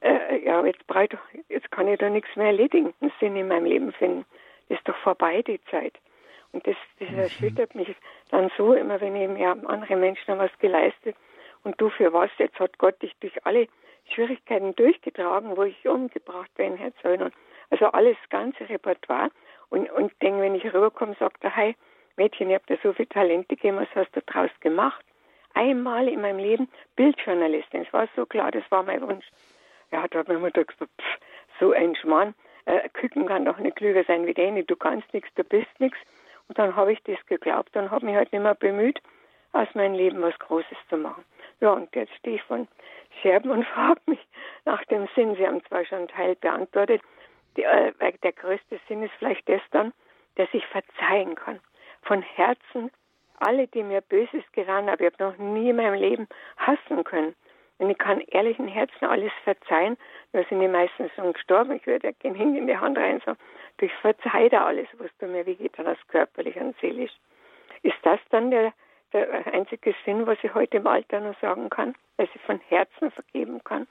Äh, 0.00 0.44
ja, 0.44 0.64
jetzt, 0.64 0.86
brauche 0.86 1.18
jetzt 1.48 1.70
kann 1.70 1.88
ich 1.88 1.98
da 1.98 2.10
nichts 2.10 2.34
mehr 2.36 2.48
erledigen, 2.48 2.92
einen 3.00 3.12
Sinn 3.20 3.36
in 3.36 3.48
meinem 3.48 3.64
Leben 3.64 3.92
finden. 3.92 4.24
Das 4.68 4.78
ist 4.78 4.88
doch 4.88 4.96
vorbei, 4.98 5.42
die 5.42 5.60
Zeit. 5.70 5.94
Und 6.52 6.66
das, 6.66 6.76
das 7.00 7.10
mhm. 7.10 7.18
erschüttert 7.18 7.74
mich 7.74 7.94
dann 8.30 8.50
so 8.56 8.74
immer, 8.74 9.00
wenn 9.00 9.16
ich 9.16 9.28
mir 9.28 9.56
andere 9.66 9.96
Menschen 9.96 10.38
was 10.38 10.50
geleistet 10.58 11.16
und 11.64 11.80
du 11.80 11.90
für 11.90 12.12
was? 12.12 12.30
Jetzt 12.38 12.58
hat 12.60 12.78
Gott 12.78 13.00
dich 13.02 13.14
durch 13.20 13.44
alle 13.44 13.66
Schwierigkeiten 14.10 14.74
durchgetragen, 14.76 15.56
wo 15.56 15.62
ich 15.64 15.88
umgebracht 15.88 16.54
bin, 16.54 16.76
Herr 16.76 16.94
Zöllner. 16.96 17.30
Also 17.70 17.86
alles 17.86 18.16
ganze 18.30 18.68
Repertoire. 18.68 19.30
Und, 19.70 19.90
und 19.90 20.12
denke, 20.22 20.42
wenn 20.42 20.54
ich 20.54 20.64
rüberkomme, 20.64 21.16
sagt 21.18 21.42
er, 21.42 21.50
hey, 21.50 21.74
Mädchen, 22.16 22.50
ich 22.50 22.54
habe 22.54 22.66
dir 22.66 22.78
so 22.82 22.92
viele 22.92 23.08
Talente 23.08 23.56
gegeben, 23.56 23.78
was 23.78 23.88
hast 23.94 24.14
du 24.14 24.20
daraus 24.26 24.50
gemacht? 24.60 25.04
Einmal 25.54 26.08
in 26.08 26.20
meinem 26.20 26.38
Leben 26.38 26.68
Bildjournalistin. 26.96 27.82
Es 27.82 27.92
war 27.92 28.08
so 28.14 28.26
klar, 28.26 28.50
das 28.50 28.64
war 28.70 28.82
mein 28.82 29.00
Wunsch. 29.02 29.26
Ja, 29.90 30.06
da 30.08 30.20
hat 30.20 30.28
meine 30.28 30.40
Mutter 30.40 30.64
gesagt, 30.64 30.90
pff, 31.00 31.18
so 31.58 31.72
ein 31.72 31.96
Schmarrn, 31.96 32.34
äh, 32.66 32.88
Küken 32.90 33.26
kann 33.26 33.44
doch 33.44 33.58
nicht 33.58 33.76
klüger 33.76 34.04
sein 34.04 34.26
wie 34.26 34.34
deine, 34.34 34.64
du 34.64 34.76
kannst 34.76 35.12
nichts, 35.12 35.30
du 35.34 35.44
bist 35.44 35.68
nichts. 35.78 35.98
Und 36.48 36.58
dann 36.58 36.76
habe 36.76 36.92
ich 36.92 37.02
das 37.04 37.24
geglaubt 37.26 37.76
und 37.76 37.90
habe 37.90 38.04
mich 38.06 38.16
halt 38.16 38.32
nicht 38.32 38.42
mehr 38.42 38.54
bemüht, 38.54 39.00
aus 39.52 39.68
meinem 39.74 39.94
Leben 39.94 40.20
was 40.22 40.38
Großes 40.38 40.76
zu 40.88 40.96
machen. 40.96 41.24
Ja, 41.60 41.72
und 41.72 41.94
jetzt 41.94 42.14
stehe 42.14 42.36
ich 42.36 42.42
von 42.42 42.68
Scherben 43.22 43.50
und 43.50 43.64
frage 43.74 44.00
mich 44.06 44.20
nach 44.64 44.84
dem 44.86 45.08
Sinn. 45.14 45.36
Sie 45.36 45.46
haben 45.46 45.64
zwar 45.66 45.84
schon 45.84 45.98
einen 45.98 46.08
Teil 46.08 46.34
beantwortet, 46.36 47.02
die, 47.56 47.62
äh, 47.62 47.92
der 48.22 48.32
größte 48.32 48.80
Sinn 48.88 49.02
ist 49.02 49.14
vielleicht 49.18 49.48
das 49.48 49.62
dann, 49.70 49.92
dass 50.36 50.48
ich 50.52 50.66
verzeihen 50.66 51.34
kann. 51.34 51.60
Von 52.02 52.22
Herzen 52.22 52.90
alle, 53.38 53.66
die 53.68 53.82
mir 53.82 54.00
Böses 54.00 54.44
getan 54.52 54.90
haben. 54.90 55.02
Ich 55.02 55.12
habe 55.12 55.24
noch 55.24 55.38
nie 55.38 55.70
in 55.70 55.76
meinem 55.76 55.94
Leben 55.94 56.28
hassen 56.56 57.04
können. 57.04 57.34
Und 57.78 57.90
ich 57.90 57.98
kann 57.98 58.20
ehrlichen 58.20 58.68
Herzen 58.68 59.04
alles 59.04 59.32
verzeihen. 59.42 59.96
Da 60.32 60.42
sind 60.44 60.60
die 60.60 60.68
meisten 60.68 61.10
schon 61.14 61.32
gestorben. 61.32 61.72
Ich 61.72 61.86
würde 61.86 62.08
ja 62.08 62.12
gerne 62.20 62.58
in 62.58 62.66
die 62.66 62.76
Hand 62.76 62.96
rein 62.96 63.20
sagen, 63.24 63.38
ich 63.80 63.92
verzeihe 63.94 64.48
dir 64.48 64.64
alles, 64.64 64.86
was 64.98 65.10
du 65.18 65.26
mir 65.26 65.44
wehgetan 65.44 65.86
hast, 65.86 66.06
körperlich 66.08 66.56
und 66.56 66.76
seelisch. 66.80 67.12
Ist 67.82 67.98
das 68.02 68.20
dann 68.30 68.50
der, 68.50 68.72
der 69.14 69.46
einzige 69.52 69.94
Sinn, 70.04 70.26
was 70.26 70.38
ich 70.42 70.52
heute 70.54 70.76
im 70.78 70.86
Alter 70.86 71.20
noch 71.20 71.40
sagen 71.40 71.70
kann, 71.70 71.94
dass 72.18 72.28
ich 72.34 72.40
von 72.42 72.60
Herzen 72.68 73.10
vergeben 73.10 73.62
kann? 73.64 73.86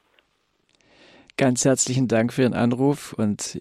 Ganz 1.36 1.66
herzlichen 1.66 2.08
Dank 2.08 2.32
für 2.32 2.44
Ihren 2.44 2.54
Anruf. 2.54 3.14
Und 3.14 3.60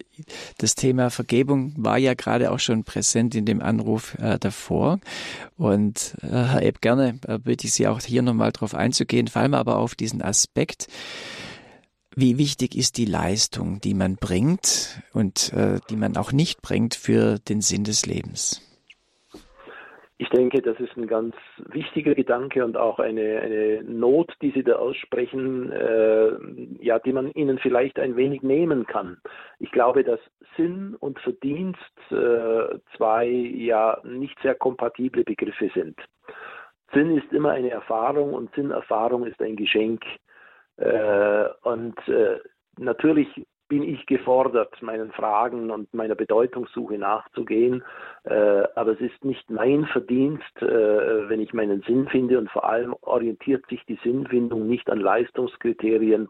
das 0.59 0.75
Thema 0.75 1.09
Vergebung 1.09 1.73
war 1.75 1.97
ja 1.97 2.13
gerade 2.13 2.51
auch 2.51 2.59
schon 2.59 2.83
präsent 2.83 3.33
in 3.33 3.45
dem 3.45 3.63
Anruf 3.63 4.15
äh, 4.19 4.37
davor. 4.37 4.99
Und 5.57 6.15
äh, 6.21 6.27
Herr 6.27 6.61
Epp, 6.61 6.81
gerne 6.81 7.19
äh, 7.27 7.39
bitte 7.39 7.65
ich 7.65 7.73
Sie 7.73 7.87
auch 7.87 7.99
hier 7.99 8.21
nochmal 8.21 8.51
drauf 8.51 8.75
einzugehen, 8.75 9.27
vor 9.27 9.41
allem 9.41 9.55
aber 9.55 9.77
auf 9.77 9.95
diesen 9.95 10.21
Aspekt. 10.21 10.87
Wie 12.15 12.37
wichtig 12.37 12.75
ist 12.75 12.97
die 12.97 13.05
Leistung, 13.05 13.81
die 13.81 13.95
man 13.95 14.17
bringt 14.17 15.01
und 15.13 15.51
äh, 15.53 15.79
die 15.89 15.95
man 15.95 16.15
auch 16.15 16.31
nicht 16.31 16.61
bringt 16.61 16.93
für 16.93 17.39
den 17.39 17.61
Sinn 17.61 17.85
des 17.85 18.05
Lebens? 18.05 18.61
Ich 20.23 20.29
denke, 20.29 20.61
das 20.61 20.79
ist 20.79 20.95
ein 20.95 21.05
ganz 21.05 21.35
wichtiger 21.57 22.15
Gedanke 22.15 22.63
und 22.63 22.77
auch 22.77 22.97
eine, 22.97 23.41
eine 23.41 23.83
Not, 23.83 24.33
die 24.41 24.51
Sie 24.51 24.63
da 24.63 24.77
aussprechen, 24.77 25.69
äh, 25.69 26.31
ja, 26.79 26.97
die 26.99 27.11
man 27.11 27.29
Ihnen 27.33 27.59
vielleicht 27.59 27.99
ein 27.99 28.15
wenig 28.15 28.41
nehmen 28.41 28.87
kann. 28.87 29.17
Ich 29.59 29.69
glaube, 29.71 30.05
dass 30.05 30.21
Sinn 30.55 30.95
und 30.97 31.19
Verdienst 31.19 31.77
äh, 32.09 32.79
zwei 32.95 33.25
ja 33.25 33.99
nicht 34.05 34.39
sehr 34.41 34.55
kompatible 34.55 35.25
Begriffe 35.25 35.69
sind. 35.73 35.99
Sinn 36.93 37.17
ist 37.17 37.33
immer 37.33 37.51
eine 37.51 37.71
Erfahrung 37.71 38.33
und 38.33 38.49
Sinnerfahrung 38.55 39.25
ist 39.25 39.41
ein 39.41 39.57
Geschenk. 39.57 40.05
Äh, 40.77 41.49
und 41.63 41.99
äh, 42.07 42.39
natürlich 42.77 43.27
bin 43.73 43.81
ich 43.81 44.05
gefordert, 44.05 44.79
meinen 44.83 45.11
Fragen 45.13 45.71
und 45.71 45.91
meiner 45.95 46.13
Bedeutungssuche 46.13 46.99
nachzugehen. 46.99 47.83
Äh, 48.23 48.65
aber 48.75 48.91
es 48.91 49.01
ist 49.01 49.25
nicht 49.25 49.49
mein 49.49 49.85
Verdienst, 49.85 50.61
äh, 50.61 51.27
wenn 51.27 51.41
ich 51.41 51.55
meinen 51.55 51.81
Sinn 51.81 52.07
finde 52.07 52.37
und 52.37 52.51
vor 52.51 52.65
allem 52.65 52.95
orientiert 53.01 53.65
sich 53.65 53.83
die 53.87 53.97
Sinnfindung 54.03 54.67
nicht 54.67 54.91
an 54.91 54.99
Leistungskriterien 54.99 56.29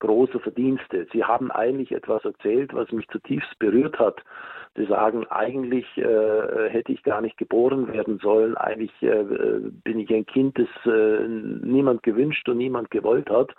großer 0.00 0.38
Verdienste. 0.40 1.06
Sie 1.14 1.24
haben 1.24 1.50
eigentlich 1.50 1.92
etwas 1.92 2.26
erzählt, 2.26 2.74
was 2.74 2.92
mich 2.92 3.08
zutiefst 3.08 3.58
berührt 3.58 3.98
hat. 3.98 4.22
Sie 4.76 4.84
sagen, 4.84 5.26
eigentlich 5.30 5.86
äh, 5.96 6.68
hätte 6.68 6.92
ich 6.92 7.02
gar 7.04 7.22
nicht 7.22 7.38
geboren 7.38 7.90
werden 7.90 8.18
sollen. 8.18 8.54
Eigentlich 8.58 8.92
äh, 9.00 9.24
bin 9.82 9.98
ich 9.98 10.12
ein 10.12 10.26
Kind, 10.26 10.58
das 10.58 10.68
äh, 10.92 11.26
niemand 11.26 12.02
gewünscht 12.02 12.46
und 12.50 12.58
niemand 12.58 12.90
gewollt 12.90 13.30
hat. 13.30 13.54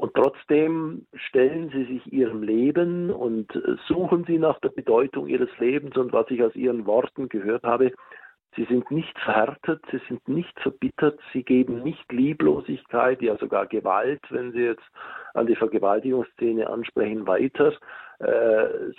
Und 0.00 0.14
trotzdem 0.14 1.06
stellen 1.12 1.68
sie 1.74 1.84
sich 1.84 2.10
ihrem 2.10 2.42
Leben 2.42 3.10
und 3.10 3.52
suchen 3.86 4.24
sie 4.24 4.38
nach 4.38 4.58
der 4.60 4.70
Bedeutung 4.70 5.26
ihres 5.26 5.50
Lebens. 5.58 5.94
Und 5.98 6.14
was 6.14 6.30
ich 6.30 6.42
aus 6.42 6.56
ihren 6.56 6.86
Worten 6.86 7.28
gehört 7.28 7.64
habe, 7.64 7.92
sie 8.56 8.64
sind 8.64 8.90
nicht 8.90 9.18
verhärtet, 9.18 9.84
sie 9.90 10.00
sind 10.08 10.26
nicht 10.26 10.58
verbittert, 10.58 11.20
sie 11.34 11.42
geben 11.42 11.82
nicht 11.82 12.10
Lieblosigkeit, 12.10 13.20
ja 13.20 13.36
sogar 13.36 13.66
Gewalt, 13.66 14.22
wenn 14.30 14.52
sie 14.52 14.62
jetzt 14.62 14.88
an 15.34 15.46
die 15.46 15.56
Vergewaltigungsszene 15.56 16.66
ansprechen, 16.66 17.26
weiter, 17.26 17.74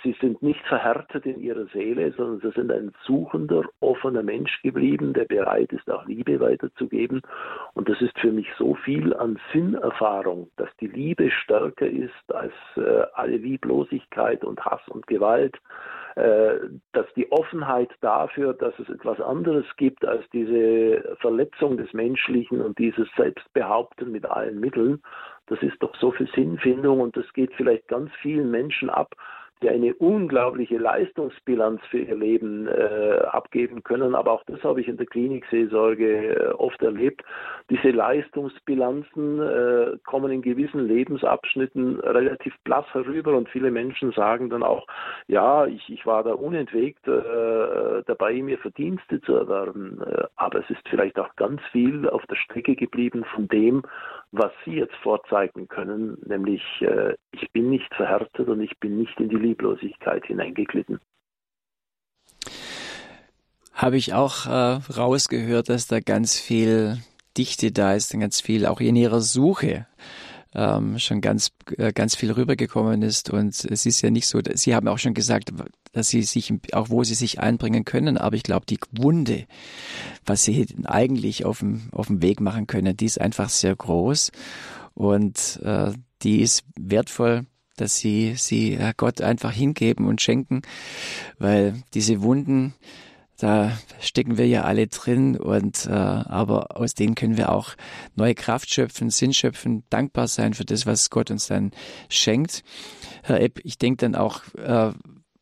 sie 0.02 0.16
sind 0.20 0.42
nicht 0.42 0.64
verhärtet 0.66 1.26
in 1.26 1.40
ihrer 1.40 1.66
Seele, 1.66 2.12
sondern 2.16 2.40
sie 2.40 2.58
sind 2.58 2.72
ein 2.72 2.92
suchender, 3.04 3.62
offener 3.80 4.22
Mensch 4.22 4.60
geblieben, 4.62 5.12
der 5.12 5.26
bereit 5.26 5.72
ist, 5.72 5.88
auch 5.88 6.04
Liebe 6.06 6.40
weiterzugeben. 6.40 7.22
Und 7.74 7.88
das 7.88 8.00
ist 8.00 8.18
für 8.18 8.32
mich 8.32 8.48
so 8.58 8.74
viel 8.74 9.14
an 9.14 9.38
Sinnerfahrung, 9.52 10.50
dass 10.56 10.68
die 10.80 10.88
Liebe 10.88 11.30
stärker 11.30 11.86
ist 11.86 12.34
als 12.34 12.52
äh, 12.76 13.04
alle 13.14 13.36
Lieblosigkeit 13.36 14.44
und 14.44 14.64
Hass 14.64 14.82
und 14.88 15.06
Gewalt, 15.06 15.56
äh, 16.16 16.54
dass 16.92 17.06
die 17.14 17.30
Offenheit 17.30 17.90
dafür, 18.00 18.54
dass 18.54 18.78
es 18.78 18.88
etwas 18.88 19.20
anderes 19.20 19.64
gibt 19.76 20.04
als 20.04 20.28
diese 20.30 21.16
Verletzung 21.20 21.76
des 21.76 21.92
Menschlichen 21.92 22.60
und 22.60 22.78
dieses 22.78 23.08
Selbstbehaupten 23.16 24.12
mit 24.12 24.26
allen 24.26 24.60
Mitteln, 24.60 25.00
das 25.46 25.62
ist 25.62 25.82
doch 25.82 25.94
so 25.96 26.12
viel 26.12 26.28
Sinnfindung 26.34 27.00
und 27.00 27.16
das 27.16 27.30
geht 27.32 27.52
vielleicht 27.54 27.88
ganz 27.88 28.10
vielen 28.22 28.50
Menschen 28.50 28.90
ab, 28.90 29.14
die 29.62 29.70
eine 29.70 29.94
unglaubliche 29.94 30.76
Leistungsbilanz 30.76 31.80
für 31.88 32.00
ihr 32.00 32.16
Leben 32.16 32.66
äh, 32.66 33.20
abgeben 33.30 33.82
können. 33.82 34.14
Aber 34.14 34.32
auch 34.32 34.42
das 34.46 34.62
habe 34.64 34.80
ich 34.80 34.88
in 34.88 34.96
der 34.96 35.06
Klinikseelsorge 35.06 36.34
äh, 36.34 36.48
oft 36.54 36.82
erlebt. 36.82 37.22
Diese 37.70 37.90
Leistungsbilanzen 37.90 39.40
äh, 39.40 39.98
kommen 40.04 40.32
in 40.32 40.42
gewissen 40.42 40.86
Lebensabschnitten 40.86 42.00
relativ 42.00 42.54
blass 42.64 42.86
herüber 42.92 43.36
und 43.36 43.48
viele 43.48 43.70
Menschen 43.70 44.12
sagen 44.12 44.50
dann 44.50 44.62
auch, 44.62 44.86
ja, 45.28 45.66
ich, 45.66 45.88
ich 45.88 46.04
war 46.06 46.24
da 46.24 46.32
unentwegt 46.32 47.06
äh, 47.06 48.02
dabei, 48.06 48.34
mir 48.42 48.58
Verdienste 48.58 49.20
zu 49.20 49.34
erwerben. 49.34 50.02
Äh, 50.02 50.24
aber 50.36 50.60
es 50.60 50.70
ist 50.70 50.88
vielleicht 50.88 51.18
auch 51.18 51.34
ganz 51.36 51.60
viel 51.70 52.08
auf 52.08 52.26
der 52.26 52.36
Strecke 52.36 52.74
geblieben 52.74 53.24
von 53.32 53.46
dem, 53.48 53.82
was 54.32 54.50
Sie 54.64 54.72
jetzt 54.72 54.94
vorzeigen 55.02 55.68
können, 55.68 56.16
nämlich 56.26 56.62
äh, 56.80 57.14
ich 57.32 57.50
bin 57.52 57.70
nicht 57.70 57.94
verhärtet 57.94 58.48
und 58.48 58.60
ich 58.62 58.78
bin 58.80 58.98
nicht 58.98 59.18
in 59.20 59.28
die 59.28 59.36
Lieblosigkeit 59.36 60.24
hineingeglitten. 60.26 61.00
Habe 63.74 63.96
ich 63.96 64.14
auch 64.14 64.46
äh, 64.46 64.80
rausgehört, 64.92 65.68
dass 65.68 65.86
da 65.86 66.00
ganz 66.00 66.38
viel 66.38 66.98
Dichte 67.36 67.72
da 67.72 67.94
ist, 67.94 68.12
ganz 68.18 68.40
viel 68.40 68.66
auch 68.66 68.80
in 68.80 68.96
ihrer 68.96 69.20
Suche 69.20 69.86
ähm, 70.54 70.98
schon 70.98 71.20
ganz, 71.20 71.52
äh, 71.78 71.92
ganz 71.92 72.14
viel 72.14 72.32
rübergekommen 72.32 73.02
ist. 73.02 73.30
Und 73.30 73.64
es 73.64 73.86
ist 73.86 74.02
ja 74.02 74.10
nicht 74.10 74.26
so, 74.26 74.40
Sie 74.54 74.74
haben 74.74 74.88
auch 74.88 74.98
schon 74.98 75.14
gesagt, 75.14 75.52
dass 75.92 76.08
Sie 76.08 76.22
sich, 76.22 76.52
auch 76.72 76.90
wo 76.90 77.04
Sie 77.04 77.14
sich 77.14 77.40
einbringen 77.40 77.84
können, 77.84 78.18
aber 78.18 78.36
ich 78.36 78.42
glaube, 78.42 78.66
die 78.66 78.78
Wunde, 78.92 79.46
was 80.26 80.44
Sie 80.44 80.66
eigentlich 80.84 81.44
auf 81.44 81.60
dem, 81.60 81.88
auf 81.92 82.08
dem 82.08 82.22
Weg 82.22 82.40
machen 82.40 82.66
können, 82.66 82.96
die 82.96 83.06
ist 83.06 83.20
einfach 83.20 83.48
sehr 83.48 83.74
groß. 83.76 84.32
Und 84.94 85.60
äh, 85.62 85.92
die 86.22 86.42
ist 86.42 86.64
wertvoll 86.78 87.46
dass 87.76 87.96
sie 87.96 88.34
sie 88.36 88.78
Gott 88.96 89.20
einfach 89.20 89.50
hingeben 89.50 90.06
und 90.06 90.20
schenken, 90.20 90.62
weil 91.38 91.82
diese 91.94 92.22
Wunden, 92.22 92.74
da 93.42 93.76
stecken 94.00 94.38
wir 94.38 94.46
ja 94.46 94.62
alle 94.62 94.86
drin 94.86 95.36
und 95.36 95.86
äh, 95.86 95.90
aber 95.90 96.76
aus 96.76 96.94
denen 96.94 97.16
können 97.16 97.36
wir 97.36 97.50
auch 97.50 97.74
neue 98.14 98.36
Kraft 98.36 98.72
schöpfen, 98.72 99.10
Sinn 99.10 99.34
schöpfen, 99.34 99.82
dankbar 99.90 100.28
sein 100.28 100.54
für 100.54 100.64
das, 100.64 100.86
was 100.86 101.10
Gott 101.10 101.30
uns 101.30 101.48
dann 101.48 101.72
schenkt. 102.08 102.62
Herr 103.24 103.40
Epp, 103.40 103.60
ich 103.64 103.78
denke 103.78 103.96
dann 103.98 104.14
auch, 104.14 104.42
äh, 104.54 104.92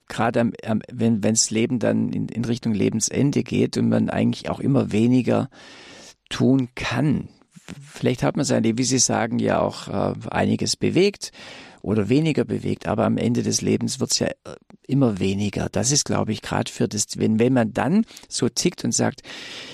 gerade 0.09 0.51
wenn 0.91 1.21
das 1.21 1.51
Leben 1.51 1.79
dann 1.79 2.09
in, 2.09 2.29
in 2.29 2.45
Richtung 2.47 2.73
Lebensende 2.73 3.43
geht 3.43 3.77
und 3.77 3.91
man 3.91 4.09
eigentlich 4.09 4.49
auch 4.49 4.61
immer 4.61 4.93
weniger 4.93 5.51
tun 6.31 6.69
kann. 6.75 7.29
Vielleicht 7.93 8.23
hat 8.23 8.35
man 8.35 8.47
seine, 8.47 8.79
wie 8.79 8.85
Sie 8.85 8.99
sagen, 8.99 9.39
ja 9.39 9.61
auch 9.61 9.89
äh, 9.89 10.15
einiges 10.31 10.77
bewegt 10.77 11.33
oder 11.83 12.09
weniger 12.09 12.45
bewegt, 12.45 12.87
aber 12.87 13.05
am 13.05 13.17
Ende 13.17 13.43
des 13.43 13.63
Lebens 13.63 14.01
wird's 14.01 14.19
ja 14.19 14.29
äh, 14.29 14.57
immer 14.87 15.19
weniger. 15.19 15.69
Das 15.71 15.93
ist, 15.93 16.05
glaube 16.05 16.33
ich, 16.33 16.43
gerade 16.43 16.71
für 16.71 16.89
das, 16.89 17.19
wenn, 17.19 17.39
wenn 17.39 17.53
man 17.53 17.73
dann 17.73 18.05
so 18.29 18.49
tickt 18.49 18.85
und 18.85 18.93
sagt, 18.93 19.23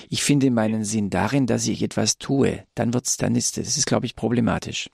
ich 0.09 0.23
finde 0.23 0.51
meinen 0.51 0.83
Sinn 0.83 1.09
darin, 1.09 1.45
dass 1.47 1.67
ich 1.67 1.83
etwas 1.83 2.17
tue, 2.17 2.63
dann 2.75 2.93
wird's, 2.93 3.17
dann 3.17 3.35
ist 3.35 3.57
das 3.57 3.77
ist, 3.77 3.85
glaube 3.85 4.05
ich, 4.05 4.15
problematisch. 4.15 4.89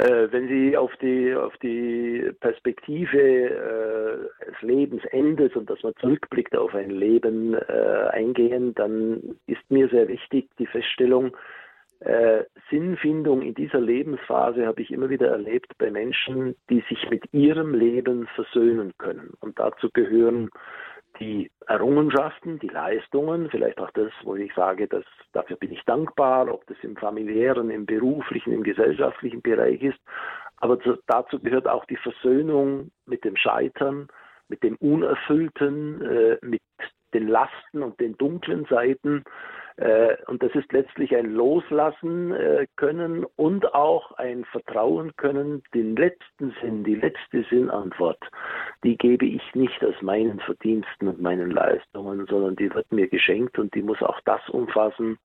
Äh, 0.00 0.32
wenn 0.32 0.48
Sie 0.48 0.76
auf 0.76 0.92
die, 1.02 1.34
auf 1.34 1.54
die 1.58 2.30
Perspektive 2.40 3.18
äh, 3.18 4.46
des 4.46 4.62
Lebensendes 4.62 5.54
und 5.56 5.68
dass 5.68 5.82
man 5.82 5.94
zurückblickt 6.00 6.56
auf 6.56 6.74
ein 6.74 6.90
Leben 6.90 7.54
äh, 7.54 8.08
eingehen, 8.12 8.74
dann 8.74 9.36
ist 9.46 9.68
mir 9.68 9.88
sehr 9.88 10.08
wichtig 10.08 10.48
die 10.58 10.66
Feststellung, 10.66 11.36
äh, 12.00 12.44
Sinnfindung 12.70 13.42
in 13.42 13.54
dieser 13.54 13.80
Lebensphase 13.80 14.66
habe 14.66 14.80
ich 14.82 14.90
immer 14.90 15.10
wieder 15.10 15.28
erlebt 15.28 15.76
bei 15.78 15.90
Menschen, 15.90 16.56
die 16.70 16.82
sich 16.88 17.10
mit 17.10 17.24
ihrem 17.32 17.74
Leben 17.74 18.26
versöhnen 18.34 18.92
können. 18.98 19.34
Und 19.40 19.58
dazu 19.58 19.90
gehören 19.92 20.50
die 21.18 21.50
Errungenschaften, 21.66 22.58
die 22.58 22.68
Leistungen, 22.68 23.50
vielleicht 23.50 23.78
auch 23.78 23.90
das, 23.90 24.10
wo 24.22 24.34
ich 24.36 24.54
sage, 24.54 24.88
dass, 24.88 25.04
dafür 25.32 25.56
bin 25.56 25.72
ich 25.72 25.82
dankbar, 25.84 26.52
ob 26.52 26.66
das 26.66 26.78
im 26.82 26.96
familiären, 26.96 27.70
im 27.70 27.84
beruflichen, 27.84 28.52
im 28.52 28.62
gesellschaftlichen 28.62 29.42
Bereich 29.42 29.82
ist. 29.82 29.98
Aber 30.56 30.80
zu, 30.80 30.98
dazu 31.06 31.38
gehört 31.38 31.68
auch 31.68 31.84
die 31.86 31.96
Versöhnung 31.96 32.90
mit 33.06 33.24
dem 33.24 33.36
Scheitern, 33.36 34.08
mit 34.48 34.62
dem 34.62 34.76
Unerfüllten, 34.76 36.02
äh, 36.02 36.38
mit 36.42 36.62
den 37.12 37.28
Lasten 37.28 37.82
und 37.82 38.00
den 38.00 38.16
dunklen 38.16 38.64
Seiten. 38.66 39.24
Äh, 39.76 40.16
und 40.26 40.42
das 40.42 40.54
ist 40.54 40.72
letztlich 40.72 41.14
ein 41.16 41.32
Loslassen 41.32 42.32
äh, 42.32 42.66
können 42.76 43.24
und 43.36 43.74
auch 43.74 44.12
ein 44.12 44.44
Vertrauen 44.46 45.14
können, 45.16 45.62
den 45.74 45.96
letzten 45.96 46.54
Sinn, 46.60 46.84
die 46.84 46.96
letzte 46.96 47.44
Sinnantwort, 47.50 48.22
die 48.84 48.96
gebe 48.96 49.26
ich 49.26 49.42
nicht 49.54 49.84
aus 49.84 50.00
meinen 50.02 50.40
Verdiensten 50.40 51.08
und 51.08 51.20
meinen 51.20 51.50
Leistungen, 51.50 52.26
sondern 52.26 52.56
die 52.56 52.72
wird 52.74 52.90
mir 52.92 53.08
geschenkt 53.08 53.58
und 53.58 53.74
die 53.74 53.82
muss 53.82 54.02
auch 54.02 54.20
das 54.24 54.46
umfassen, 54.48 55.18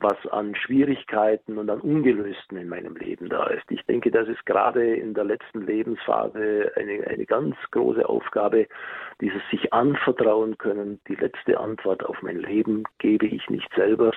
was 0.00 0.16
an 0.30 0.54
Schwierigkeiten 0.54 1.58
und 1.58 1.70
an 1.70 1.80
Ungelösten 1.80 2.58
in 2.58 2.68
meinem 2.68 2.96
Leben 2.96 3.28
da 3.28 3.46
ist. 3.46 3.64
Ich 3.70 3.82
denke, 3.86 4.10
das 4.10 4.28
ist 4.28 4.44
gerade 4.44 4.94
in 4.96 5.14
der 5.14 5.24
letzten 5.24 5.62
Lebensphase 5.66 6.72
eine, 6.76 7.06
eine 7.06 7.24
ganz 7.24 7.56
große 7.70 8.06
Aufgabe, 8.06 8.66
dieses 9.20 9.40
sich 9.50 9.72
anvertrauen 9.72 10.58
können. 10.58 11.00
Die 11.08 11.14
letzte 11.14 11.58
Antwort 11.58 12.04
auf 12.04 12.20
mein 12.22 12.38
Leben 12.40 12.84
gebe 12.98 13.26
ich 13.26 13.48
nicht 13.48 13.72
selber, 13.74 14.12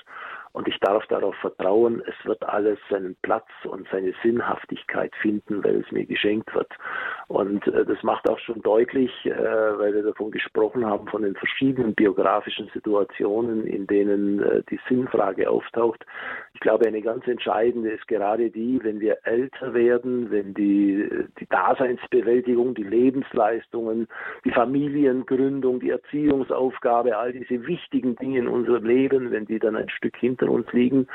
und 0.51 0.67
ich 0.67 0.79
darf 0.79 1.05
darauf 1.07 1.35
vertrauen, 1.35 2.01
es 2.07 2.25
wird 2.25 2.43
alles 2.43 2.79
seinen 2.89 3.15
Platz 3.21 3.47
und 3.65 3.87
seine 3.91 4.13
Sinnhaftigkeit 4.23 5.13
finden, 5.21 5.63
weil 5.63 5.77
es 5.77 5.91
mir 5.91 6.05
geschenkt 6.05 6.53
wird. 6.55 6.71
Und 7.27 7.67
äh, 7.67 7.85
das 7.85 8.01
macht 8.03 8.29
auch 8.29 8.39
schon 8.39 8.61
deutlich, 8.61 9.11
äh, 9.25 9.29
weil 9.29 9.93
wir 9.93 10.03
davon 10.03 10.31
gesprochen 10.31 10.85
haben, 10.85 11.07
von 11.07 11.21
den 11.21 11.35
verschiedenen 11.35 11.93
biografischen 11.93 12.69
Situationen, 12.73 13.67
in 13.67 13.85
denen 13.85 14.41
äh, 14.41 14.63
die 14.69 14.79
Sinnfrage 14.87 15.49
auftaucht. 15.49 16.05
Ich 16.53 16.59
glaube, 16.59 16.87
eine 16.87 17.01
ganz 17.01 17.27
entscheidende 17.27 17.91
ist 17.91 18.07
gerade 18.07 18.49
die, 18.49 18.79
wenn 18.83 18.99
wir 18.99 19.19
älter 19.23 19.73
werden, 19.73 20.31
wenn 20.31 20.53
die, 20.55 21.07
die 21.39 21.47
Daseinsbewältigung, 21.47 22.73
die 22.73 22.83
Lebensleistungen, 22.83 24.07
die 24.43 24.51
Familiengründung, 24.51 25.79
die 25.79 25.91
Erziehungsaufgabe, 25.91 27.17
all 27.17 27.33
diese 27.33 27.65
wichtigen 27.67 28.15
Dinge 28.15 28.39
in 28.39 28.47
unserem 28.47 28.85
Leben, 28.85 29.31
wenn 29.31 29.45
die 29.45 29.59
dann 29.59 29.75
ein 29.75 29.89
Stück 29.89 30.17
hinter 30.17 30.38
hinter 30.39 30.73
liegen 30.73 31.07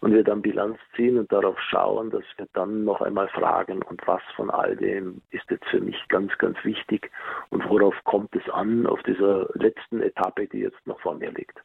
und 0.00 0.12
wir 0.12 0.24
dann 0.24 0.42
Bilanz 0.42 0.78
ziehen 0.96 1.18
und 1.18 1.32
darauf 1.32 1.58
schauen, 1.60 2.10
dass 2.10 2.24
wir 2.36 2.46
dann 2.52 2.84
noch 2.84 3.00
einmal 3.00 3.28
fragen, 3.28 3.82
und 3.82 4.00
was 4.06 4.22
von 4.36 4.50
all 4.50 4.76
dem 4.76 5.22
ist 5.30 5.48
jetzt 5.50 5.66
für 5.66 5.80
mich 5.80 5.96
ganz, 6.08 6.36
ganz 6.38 6.56
wichtig 6.64 7.10
und 7.50 7.68
worauf 7.68 7.94
kommt 8.04 8.34
es 8.34 8.48
an 8.52 8.86
auf 8.86 9.02
dieser 9.02 9.48
letzten 9.54 10.00
Etappe, 10.00 10.46
die 10.48 10.58
jetzt 10.58 10.86
noch 10.86 11.00
vor 11.00 11.14
mir 11.14 11.32
liegt. 11.32 11.62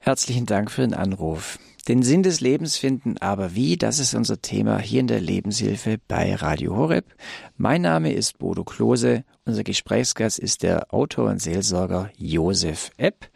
Herzlichen 0.00 0.46
Dank 0.46 0.70
für 0.70 0.82
den 0.82 0.94
Anruf. 0.94 1.58
Den 1.88 2.02
Sinn 2.02 2.22
des 2.22 2.40
Lebens 2.42 2.76
finden, 2.76 3.16
aber 3.18 3.54
wie, 3.54 3.78
das 3.78 3.98
ist 3.98 4.14
unser 4.14 4.42
Thema 4.42 4.78
hier 4.78 5.00
in 5.00 5.06
der 5.06 5.20
Lebenshilfe 5.20 5.96
bei 6.06 6.34
Radio 6.34 6.76
Horeb. 6.76 7.06
Mein 7.56 7.80
Name 7.80 8.12
ist 8.12 8.38
Bodo 8.38 8.62
Klose. 8.62 9.24
Unser 9.46 9.64
Gesprächsgast 9.64 10.38
ist 10.38 10.62
der 10.62 10.92
Autor 10.92 11.30
und 11.30 11.40
Seelsorger 11.40 12.10
Josef 12.18 12.90
Epp. 12.98 13.30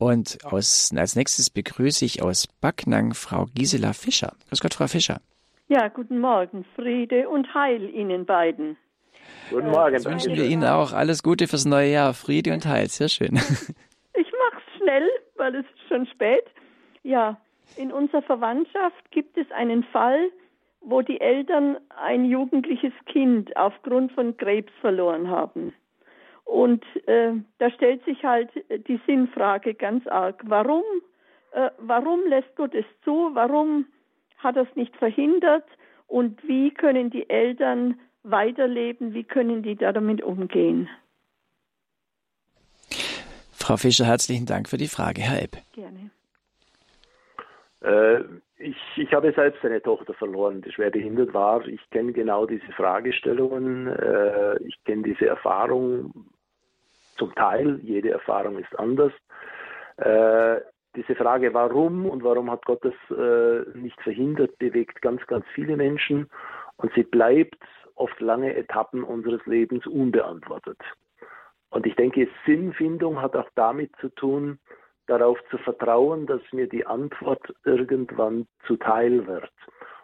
Und 0.00 0.38
aus, 0.46 0.90
als 0.96 1.14
nächstes 1.14 1.50
begrüße 1.50 2.06
ich 2.06 2.22
aus 2.22 2.46
Backnang 2.62 3.12
Frau 3.12 3.44
Gisela 3.54 3.92
Fischer. 3.92 4.32
Grüß 4.48 4.62
Gott, 4.62 4.72
Frau 4.72 4.86
Fischer. 4.86 5.20
Ja, 5.68 5.88
guten 5.88 6.20
Morgen. 6.20 6.64
Friede 6.74 7.28
und 7.28 7.52
Heil 7.52 7.94
Ihnen 7.94 8.24
beiden. 8.24 8.78
Guten 9.50 9.68
Morgen. 9.68 9.92
Das 9.92 10.06
wünschen 10.06 10.34
wir 10.34 10.46
Ihnen 10.46 10.64
auch. 10.64 10.94
Alles 10.94 11.22
Gute 11.22 11.46
fürs 11.48 11.66
neue 11.66 11.92
Jahr. 11.92 12.14
Friede 12.14 12.54
und 12.54 12.64
Heil. 12.64 12.88
Sehr 12.88 13.08
schön. 13.08 13.38
Ich 14.14 14.26
mache 14.26 14.62
es 14.66 14.82
schnell, 14.82 15.08
weil 15.36 15.54
es 15.54 15.66
ist 15.66 15.88
schon 15.88 16.06
spät. 16.06 16.44
Ja, 17.02 17.38
in 17.76 17.92
unserer 17.92 18.22
Verwandtschaft 18.22 19.10
gibt 19.10 19.38
es 19.38 19.50
einen 19.52 19.84
Fall, 19.84 20.30
wo 20.80 21.02
die 21.02 21.20
Eltern 21.20 21.76
ein 22.02 22.24
jugendliches 22.24 22.92
Kind 23.06 23.54
aufgrund 23.56 24.12
von 24.12 24.36
Krebs 24.36 24.72
verloren 24.80 25.28
haben. 25.28 25.72
Und 26.50 26.84
äh, 27.06 27.34
da 27.58 27.70
stellt 27.70 28.04
sich 28.04 28.24
halt 28.24 28.50
die 28.88 29.00
Sinnfrage 29.06 29.72
ganz 29.72 30.04
arg. 30.08 30.42
Warum, 30.46 30.82
äh, 31.52 31.70
warum 31.78 32.26
lässt 32.26 32.56
Gott 32.56 32.74
es 32.74 32.84
zu? 33.04 33.30
Warum 33.34 33.86
hat 34.38 34.56
er 34.56 34.64
es 34.64 34.74
nicht 34.74 34.96
verhindert? 34.96 35.64
Und 36.08 36.42
wie 36.42 36.72
können 36.72 37.08
die 37.08 37.30
Eltern 37.30 38.00
weiterleben? 38.24 39.14
Wie 39.14 39.22
können 39.22 39.62
die 39.62 39.76
damit 39.76 40.22
umgehen? 40.22 40.88
Frau 43.52 43.76
Fischer, 43.76 44.06
herzlichen 44.06 44.46
Dank 44.46 44.68
für 44.68 44.76
die 44.76 44.88
Frage, 44.88 45.22
Herr 45.22 45.40
Epp. 45.40 45.56
Gerne. 45.72 46.10
Äh, 47.80 48.24
ich, 48.58 48.76
ich 48.96 49.12
habe 49.12 49.32
selbst 49.34 49.64
eine 49.64 49.80
Tochter 49.80 50.14
verloren, 50.14 50.62
die 50.62 50.72
schwer 50.72 50.90
behindert 50.90 51.32
war. 51.32 51.64
Ich 51.68 51.80
kenne 51.90 52.12
genau 52.12 52.44
diese 52.44 52.72
Fragestellungen. 52.72 53.86
Äh, 53.86 54.60
ich 54.64 54.82
kenne 54.82 55.02
diese 55.02 55.28
Erfahrung 55.28 56.26
zum 57.20 57.34
Teil, 57.34 57.78
jede 57.82 58.10
Erfahrung 58.10 58.58
ist 58.58 58.76
anders. 58.78 59.12
Äh, 59.98 60.60
diese 60.96 61.14
Frage, 61.14 61.54
warum 61.54 62.06
und 62.06 62.24
warum 62.24 62.50
hat 62.50 62.64
Gott 62.64 62.84
das 62.84 63.16
äh, 63.16 63.78
nicht 63.78 64.00
verhindert, 64.02 64.58
bewegt 64.58 65.00
ganz, 65.02 65.24
ganz 65.28 65.44
viele 65.54 65.76
Menschen 65.76 66.28
und 66.78 66.92
sie 66.94 67.04
bleibt 67.04 67.62
oft 67.94 68.18
lange 68.20 68.56
Etappen 68.56 69.04
unseres 69.04 69.44
Lebens 69.46 69.86
unbeantwortet. 69.86 70.78
Und 71.68 71.86
ich 71.86 71.94
denke, 71.94 72.26
Sinnfindung 72.46 73.20
hat 73.20 73.36
auch 73.36 73.48
damit 73.54 73.94
zu 74.00 74.08
tun, 74.08 74.58
darauf 75.06 75.38
zu 75.50 75.58
vertrauen, 75.58 76.26
dass 76.26 76.40
mir 76.52 76.68
die 76.68 76.86
Antwort 76.86 77.54
irgendwann 77.64 78.46
zuteil 78.66 79.26
wird 79.26 79.52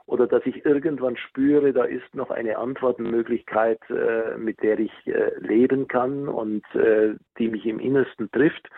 oder 0.06 0.28
dass 0.28 0.46
ich 0.46 0.64
irgendwann 0.64 1.16
spüre, 1.16 1.72
da 1.72 1.84
ist 1.84 2.14
noch 2.14 2.30
eine 2.30 2.58
Antwortmöglichkeit, 2.58 3.80
äh, 3.90 4.36
mit 4.38 4.62
der 4.62 4.78
ich 4.78 4.92
äh, 5.06 5.32
leben 5.40 5.88
kann 5.88 6.28
und 6.28 6.64
äh, 6.74 7.14
die 7.38 7.48
mich 7.48 7.66
im 7.66 7.80
Innersten 7.80 8.30
trifft. 8.30 8.68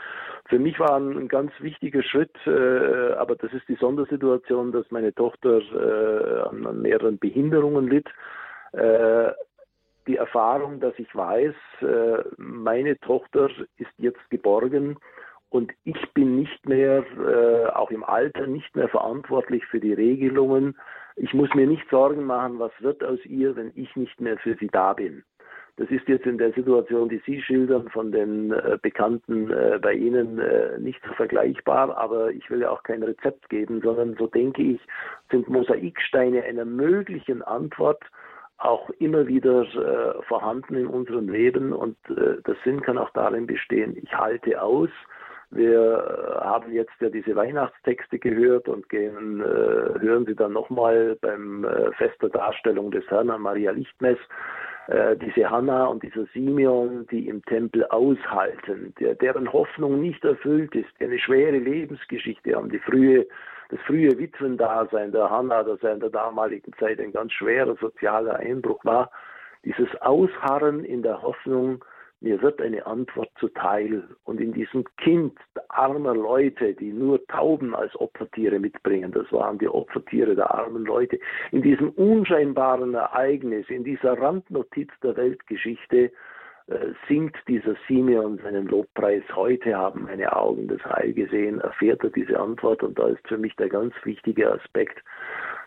Für 0.48 0.58
mich 0.58 0.80
war 0.80 0.96
ein, 0.96 1.28
ganz 1.28 1.52
wichtiger 1.60 2.02
Schritt, 2.02 2.34
äh, 2.46 3.12
aber 3.12 3.36
das 3.36 3.52
ist 3.52 3.68
die 3.68 3.74
Sondersituation, 3.74 4.72
dass 4.72 4.90
meine 4.90 5.14
Tochter 5.14 5.58
äh, 5.58 6.48
an, 6.48 6.66
an, 6.66 6.80
mehreren 6.80 7.18
Behinderungen 7.18 7.88
litt. 7.88 8.08
Äh, 8.72 9.32
die 10.06 10.16
Erfahrung, 10.16 10.80
dass 10.80 10.94
ich 10.96 11.14
weiß, 11.14 11.54
meine 12.38 12.98
Tochter 13.00 13.50
ist 13.76 13.90
jetzt 13.98 14.30
geborgen 14.30 14.96
und 15.50 15.70
ich 15.84 16.00
bin 16.14 16.36
nicht 16.36 16.66
mehr, 16.66 17.04
auch 17.74 17.90
im 17.90 18.04
Alter, 18.04 18.46
nicht 18.46 18.74
mehr 18.74 18.88
verantwortlich 18.88 19.66
für 19.66 19.80
die 19.80 19.92
Regelungen, 19.92 20.78
ich 21.18 21.34
muss 21.34 21.52
mir 21.54 21.66
nicht 21.66 21.88
Sorgen 21.90 22.24
machen, 22.24 22.58
was 22.58 22.72
wird 22.80 23.02
aus 23.04 23.24
ihr, 23.26 23.56
wenn 23.56 23.72
ich 23.74 23.94
nicht 23.96 24.20
mehr 24.20 24.38
für 24.38 24.54
sie 24.56 24.68
da 24.68 24.92
bin. 24.92 25.24
Das 25.78 25.88
ist 25.90 26.08
jetzt 26.08 26.26
in 26.26 26.38
der 26.38 26.52
Situation, 26.52 27.08
die 27.08 27.22
Sie 27.24 27.40
schildern, 27.40 27.88
von 27.90 28.10
den 28.10 28.50
äh, 28.50 28.78
Bekannten 28.82 29.48
äh, 29.48 29.78
bei 29.80 29.92
Ihnen 29.94 30.40
äh, 30.40 30.76
nicht 30.80 31.00
so 31.06 31.14
vergleichbar, 31.14 31.96
aber 31.96 32.32
ich 32.32 32.50
will 32.50 32.62
ja 32.62 32.70
auch 32.70 32.82
kein 32.82 33.04
Rezept 33.04 33.48
geben, 33.48 33.80
sondern 33.80 34.16
so 34.18 34.26
denke 34.26 34.60
ich, 34.60 34.80
sind 35.30 35.48
Mosaiksteine 35.48 36.42
einer 36.42 36.64
möglichen 36.64 37.42
Antwort 37.42 38.02
auch 38.60 38.90
immer 38.98 39.28
wieder 39.28 39.64
vorhanden 40.26 40.74
in 40.74 40.88
unserem 40.88 41.28
Leben 41.28 41.72
und 41.72 41.96
der 42.08 42.56
Sinn 42.64 42.80
kann 42.80 42.98
auch 42.98 43.10
darin 43.10 43.46
bestehen, 43.46 43.96
ich 43.96 44.12
halte 44.12 44.60
aus, 44.60 44.90
wir 45.50 46.40
haben 46.42 46.72
jetzt 46.72 46.92
ja 47.00 47.08
diese 47.08 47.34
Weihnachtstexte 47.34 48.18
gehört 48.18 48.68
und 48.68 48.88
gehen, 48.88 49.40
äh, 49.40 50.00
hören 50.00 50.26
sie 50.26 50.34
dann 50.34 50.52
nochmal 50.52 51.16
beim 51.20 51.64
äh, 51.64 51.92
Fest 51.92 52.20
der 52.20 52.28
Darstellung 52.28 52.90
des 52.90 53.06
Herrn 53.10 53.30
an 53.30 53.42
Maria 53.42 53.70
Lichtmess. 53.70 54.18
äh, 54.88 55.16
diese 55.16 55.48
Hannah 55.48 55.86
und 55.86 56.02
dieser 56.02 56.24
Simeon, 56.32 57.06
die 57.10 57.28
im 57.28 57.44
Tempel 57.44 57.84
aushalten, 57.86 58.94
der, 58.98 59.14
deren 59.14 59.52
Hoffnung 59.52 60.00
nicht 60.00 60.24
erfüllt 60.24 60.74
ist, 60.74 60.88
eine 61.00 61.18
schwere 61.18 61.58
Lebensgeschichte 61.58 62.54
haben, 62.54 62.70
die 62.70 62.78
frühe, 62.78 63.26
das 63.68 63.80
frühe 63.80 64.18
Witwendasein 64.18 65.12
der 65.12 65.28
Hannah, 65.28 65.62
das 65.62 65.82
ja 65.82 65.92
in 65.92 66.00
der 66.00 66.10
damaligen 66.10 66.72
Zeit 66.78 67.00
ein 67.00 67.12
ganz 67.12 67.32
schwerer 67.34 67.76
sozialer 67.76 68.36
Einbruch 68.36 68.82
war, 68.84 69.10
dieses 69.64 69.88
Ausharren 70.00 70.84
in 70.84 71.02
der 71.02 71.20
Hoffnung, 71.20 71.84
mir 72.20 72.42
wird 72.42 72.60
eine 72.60 72.84
Antwort 72.86 73.30
zuteil. 73.38 74.02
Und 74.24 74.40
in 74.40 74.52
diesem 74.52 74.84
Kind 74.96 75.38
armer 75.68 76.14
Leute, 76.14 76.74
die 76.74 76.92
nur 76.92 77.24
Tauben 77.26 77.74
als 77.74 77.94
Opfertiere 77.96 78.58
mitbringen, 78.58 79.12
das 79.12 79.30
waren 79.32 79.58
die 79.58 79.68
Opfertiere 79.68 80.34
der 80.34 80.52
armen 80.52 80.84
Leute, 80.84 81.18
in 81.52 81.62
diesem 81.62 81.90
unscheinbaren 81.90 82.94
Ereignis, 82.94 83.68
in 83.68 83.84
dieser 83.84 84.18
Randnotiz 84.18 84.90
der 85.02 85.16
Weltgeschichte, 85.16 86.10
äh, 86.66 86.92
singt 87.06 87.36
dieser 87.46 87.76
Simeon 87.86 88.38
seinen 88.42 88.66
Lobpreis. 88.66 89.22
Heute 89.34 89.76
haben 89.76 90.04
meine 90.04 90.34
Augen 90.34 90.68
das 90.68 90.84
Heil 90.84 91.12
gesehen, 91.14 91.60
erfährt 91.60 92.02
er 92.04 92.10
diese 92.10 92.38
Antwort. 92.38 92.82
Und 92.82 92.98
da 92.98 93.08
ist 93.08 93.26
für 93.26 93.38
mich 93.38 93.54
der 93.56 93.68
ganz 93.68 93.94
wichtige 94.04 94.52
Aspekt, 94.52 95.02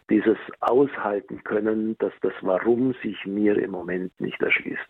dieses 0.10 0.38
Aushalten 0.60 1.44
können, 1.44 1.98
dass 2.00 2.14
das 2.22 2.34
Warum 2.42 2.94
sich 3.02 3.26
mir 3.26 3.58
im 3.58 3.72
Moment 3.72 4.12
nicht 4.20 4.42
erschließt. 4.42 4.90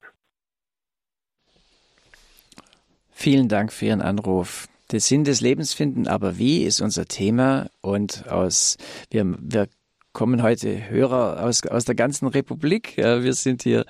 Vielen 3.22 3.50
Dank 3.50 3.72
für 3.72 3.86
Ihren 3.86 4.02
Anruf. 4.02 4.68
Der 4.92 5.00
Sinn 5.00 5.24
des 5.26 5.42
Lebens 5.42 5.76
finden, 5.76 6.08
aber 6.08 6.40
wie 6.40 6.64
ist 6.64 6.82
unser 6.82 7.06
Thema 7.06 7.70
und 7.82 8.28
aus 8.28 8.78
wir, 9.12 9.36
wir 9.40 9.68
kommen 10.12 10.42
heute 10.42 10.90
Hörer 10.90 11.46
aus, 11.46 11.64
aus 11.68 11.86
der 11.86 11.94
ganzen 11.94 12.26
Republik. 12.26 12.98
Wir 12.98 13.34
sind 13.34 13.62
hier 13.62 13.86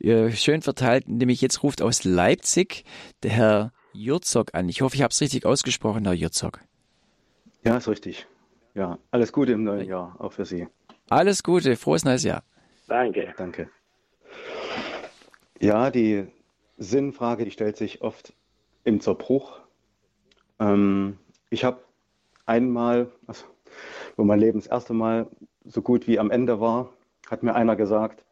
schön 0.00 0.60
verteilt, 0.60 1.08
nämlich 1.08 1.40
jetzt 1.40 1.62
ruft 1.62 1.80
aus 1.80 2.04
Leipzig 2.04 2.84
der 3.22 3.30
Herr 3.30 3.72
Jurzok 3.94 4.54
an. 4.54 4.68
Ich 4.68 4.82
hoffe, 4.82 4.96
ich 4.96 5.02
habe 5.02 5.12
es 5.12 5.20
richtig 5.22 5.46
ausgesprochen, 5.46 6.04
Herr 6.04 6.12
Jurzok. 6.12 6.60
Ja, 7.64 7.78
ist 7.78 7.88
richtig. 7.88 8.26
Ja, 8.74 8.98
alles 9.10 9.32
Gute 9.32 9.52
im 9.52 9.64
neuen 9.64 9.88
Jahr, 9.88 10.14
auch 10.18 10.34
für 10.34 10.44
Sie. 10.44 10.68
Alles 11.08 11.42
Gute, 11.42 11.76
frohes 11.76 12.04
neues 12.04 12.22
Jahr. 12.22 12.44
Danke. 12.86 13.32
Danke. 13.38 13.70
Ja, 15.58 15.90
die 15.90 16.26
Sinnfrage, 16.76 17.46
die 17.46 17.50
stellt 17.50 17.78
sich 17.78 18.02
oft 18.02 18.34
im 18.84 19.00
Zerbruch. 19.00 19.60
Ähm, 20.60 21.18
ich 21.50 21.64
habe 21.64 21.82
einmal, 22.46 23.10
also, 23.26 23.44
wo 24.16 24.24
mein 24.24 24.40
Leben 24.40 24.60
das 24.60 24.68
erste 24.68 24.92
Mal 24.92 25.26
so 25.64 25.82
gut 25.82 26.06
wie 26.06 26.18
am 26.18 26.30
Ende 26.30 26.60
war, 26.60 26.92
hat 27.28 27.42
mir 27.42 27.54
einer 27.54 27.76
gesagt, 27.76 28.24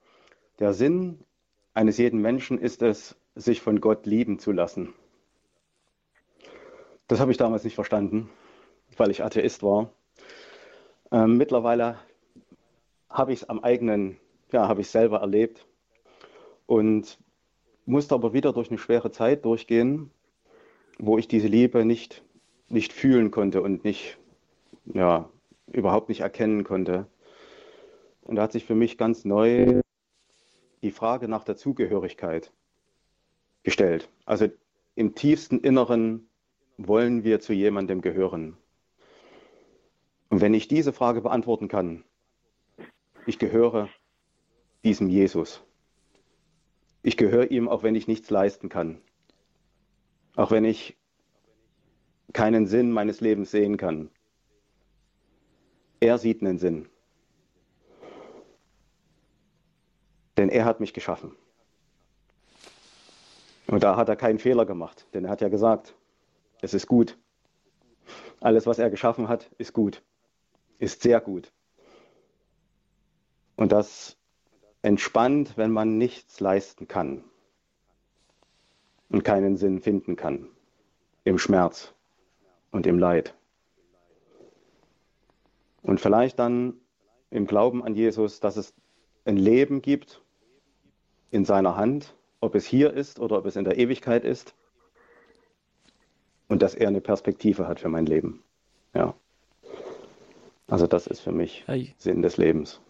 der 0.58 0.74
Sinn 0.74 1.18
eines 1.74 1.98
jeden 1.98 2.20
Menschen 2.20 2.58
ist 2.58 2.82
es, 2.82 3.16
sich 3.34 3.62
von 3.62 3.80
Gott 3.80 4.04
lieben 4.04 4.38
zu 4.38 4.52
lassen. 4.52 4.92
Das 7.08 7.20
habe 7.20 7.30
ich 7.30 7.38
damals 7.38 7.64
nicht 7.64 7.74
verstanden, 7.74 8.28
weil 8.96 9.10
ich 9.10 9.24
Atheist 9.24 9.62
war. 9.62 9.90
Ähm, 11.10 11.36
mittlerweile 11.38 11.98
habe 13.08 13.32
ich 13.32 13.42
es 13.42 13.48
am 13.48 13.60
eigenen, 13.60 14.18
ja, 14.52 14.68
habe 14.68 14.82
ich 14.82 14.88
selber 14.88 15.20
erlebt 15.20 15.66
und 16.66 17.18
musste 17.84 18.14
aber 18.14 18.32
wieder 18.32 18.52
durch 18.52 18.68
eine 18.68 18.78
schwere 18.78 19.10
Zeit 19.10 19.44
durchgehen, 19.44 20.10
wo 20.98 21.18
ich 21.18 21.28
diese 21.28 21.48
Liebe 21.48 21.84
nicht, 21.84 22.22
nicht 22.68 22.92
fühlen 22.92 23.30
konnte 23.30 23.62
und 23.62 23.84
nicht, 23.84 24.18
ja, 24.84 25.28
überhaupt 25.70 26.08
nicht 26.08 26.20
erkennen 26.20 26.64
konnte. 26.64 27.06
Und 28.22 28.36
da 28.36 28.42
hat 28.42 28.52
sich 28.52 28.64
für 28.64 28.74
mich 28.74 28.98
ganz 28.98 29.24
neu 29.24 29.80
die 30.82 30.90
Frage 30.90 31.28
nach 31.28 31.44
der 31.44 31.56
Zugehörigkeit 31.56 32.52
gestellt. 33.62 34.08
Also 34.24 34.48
im 34.94 35.14
tiefsten 35.14 35.60
Inneren 35.60 36.28
wollen 36.76 37.24
wir 37.24 37.40
zu 37.40 37.52
jemandem 37.52 38.00
gehören. 38.00 38.56
Und 40.28 40.40
wenn 40.40 40.54
ich 40.54 40.68
diese 40.68 40.92
Frage 40.92 41.20
beantworten 41.20 41.68
kann, 41.68 42.04
ich 43.26 43.38
gehöre 43.38 43.88
diesem 44.84 45.08
Jesus. 45.08 45.62
Ich 47.02 47.16
gehöre 47.16 47.50
ihm, 47.50 47.68
auch 47.68 47.82
wenn 47.82 47.94
ich 47.94 48.08
nichts 48.08 48.30
leisten 48.30 48.68
kann. 48.68 49.00
Auch 50.36 50.50
wenn 50.50 50.64
ich 50.64 50.96
keinen 52.32 52.66
Sinn 52.66 52.90
meines 52.90 53.20
Lebens 53.20 53.50
sehen 53.50 53.76
kann. 53.76 54.10
Er 56.00 56.18
sieht 56.18 56.40
einen 56.40 56.58
Sinn. 56.58 56.88
Denn 60.36 60.48
er 60.48 60.64
hat 60.64 60.80
mich 60.80 60.94
geschaffen. 60.94 61.36
Und 63.66 63.82
da 63.82 63.96
hat 63.96 64.08
er 64.08 64.16
keinen 64.16 64.38
Fehler 64.38 64.66
gemacht, 64.66 65.06
denn 65.14 65.24
er 65.24 65.30
hat 65.30 65.40
ja 65.40 65.48
gesagt, 65.48 65.94
es 66.60 66.74
ist 66.74 66.86
gut. 66.86 67.18
Alles, 68.40 68.66
was 68.66 68.78
er 68.78 68.90
geschaffen 68.90 69.28
hat, 69.28 69.50
ist 69.58 69.72
gut, 69.72 70.02
ist 70.78 71.02
sehr 71.02 71.20
gut. 71.20 71.52
Und 73.56 73.72
das 73.72 74.16
entspannt, 74.82 75.56
wenn 75.56 75.70
man 75.70 75.96
nichts 75.96 76.40
leisten 76.40 76.88
kann 76.88 77.24
und 79.12 79.22
keinen 79.22 79.56
Sinn 79.56 79.80
finden 79.80 80.16
kann 80.16 80.48
im 81.24 81.38
Schmerz 81.38 81.94
und 82.72 82.86
im 82.86 82.98
Leid. 82.98 83.34
Und 85.82 86.00
vielleicht 86.00 86.38
dann 86.38 86.74
im 87.30 87.46
Glauben 87.46 87.84
an 87.84 87.94
Jesus, 87.94 88.40
dass 88.40 88.56
es 88.56 88.74
ein 89.24 89.36
Leben 89.36 89.82
gibt 89.82 90.22
in 91.30 91.44
seiner 91.44 91.76
Hand, 91.76 92.14
ob 92.40 92.54
es 92.54 92.64
hier 92.64 92.92
ist 92.92 93.20
oder 93.20 93.38
ob 93.38 93.46
es 93.46 93.56
in 93.56 93.64
der 93.64 93.78
Ewigkeit 93.78 94.24
ist. 94.24 94.54
Und 96.48 96.62
dass 96.62 96.74
er 96.74 96.88
eine 96.88 97.00
Perspektive 97.00 97.68
hat 97.68 97.80
für 97.80 97.88
mein 97.88 98.06
Leben. 98.06 98.42
Ja. 98.94 99.14
Also 100.68 100.86
das 100.86 101.06
ist 101.06 101.20
für 101.20 101.32
mich 101.32 101.64
hey. 101.66 101.94
Sinn 101.98 102.22
des 102.22 102.36
Lebens. 102.36 102.80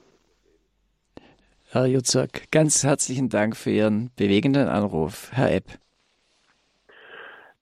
Herr 1.71 1.87
Jutzak, 1.87 2.51
ganz 2.51 2.85
herzlichen 2.85 3.29
Dank 3.29 3.57
für 3.57 3.71
Ihren 3.71 4.11
bewegenden 4.17 4.69
Anruf. 4.69 5.31
Herr 5.33 5.53
Epp. 5.53 5.82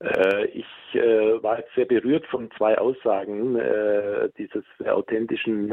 Äh, 0.01 0.47
ich 0.47 0.67
äh, 0.95 1.43
war 1.43 1.59
jetzt 1.59 1.75
sehr 1.75 1.85
berührt 1.85 2.27
von 2.27 2.51
zwei 2.57 2.79
Aussagen 2.79 3.57
äh, 3.57 4.31
dieses 4.39 4.65
authentischen 4.87 5.73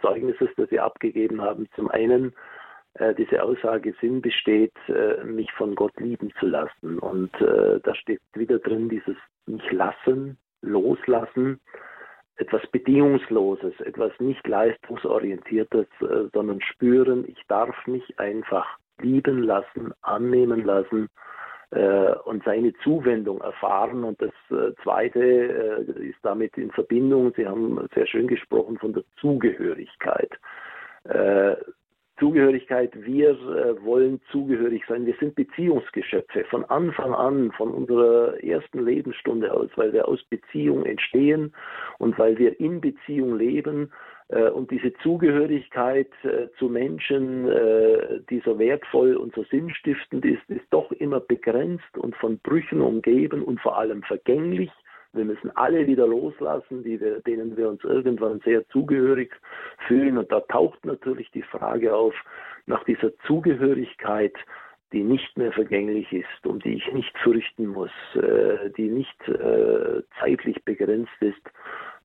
Zeugnisses, 0.00 0.48
das 0.56 0.68
Sie 0.70 0.80
abgegeben 0.80 1.42
haben. 1.42 1.68
Zum 1.74 1.90
einen, 1.90 2.32
diese 3.18 3.42
Aussage 3.42 3.94
Sinn 4.00 4.22
besteht, 4.22 4.72
mich 5.24 5.52
von 5.52 5.74
Gott 5.74 5.98
lieben 6.00 6.32
zu 6.40 6.46
lassen. 6.46 6.98
Und 6.98 7.30
da 7.38 7.94
steht 7.94 8.22
wieder 8.32 8.58
drin 8.58 8.88
dieses 8.88 9.16
mich 9.44 9.70
lassen, 9.70 10.38
loslassen, 10.62 11.60
etwas 12.36 12.66
Bedingungsloses, 12.68 13.78
etwas 13.80 14.12
nicht 14.18 14.46
leistungsorientiertes, 14.46 15.86
sondern 16.32 16.62
spüren, 16.62 17.26
ich 17.28 17.42
darf 17.48 17.86
mich 17.86 18.18
einfach 18.18 18.78
lieben 18.98 19.42
lassen, 19.42 19.92
annehmen 20.00 20.64
lassen 20.64 21.10
und 21.70 22.44
seine 22.44 22.72
Zuwendung 22.84 23.40
erfahren. 23.40 24.04
Und 24.04 24.20
das 24.22 24.32
äh, 24.50 24.72
Zweite 24.82 25.20
äh, 25.20 26.08
ist 26.08 26.18
damit 26.22 26.56
in 26.56 26.70
Verbindung, 26.70 27.32
Sie 27.36 27.46
haben 27.46 27.86
sehr 27.94 28.06
schön 28.06 28.28
gesprochen 28.28 28.78
von 28.78 28.92
der 28.92 29.02
Zugehörigkeit. 29.20 30.30
Äh, 31.04 31.56
Zugehörigkeit, 32.18 32.92
wir 33.04 33.30
äh, 33.30 33.84
wollen 33.84 34.20
zugehörig 34.30 34.82
sein. 34.88 35.04
Wir 35.04 35.14
sind 35.20 35.34
Beziehungsgeschöpfe 35.34 36.44
von 36.44 36.64
Anfang 36.64 37.12
an, 37.12 37.52
von 37.52 37.70
unserer 37.70 38.42
ersten 38.42 38.84
Lebensstunde 38.84 39.52
aus, 39.52 39.68
weil 39.76 39.92
wir 39.92 40.08
aus 40.08 40.22
Beziehung 40.24 40.86
entstehen 40.86 41.52
und 41.98 42.18
weil 42.18 42.38
wir 42.38 42.58
in 42.58 42.80
Beziehung 42.80 43.36
leben 43.36 43.90
äh, 43.90 44.15
und 44.28 44.72
diese 44.72 44.92
Zugehörigkeit 44.94 46.10
äh, 46.24 46.48
zu 46.58 46.68
Menschen, 46.68 47.48
äh, 47.48 48.20
die 48.28 48.42
so 48.44 48.58
wertvoll 48.58 49.14
und 49.14 49.32
so 49.34 49.44
sinnstiftend 49.44 50.24
ist, 50.24 50.42
ist 50.48 50.66
doch 50.70 50.90
immer 50.90 51.20
begrenzt 51.20 51.96
und 51.96 52.16
von 52.16 52.38
Brüchen 52.40 52.80
umgeben 52.80 53.42
und 53.42 53.60
vor 53.60 53.78
allem 53.78 54.02
vergänglich. 54.02 54.70
Wir 55.12 55.24
müssen 55.24 55.56
alle 55.56 55.86
wieder 55.86 56.08
loslassen, 56.08 56.84
wir, 56.84 57.20
denen 57.20 57.56
wir 57.56 57.68
uns 57.68 57.84
irgendwann 57.84 58.40
sehr 58.40 58.68
zugehörig 58.68 59.32
fühlen. 59.86 60.18
Und 60.18 60.30
da 60.32 60.40
taucht 60.40 60.84
natürlich 60.84 61.30
die 61.30 61.42
Frage 61.42 61.94
auf 61.94 62.14
nach 62.66 62.82
dieser 62.84 63.16
Zugehörigkeit, 63.26 64.34
die 64.92 65.04
nicht 65.04 65.38
mehr 65.38 65.52
vergänglich 65.52 66.12
ist, 66.12 66.46
um 66.46 66.58
die 66.58 66.74
ich 66.74 66.92
nicht 66.92 67.16
fürchten 67.18 67.66
muss, 67.66 67.90
die 68.76 68.88
nicht 68.88 69.16
zeitlich 70.20 70.62
begrenzt 70.64 71.16
ist, 71.20 71.42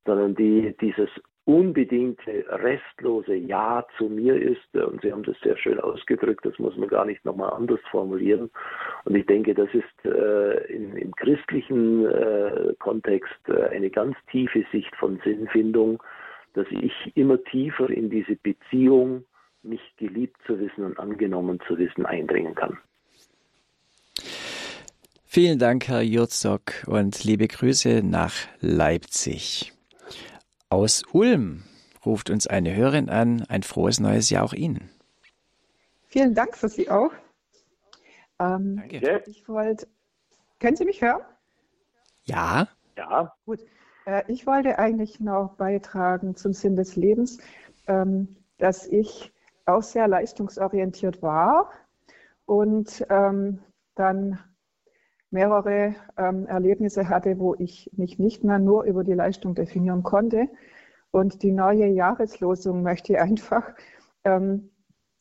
sondern 0.05 0.36
die 0.36 0.76
dieses 0.80 1.09
unbedingte, 1.51 2.45
restlose 2.47 3.35
Ja 3.35 3.85
zu 3.97 4.05
mir 4.05 4.35
ist. 4.35 4.73
Und 4.73 5.01
Sie 5.01 5.11
haben 5.11 5.23
das 5.23 5.35
sehr 5.43 5.57
schön 5.57 5.79
ausgedrückt, 5.79 6.45
das 6.45 6.57
muss 6.59 6.75
man 6.77 6.87
gar 6.87 7.05
nicht 7.05 7.25
nochmal 7.25 7.51
anders 7.51 7.81
formulieren. 7.91 8.49
Und 9.03 9.15
ich 9.15 9.25
denke, 9.25 9.53
das 9.53 9.69
ist 9.73 10.05
äh, 10.05 10.73
in, 10.73 10.95
im 10.95 11.13
christlichen 11.15 12.05
äh, 12.05 12.73
Kontext 12.79 13.41
äh, 13.49 13.67
eine 13.67 13.89
ganz 13.89 14.15
tiefe 14.31 14.63
Sicht 14.71 14.95
von 14.95 15.19
Sinnfindung, 15.25 16.01
dass 16.53 16.67
ich 16.69 16.93
immer 17.15 17.43
tiefer 17.43 17.89
in 17.89 18.09
diese 18.09 18.35
Beziehung 18.37 19.25
mich 19.63 19.81
geliebt 19.97 20.37
zu 20.47 20.57
wissen 20.59 20.85
und 20.85 20.99
angenommen 20.99 21.59
zu 21.67 21.77
wissen, 21.77 22.05
eindringen 22.05 22.55
kann. 22.55 22.77
Vielen 25.25 25.59
Dank, 25.59 25.87
Herr 25.87 26.01
Jurzok, 26.01 26.85
und 26.87 27.23
liebe 27.23 27.47
Grüße 27.47 28.01
nach 28.03 28.33
Leipzig. 28.59 29.71
Aus 30.72 31.03
Ulm 31.11 31.63
ruft 32.05 32.30
uns 32.30 32.47
eine 32.47 32.74
Hörerin 32.74 33.09
an. 33.09 33.43
Ein 33.49 33.61
frohes 33.61 33.99
neues 33.99 34.30
Jahr 34.30 34.45
auch 34.45 34.53
Ihnen. 34.53 34.89
Vielen 36.07 36.34
Dank 36.34 36.55
für 36.55 36.69
Sie 36.69 36.89
auch. 36.89 37.11
Ähm, 38.39 38.78
Danke. 38.78 39.22
Ich 39.28 39.49
wollte. 39.49 39.86
Können 40.61 40.78
Sie 40.78 40.86
mich 40.86 41.01
hören? 41.01 41.24
Ja. 42.24 42.69
Ja. 42.95 43.36
Gut. 43.45 43.59
Äh, 44.05 44.24
ich 44.32 44.47
wollte 44.47 44.80
eigentlich 44.80 45.19
noch 45.19 45.55
beitragen 45.57 46.38
zum 46.38 46.53
Sinn 46.53 46.78
des 46.78 46.95
Lebens, 46.95 47.39
ähm, 47.88 48.38
dass 48.57 48.88
ich 48.88 49.34
auch 49.65 49.84
sehr 49.84 50.07
leistungsorientiert 50.07 51.22
war 51.22 51.69
und 52.45 53.05
ähm, 53.09 53.59
dann 53.95 54.39
mehrere 55.32 55.95
ähm, 56.17 56.45
Erlebnisse 56.45 57.09
hatte, 57.09 57.39
wo 57.39 57.55
ich 57.55 57.89
mich 57.95 58.19
nicht 58.19 58.43
mehr 58.43 58.59
nur 58.59 58.84
über 58.84 59.03
die 59.03 59.13
Leistung 59.13 59.55
definieren 59.55 60.03
konnte. 60.03 60.47
Und 61.11 61.43
die 61.43 61.51
neue 61.51 61.88
Jahreslosung 61.88 62.84
möchte 62.84 63.19
einfach 63.21 63.73
ähm, 64.23 64.69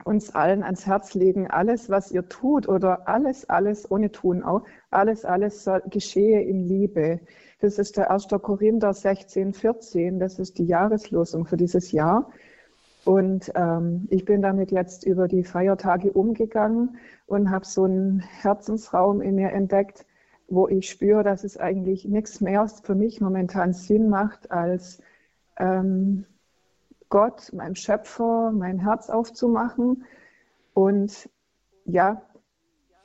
uns 0.04 0.34
allen 0.34 0.62
ans 0.62 0.86
Herz 0.86 1.14
legen, 1.14 1.48
alles, 1.48 1.90
was 1.90 2.10
ihr 2.10 2.28
tut 2.28 2.68
oder 2.68 3.08
alles, 3.08 3.48
alles 3.48 3.90
ohne 3.90 4.10
Tun 4.10 4.42
auch, 4.42 4.62
alles, 4.90 5.24
alles 5.24 5.64
soll, 5.64 5.82
geschehe 5.88 6.42
in 6.42 6.66
Liebe. 6.66 7.20
Das 7.60 7.78
ist 7.78 7.96
der 7.96 8.10
1. 8.10 8.28
Korinther 8.42 8.94
16, 8.94 9.52
14, 9.52 10.18
das 10.18 10.38
ist 10.38 10.58
die 10.58 10.66
Jahreslosung 10.66 11.46
für 11.46 11.56
dieses 11.56 11.92
Jahr. 11.92 12.30
Und 13.04 13.50
ähm, 13.54 14.06
ich 14.10 14.24
bin 14.24 14.42
damit 14.42 14.70
jetzt 14.70 15.04
über 15.04 15.26
die 15.26 15.44
Feiertage 15.44 16.12
umgegangen 16.12 16.98
und 17.26 17.50
habe 17.50 17.64
so 17.64 17.84
einen 17.84 18.20
Herzensraum 18.20 19.20
in 19.20 19.36
mir 19.36 19.52
entdeckt, 19.52 20.04
wo 20.48 20.68
ich 20.68 20.90
spüre, 20.90 21.22
dass 21.22 21.44
es 21.44 21.56
eigentlich 21.56 22.04
nichts 22.04 22.40
mehr 22.40 22.66
für 22.68 22.94
mich 22.94 23.20
momentan 23.20 23.72
Sinn 23.72 24.08
macht, 24.08 24.50
als 24.50 25.00
ähm, 25.56 26.26
Gott, 27.08 27.52
meinem 27.52 27.74
Schöpfer, 27.74 28.52
mein 28.52 28.78
Herz 28.78 29.08
aufzumachen. 29.08 30.04
Und 30.74 31.30
ja, 31.84 32.22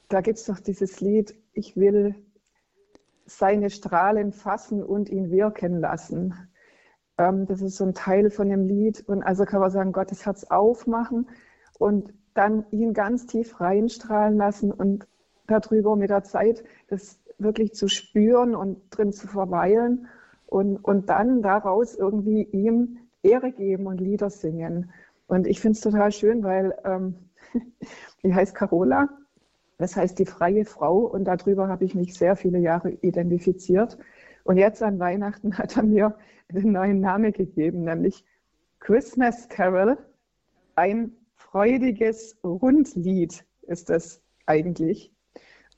da 0.09 0.21
gibt 0.21 0.39
es 0.39 0.45
doch 0.45 0.59
dieses 0.59 1.01
Lied, 1.01 1.35
ich 1.53 1.77
will 1.77 2.15
seine 3.25 3.69
Strahlen 3.69 4.31
fassen 4.31 4.83
und 4.83 5.09
ihn 5.09 5.31
wirken 5.31 5.79
lassen. 5.79 6.33
Ähm, 7.17 7.45
das 7.47 7.61
ist 7.61 7.77
so 7.77 7.85
ein 7.85 7.93
Teil 7.93 8.29
von 8.29 8.49
dem 8.49 8.67
Lied. 8.67 9.03
Und 9.07 9.23
also 9.23 9.45
kann 9.45 9.61
man 9.61 9.71
sagen, 9.71 9.91
Gottes 9.91 10.25
Herz 10.25 10.45
aufmachen 10.45 11.27
und 11.79 12.13
dann 12.33 12.65
ihn 12.71 12.93
ganz 12.93 13.25
tief 13.27 13.59
reinstrahlen 13.59 14.37
lassen 14.37 14.71
und 14.71 15.07
darüber 15.47 15.95
mit 15.95 16.09
der 16.09 16.23
Zeit 16.23 16.63
das 16.89 17.19
wirklich 17.37 17.73
zu 17.73 17.87
spüren 17.87 18.55
und 18.55 18.81
drin 18.89 19.11
zu 19.11 19.27
verweilen 19.27 20.07
und, 20.47 20.77
und 20.77 21.09
dann 21.09 21.41
daraus 21.41 21.95
irgendwie 21.95 22.43
ihm 22.43 22.99
Ehre 23.23 23.51
geben 23.51 23.87
und 23.87 23.99
Lieder 23.99 24.29
singen. 24.29 24.91
Und 25.27 25.47
ich 25.47 25.59
finde 25.59 25.75
es 25.75 25.81
total 25.81 26.11
schön, 26.11 26.43
weil 26.43 26.75
ähm, 26.83 27.15
die 28.23 28.33
heißt 28.33 28.55
Carola, 28.55 29.09
das 29.77 29.95
heißt 29.95 30.19
die 30.19 30.25
freie 30.25 30.65
Frau 30.65 30.99
und 30.99 31.25
darüber 31.25 31.67
habe 31.67 31.85
ich 31.85 31.95
mich 31.95 32.13
sehr 32.13 32.35
viele 32.35 32.59
Jahre 32.59 32.91
identifiziert. 32.91 33.97
Und 34.43 34.57
jetzt 34.57 34.83
an 34.83 34.99
Weihnachten 34.99 35.53
hat 35.57 35.75
er 35.77 35.83
mir 35.83 36.15
einen 36.49 36.71
neuen 36.71 36.99
Namen 36.99 37.31
gegeben, 37.31 37.83
nämlich 37.83 38.23
Christmas 38.79 39.49
Carol. 39.49 39.97
Ein 40.75 41.11
freudiges 41.35 42.37
Rundlied 42.43 43.45
ist 43.63 43.89
das 43.89 44.21
eigentlich. 44.45 45.11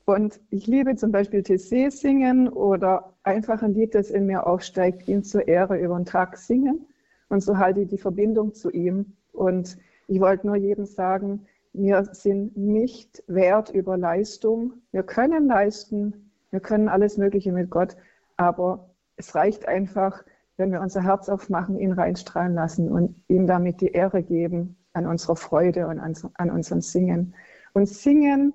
Und 0.04 0.40
ich 0.50 0.66
liebe 0.66 0.96
zum 0.96 1.12
Beispiel 1.12 1.42
TC 1.42 1.92
singen 1.92 2.48
oder 2.48 3.14
einfach 3.22 3.62
ein 3.62 3.74
Lied, 3.74 3.94
das 3.94 4.10
in 4.10 4.26
mir 4.26 4.46
aufsteigt, 4.46 5.06
ihn 5.06 5.22
zur 5.22 5.46
Ehre 5.46 5.78
über 5.78 5.96
den 5.96 6.06
Tag 6.06 6.38
singen. 6.38 6.86
Und 7.28 7.42
so 7.42 7.58
halte 7.58 7.80
ich 7.80 7.88
die 7.88 7.98
Verbindung 7.98 8.54
zu 8.54 8.70
ihm. 8.70 9.12
Und 9.32 9.76
ich 10.06 10.20
wollte 10.20 10.46
nur 10.46 10.56
jedem 10.56 10.86
sagen, 10.86 11.46
wir 11.74 12.08
sind 12.12 12.56
nicht 12.56 13.22
wert 13.26 13.70
über 13.70 13.98
Leistung. 13.98 14.72
Wir 14.92 15.02
können 15.02 15.46
leisten, 15.46 16.30
wir 16.50 16.60
können 16.60 16.88
alles 16.88 17.18
Mögliche 17.18 17.52
mit 17.52 17.68
Gott, 17.68 17.96
aber 18.38 18.88
es 19.16 19.34
reicht 19.34 19.68
einfach, 19.68 20.24
wenn 20.58 20.72
wir 20.72 20.80
unser 20.80 21.02
Herz 21.02 21.28
aufmachen, 21.28 21.78
ihn 21.78 21.92
reinstrahlen 21.92 22.54
lassen 22.54 22.90
und 22.90 23.22
ihm 23.28 23.46
damit 23.46 23.80
die 23.80 23.92
Ehre 23.92 24.22
geben 24.22 24.76
an 24.92 25.06
unserer 25.06 25.36
Freude 25.36 25.86
und 25.86 26.00
an, 26.00 26.14
an 26.34 26.50
unserem 26.50 26.82
Singen. 26.82 27.34
Und 27.72 27.88
Singen 27.88 28.52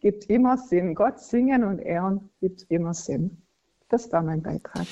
gibt 0.00 0.24
immer 0.30 0.56
Sinn. 0.56 0.94
Gott 0.94 1.18
singen 1.20 1.64
und 1.64 1.80
ehren 1.80 2.30
gibt 2.40 2.62
immer 2.70 2.94
Sinn. 2.94 3.42
Das 3.88 4.10
war 4.12 4.22
mein 4.22 4.42
Beitrag. 4.42 4.86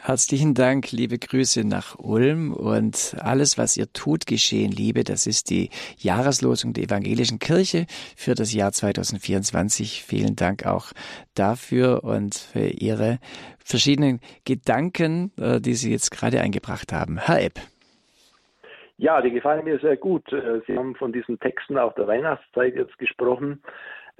Herzlichen 0.00 0.54
Dank, 0.54 0.92
liebe 0.92 1.18
Grüße 1.18 1.66
nach 1.66 1.98
Ulm 1.98 2.54
und 2.54 3.16
alles, 3.20 3.58
was 3.58 3.76
ihr 3.76 3.92
tut, 3.92 4.26
geschehen, 4.26 4.70
Liebe. 4.70 5.02
Das 5.02 5.26
ist 5.26 5.50
die 5.50 5.70
Jahreslosung 5.98 6.72
der 6.72 6.84
Evangelischen 6.84 7.40
Kirche 7.40 7.86
für 8.16 8.34
das 8.34 8.54
Jahr 8.54 8.70
2024. 8.70 10.04
Vielen 10.04 10.36
Dank 10.36 10.64
auch 10.66 10.92
dafür 11.34 12.04
und 12.04 12.36
für 12.36 12.68
Ihre 12.68 13.18
verschiedenen 13.58 14.20
Gedanken, 14.44 15.32
äh, 15.36 15.60
die 15.60 15.74
Sie 15.74 15.90
jetzt 15.90 16.10
gerade 16.10 16.40
eingebracht 16.40 16.92
haben. 16.92 17.18
Herr 17.18 17.42
Epp. 17.42 17.58
Ja, 18.98 19.20
die 19.20 19.30
gefallen 19.30 19.64
mir 19.64 19.78
sehr 19.80 19.96
gut. 19.96 20.32
Äh, 20.32 20.60
Sie 20.66 20.76
haben 20.78 20.94
von 20.94 21.12
diesen 21.12 21.38
Texten 21.40 21.76
auch 21.76 21.94
der 21.94 22.06
Weihnachtszeit 22.06 22.76
jetzt 22.76 22.98
gesprochen. 22.98 23.62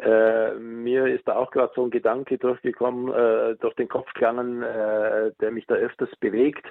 Äh, 0.01 0.55
mir 0.55 1.07
ist 1.07 1.27
da 1.27 1.37
auch 1.37 1.51
gerade 1.51 1.73
so 1.75 1.85
ein 1.85 1.91
Gedanke 1.91 2.39
durchgekommen, 2.39 3.13
äh, 3.13 3.57
durch 3.57 3.75
den 3.75 3.89
Kopf 3.89 4.13
gegangen, 4.15 4.63
äh, 4.63 5.33
der 5.41 5.51
mich 5.51 5.67
da 5.67 5.75
öfters 5.75 6.15
bewegt. 6.21 6.67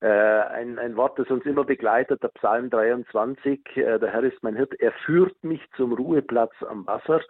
Äh, 0.00 0.08
ein, 0.08 0.78
ein 0.78 0.96
Wort, 0.96 1.18
das 1.18 1.28
uns 1.30 1.44
immer 1.44 1.64
begleitet, 1.64 2.22
der 2.22 2.28
Psalm 2.28 2.70
23, 2.70 3.60
äh, 3.76 3.98
der 3.98 4.12
Herr 4.12 4.22
ist 4.22 4.42
mein 4.42 4.56
Hirt, 4.56 4.72
er 4.80 4.92
führt 5.04 5.42
mich 5.44 5.60
zum 5.76 5.92
Ruheplatz 5.92 6.54
am 6.66 6.86
Wasser. 6.86 7.20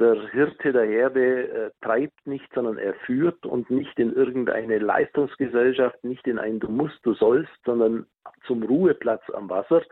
Der 0.00 0.14
Hirte 0.30 0.72
der 0.72 0.86
Herde 0.86 1.48
äh, 1.48 1.70
treibt 1.82 2.26
nicht, 2.26 2.52
sondern 2.54 2.78
er 2.78 2.94
führt 3.06 3.44
und 3.44 3.70
nicht 3.70 3.98
in 3.98 4.14
irgendeine 4.14 4.78
Leistungsgesellschaft, 4.78 6.02
nicht 6.02 6.26
in 6.26 6.38
ein 6.38 6.58
Du 6.58 6.68
musst, 6.68 6.98
du 7.04 7.14
sollst, 7.14 7.52
sondern 7.64 8.06
zum 8.46 8.62
Ruheplatz 8.62 9.22
am 9.30 9.48
Wasser. 9.48 9.82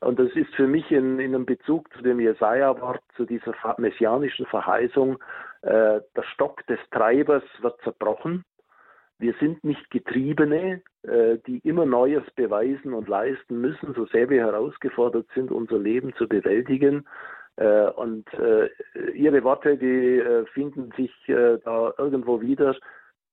Und 0.00 0.18
das 0.18 0.30
ist 0.32 0.54
für 0.54 0.66
mich 0.66 0.90
in, 0.90 1.18
in 1.18 1.34
einem 1.34 1.44
Bezug 1.44 1.92
zu 1.92 2.02
dem 2.02 2.20
Jesaja-Wort, 2.20 3.02
zu 3.16 3.26
dieser 3.26 3.54
messianischen 3.76 4.46
Verheißung, 4.46 5.18
äh, 5.62 6.00
der 6.16 6.22
Stock 6.32 6.66
des 6.66 6.78
Treibers 6.90 7.44
wird 7.60 7.80
zerbrochen. 7.82 8.44
Wir 9.18 9.34
sind 9.38 9.62
nicht 9.62 9.90
Getriebene, 9.90 10.80
äh, 11.02 11.36
die 11.46 11.58
immer 11.58 11.84
Neues 11.84 12.24
beweisen 12.34 12.94
und 12.94 13.08
leisten 13.08 13.60
müssen, 13.60 13.92
so 13.92 14.06
sehr 14.06 14.30
wir 14.30 14.40
herausgefordert 14.40 15.26
sind, 15.34 15.50
unser 15.50 15.78
Leben 15.78 16.14
zu 16.14 16.26
bewältigen. 16.26 17.06
Äh, 17.56 17.90
und 17.90 18.26
äh, 18.32 18.70
Ihre 19.12 19.44
Worte, 19.44 19.76
die 19.76 20.18
äh, 20.18 20.46
finden 20.46 20.90
sich 20.96 21.12
äh, 21.28 21.58
da 21.62 21.92
irgendwo 21.98 22.40
wieder 22.40 22.74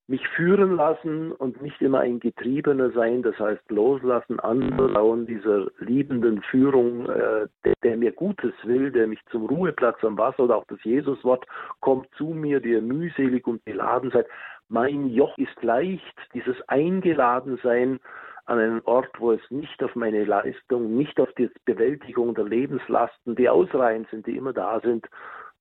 mich 0.07 0.25
führen 0.29 0.75
lassen 0.75 1.33
und 1.33 1.61
nicht 1.61 1.81
immer 1.81 1.99
ein 1.99 2.19
Getriebener 2.19 2.91
sein, 2.91 3.23
das 3.23 3.37
heißt 3.37 3.69
loslassen, 3.69 4.39
anvertrauen 4.39 5.25
dieser 5.25 5.67
liebenden 5.79 6.41
Führung, 6.43 7.09
äh, 7.09 7.47
der, 7.65 7.73
der, 7.83 7.97
mir 7.97 8.13
Gutes 8.13 8.53
will, 8.63 8.91
der 8.91 9.07
mich 9.07 9.19
zum 9.31 9.45
Ruheplatz 9.45 10.01
am 10.03 10.17
Wasser 10.17 10.45
oder 10.45 10.55
auch 10.57 10.65
das 10.67 10.81
Jesuswort, 10.83 11.45
kommt 11.81 12.07
zu 12.15 12.27
mir, 12.27 12.61
der 12.61 12.81
mühselig 12.81 13.45
und 13.47 13.63
beladen 13.65 14.11
seid. 14.11 14.27
Mein 14.69 15.09
Joch 15.09 15.37
ist 15.37 15.61
leicht, 15.61 16.15
dieses 16.33 16.55
Eingeladensein 16.69 17.99
an 18.45 18.59
einen 18.59 18.81
Ort, 18.85 19.09
wo 19.19 19.33
es 19.33 19.41
nicht 19.49 19.83
auf 19.83 19.93
meine 19.95 20.23
Leistung, 20.23 20.95
nicht 20.95 21.19
auf 21.19 21.31
die 21.33 21.49
Bewältigung 21.65 22.33
der 22.33 22.45
Lebenslasten, 22.45 23.35
die 23.35 23.49
ausreichend 23.49 24.09
sind, 24.09 24.25
die 24.25 24.37
immer 24.37 24.53
da 24.53 24.79
sind, 24.79 25.05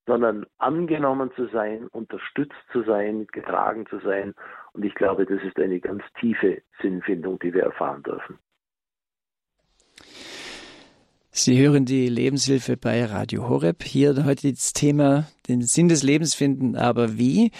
sondern 0.06 0.46
angenommen 0.58 1.30
zu 1.34 1.48
sein, 1.48 1.88
unterstützt 1.88 2.54
zu 2.72 2.82
sein, 2.82 3.26
getragen 3.32 3.86
zu 3.86 3.98
sein. 3.98 4.34
Und 4.72 4.84
ich 4.84 4.94
glaube, 4.94 5.26
das 5.26 5.42
ist 5.42 5.58
eine 5.58 5.80
ganz 5.80 6.02
tiefe 6.20 6.62
Sinnfindung, 6.80 7.38
die 7.40 7.52
wir 7.52 7.64
erfahren 7.64 8.02
dürfen. 8.02 8.38
Sie 11.38 11.60
hören 11.60 11.84
die 11.84 12.08
Lebenshilfe 12.08 12.78
bei 12.78 13.04
Radio 13.04 13.46
Horeb. 13.46 13.82
Hier 13.82 14.24
heute 14.24 14.50
das 14.50 14.72
Thema 14.72 15.26
den 15.48 15.60
Sinn 15.60 15.88
des 15.88 16.02
Lebens 16.02 16.34
finden, 16.34 16.76
aber 16.76 17.18
wie? 17.18 17.50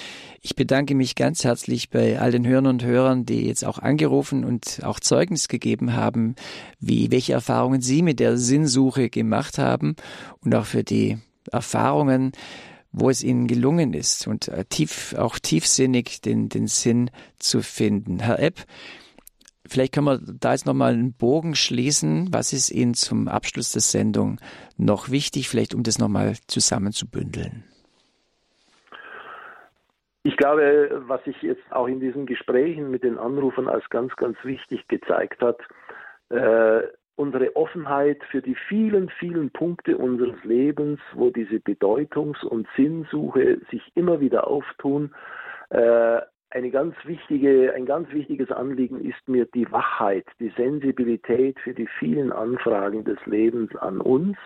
Ich 0.40 0.56
bedanke 0.56 0.94
mich 0.94 1.14
ganz 1.14 1.44
herzlich 1.44 1.90
bei 1.90 2.18
all 2.18 2.30
den 2.30 2.46
Hörern 2.46 2.68
und 2.68 2.84
Hörern, 2.84 3.26
die 3.26 3.46
jetzt 3.46 3.66
auch 3.66 3.78
angerufen 3.78 4.46
und 4.46 4.80
auch 4.82 4.98
Zeugnis 4.98 5.48
gegeben 5.48 5.92
haben, 5.92 6.36
wie, 6.80 7.12
welche 7.12 7.34
Erfahrungen 7.34 7.82
sie 7.82 8.00
mit 8.00 8.18
der 8.18 8.38
Sinnsuche 8.38 9.10
gemacht 9.10 9.58
haben 9.58 9.94
und 10.42 10.54
auch 10.54 10.64
für 10.64 10.82
die 10.82 11.18
Erfahrungen, 11.48 12.32
wo 12.92 13.10
es 13.10 13.22
ihnen 13.22 13.46
gelungen 13.46 13.92
ist 13.92 14.26
und 14.26 14.48
äh, 14.48 14.64
tief, 14.64 15.14
auch 15.18 15.38
tiefsinnig 15.38 16.22
den, 16.22 16.48
den 16.48 16.66
Sinn 16.66 17.10
zu 17.38 17.60
finden. 17.60 18.20
Herr 18.20 18.38
Epp, 18.38 18.60
vielleicht 19.66 19.92
können 19.92 20.06
wir 20.06 20.18
da 20.18 20.52
jetzt 20.52 20.66
nochmal 20.66 20.94
einen 20.94 21.12
Bogen 21.12 21.54
schließen. 21.54 22.28
Was 22.32 22.52
ist 22.52 22.70
Ihnen 22.70 22.94
zum 22.94 23.28
Abschluss 23.28 23.72
der 23.72 23.82
Sendung 23.82 24.40
noch 24.78 25.10
wichtig, 25.10 25.48
vielleicht 25.48 25.74
um 25.74 25.82
das 25.82 25.98
nochmal 25.98 26.36
zusammenzubündeln? 26.46 27.64
Ich 30.22 30.36
glaube, 30.36 31.04
was 31.06 31.22
sich 31.24 31.40
jetzt 31.42 31.62
auch 31.70 31.86
in 31.86 32.00
diesen 32.00 32.26
Gesprächen 32.26 32.90
mit 32.90 33.04
den 33.04 33.16
Anrufern 33.16 33.68
als 33.68 33.88
ganz, 33.90 34.16
ganz 34.16 34.36
wichtig 34.42 34.88
gezeigt 34.88 35.40
hat, 35.40 35.58
äh, 36.30 36.82
unsere 37.16 37.56
Offenheit 37.56 38.22
für 38.30 38.42
die 38.42 38.54
vielen, 38.54 39.08
vielen 39.08 39.50
Punkte 39.50 39.96
unseres 39.96 40.42
Lebens, 40.44 41.00
wo 41.14 41.30
diese 41.30 41.58
Bedeutungs- 41.60 42.44
und 42.44 42.68
Sinnsuche 42.76 43.60
sich 43.70 43.82
immer 43.94 44.20
wieder 44.20 44.46
auftun, 44.46 45.14
äh, 45.70 46.20
eine 46.50 46.70
ganz 46.70 46.94
wichtige, 47.04 47.74
ein 47.74 47.86
ganz 47.86 48.10
wichtiges 48.12 48.50
Anliegen 48.50 49.04
ist 49.04 49.28
mir 49.28 49.46
die 49.46 49.70
Wachheit, 49.72 50.26
die 50.38 50.52
Sensibilität 50.56 51.58
für 51.60 51.74
die 51.74 51.88
vielen 51.98 52.32
Anfragen 52.32 53.04
des 53.04 53.18
Lebens 53.26 53.74
an 53.76 54.00
uns. 54.00 54.36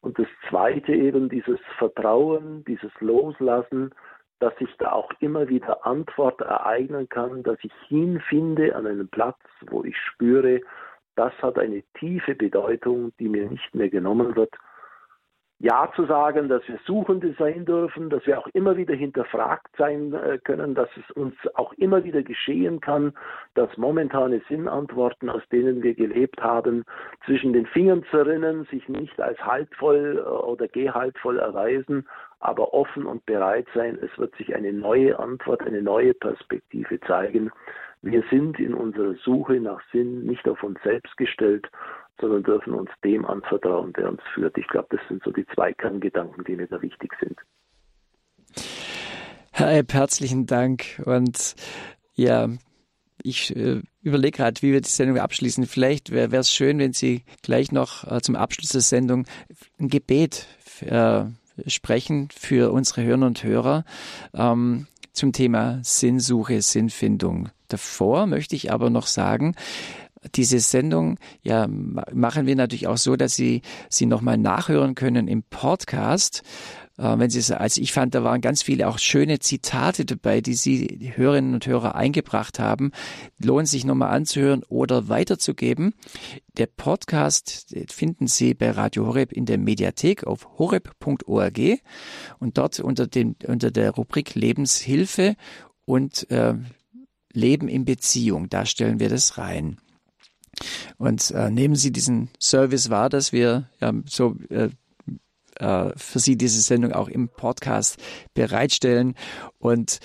Und 0.00 0.18
das 0.18 0.28
zweite 0.48 0.92
eben 0.92 1.28
dieses 1.28 1.58
Vertrauen, 1.78 2.64
dieses 2.66 2.92
Loslassen, 3.00 3.90
dass 4.38 4.56
sich 4.58 4.68
da 4.78 4.92
auch 4.92 5.10
immer 5.20 5.48
wieder 5.48 5.86
Antwort 5.86 6.40
ereignen 6.40 7.08
kann, 7.08 7.42
dass 7.42 7.58
ich 7.62 7.72
hinfinde 7.88 8.74
an 8.76 8.86
einen 8.86 9.08
Platz, 9.08 9.38
wo 9.68 9.82
ich 9.84 9.96
spüre, 9.96 10.60
das 11.16 11.32
hat 11.42 11.58
eine 11.58 11.82
tiefe 11.98 12.34
Bedeutung, 12.34 13.12
die 13.18 13.28
mir 13.28 13.48
nicht 13.48 13.74
mehr 13.74 13.88
genommen 13.88 14.36
wird 14.36 14.54
ja 15.64 15.90
zu 15.96 16.04
sagen, 16.04 16.48
dass 16.48 16.66
wir 16.68 16.78
Suchende 16.84 17.34
sein 17.38 17.64
dürfen, 17.64 18.10
dass 18.10 18.26
wir 18.26 18.38
auch 18.38 18.48
immer 18.52 18.76
wieder 18.76 18.94
hinterfragt 18.94 19.74
sein 19.78 20.12
äh, 20.12 20.38
können, 20.44 20.74
dass 20.74 20.90
es 20.96 21.10
uns 21.12 21.34
auch 21.54 21.72
immer 21.74 22.04
wieder 22.04 22.22
geschehen 22.22 22.80
kann, 22.80 23.14
dass 23.54 23.76
momentane 23.78 24.42
Sinnantworten, 24.48 25.30
aus 25.30 25.42
denen 25.50 25.82
wir 25.82 25.94
gelebt 25.94 26.42
haben, 26.42 26.84
zwischen 27.24 27.54
den 27.54 27.64
Fingern 27.66 28.04
zerrinnen, 28.10 28.66
sich 28.70 28.88
nicht 28.88 29.18
als 29.20 29.38
haltvoll 29.38 30.22
äh, 30.24 30.28
oder 30.28 30.68
gehaltvoll 30.68 31.38
erweisen, 31.38 32.06
aber 32.40 32.74
offen 32.74 33.06
und 33.06 33.24
bereit 33.24 33.66
sein. 33.74 33.98
Es 34.02 34.18
wird 34.18 34.36
sich 34.36 34.54
eine 34.54 34.72
neue 34.72 35.18
Antwort, 35.18 35.62
eine 35.62 35.80
neue 35.80 36.12
Perspektive 36.12 37.00
zeigen. 37.00 37.50
Wir 38.04 38.22
sind 38.30 38.58
in 38.58 38.74
unserer 38.74 39.14
Suche 39.24 39.54
nach 39.54 39.80
Sinn 39.90 40.26
nicht 40.26 40.46
auf 40.46 40.62
uns 40.62 40.78
selbst 40.84 41.16
gestellt, 41.16 41.66
sondern 42.20 42.42
dürfen 42.42 42.74
uns 42.74 42.90
dem 43.02 43.24
anvertrauen, 43.24 43.94
der 43.94 44.10
uns 44.10 44.20
führt. 44.34 44.58
Ich 44.58 44.68
glaube, 44.68 44.88
das 44.90 45.00
sind 45.08 45.22
so 45.24 45.30
die 45.30 45.46
zwei 45.54 45.72
Kerngedanken, 45.72 46.44
die 46.44 46.54
mir 46.54 46.66
da 46.66 46.82
wichtig 46.82 47.12
sind. 47.18 47.38
Herr 49.52 49.78
Epp, 49.78 49.94
herzlichen 49.94 50.44
Dank. 50.44 51.00
Und 51.06 51.54
ja, 52.12 52.48
ich 53.22 53.56
äh, 53.56 53.80
überlege 54.02 54.36
gerade, 54.36 54.60
wie 54.60 54.72
wir 54.72 54.82
die 54.82 54.88
Sendung 54.90 55.18
abschließen. 55.18 55.64
Vielleicht 55.64 56.10
wäre 56.10 56.36
es 56.36 56.52
schön, 56.52 56.78
wenn 56.80 56.92
Sie 56.92 57.24
gleich 57.42 57.72
noch 57.72 58.04
äh, 58.04 58.20
zum 58.20 58.36
Abschluss 58.36 58.68
der 58.68 58.82
Sendung 58.82 59.24
ein 59.80 59.88
Gebet 59.88 60.46
äh, 60.82 61.24
sprechen 61.66 62.28
für 62.34 62.72
unsere 62.72 63.02
Hörer 63.02 63.26
und 63.26 63.42
Hörer 63.42 63.84
ähm, 64.34 64.86
zum 65.12 65.32
Thema 65.32 65.80
Sinnsuche, 65.82 66.60
Sinnfindung. 66.62 67.48
Davor 67.68 68.26
möchte 68.26 68.56
ich 68.56 68.72
aber 68.72 68.90
noch 68.90 69.06
sagen, 69.06 69.54
diese 70.34 70.58
Sendung 70.60 71.18
ja, 71.42 71.66
machen 71.68 72.46
wir 72.46 72.56
natürlich 72.56 72.86
auch 72.86 72.96
so, 72.96 73.16
dass 73.16 73.34
Sie 73.34 73.62
sie 73.88 74.06
nochmal 74.06 74.38
nachhören 74.38 74.94
können 74.94 75.28
im 75.28 75.42
Podcast. 75.42 76.42
Äh, 76.96 77.18
wenn 77.18 77.30
Sie 77.30 77.54
also 77.54 77.80
ich 77.80 77.92
fand, 77.92 78.14
da 78.14 78.24
waren 78.24 78.40
ganz 78.40 78.62
viele 78.62 78.88
auch 78.88 78.98
schöne 78.98 79.38
Zitate 79.38 80.04
dabei, 80.04 80.40
die 80.40 80.54
Sie, 80.54 80.86
die 80.86 81.16
Hörerinnen 81.16 81.54
und 81.54 81.66
Hörer 81.66 81.94
eingebracht 81.94 82.58
haben. 82.58 82.92
Lohnt 83.38 83.68
sich 83.68 83.84
nochmal 83.84 84.10
anzuhören 84.10 84.62
oder 84.68 85.08
weiterzugeben. 85.08 85.94
Der 86.56 86.66
Podcast 86.66 87.74
finden 87.88 88.26
Sie 88.26 88.54
bei 88.54 88.70
Radio 88.70 89.06
Horeb 89.06 89.32
in 89.32 89.46
der 89.46 89.58
Mediathek 89.58 90.24
auf 90.24 90.58
horeb.org 90.58 91.58
und 92.38 92.58
dort 92.58 92.80
unter 92.80 93.06
dem, 93.06 93.36
unter 93.46 93.70
der 93.70 93.90
Rubrik 93.90 94.34
Lebenshilfe 94.34 95.36
und 95.84 96.30
äh, 96.30 96.54
Leben 97.32 97.68
in 97.68 97.84
Beziehung. 97.84 98.48
Da 98.48 98.64
stellen 98.64 99.00
wir 99.00 99.08
das 99.08 99.38
rein. 99.38 99.78
Und 100.98 101.32
äh, 101.32 101.50
nehmen 101.50 101.74
Sie 101.74 101.90
diesen 101.90 102.30
Service 102.40 102.88
wahr, 102.88 103.08
dass 103.08 103.32
wir 103.32 103.68
ja, 103.80 103.92
so 104.06 104.36
äh, 104.50 104.68
äh, 105.56 105.90
für 105.96 106.18
Sie 106.18 106.36
diese 106.36 106.60
Sendung 106.60 106.92
auch 106.92 107.08
im 107.08 107.28
Podcast 107.28 107.98
bereitstellen. 108.34 109.14
Und 109.58 110.00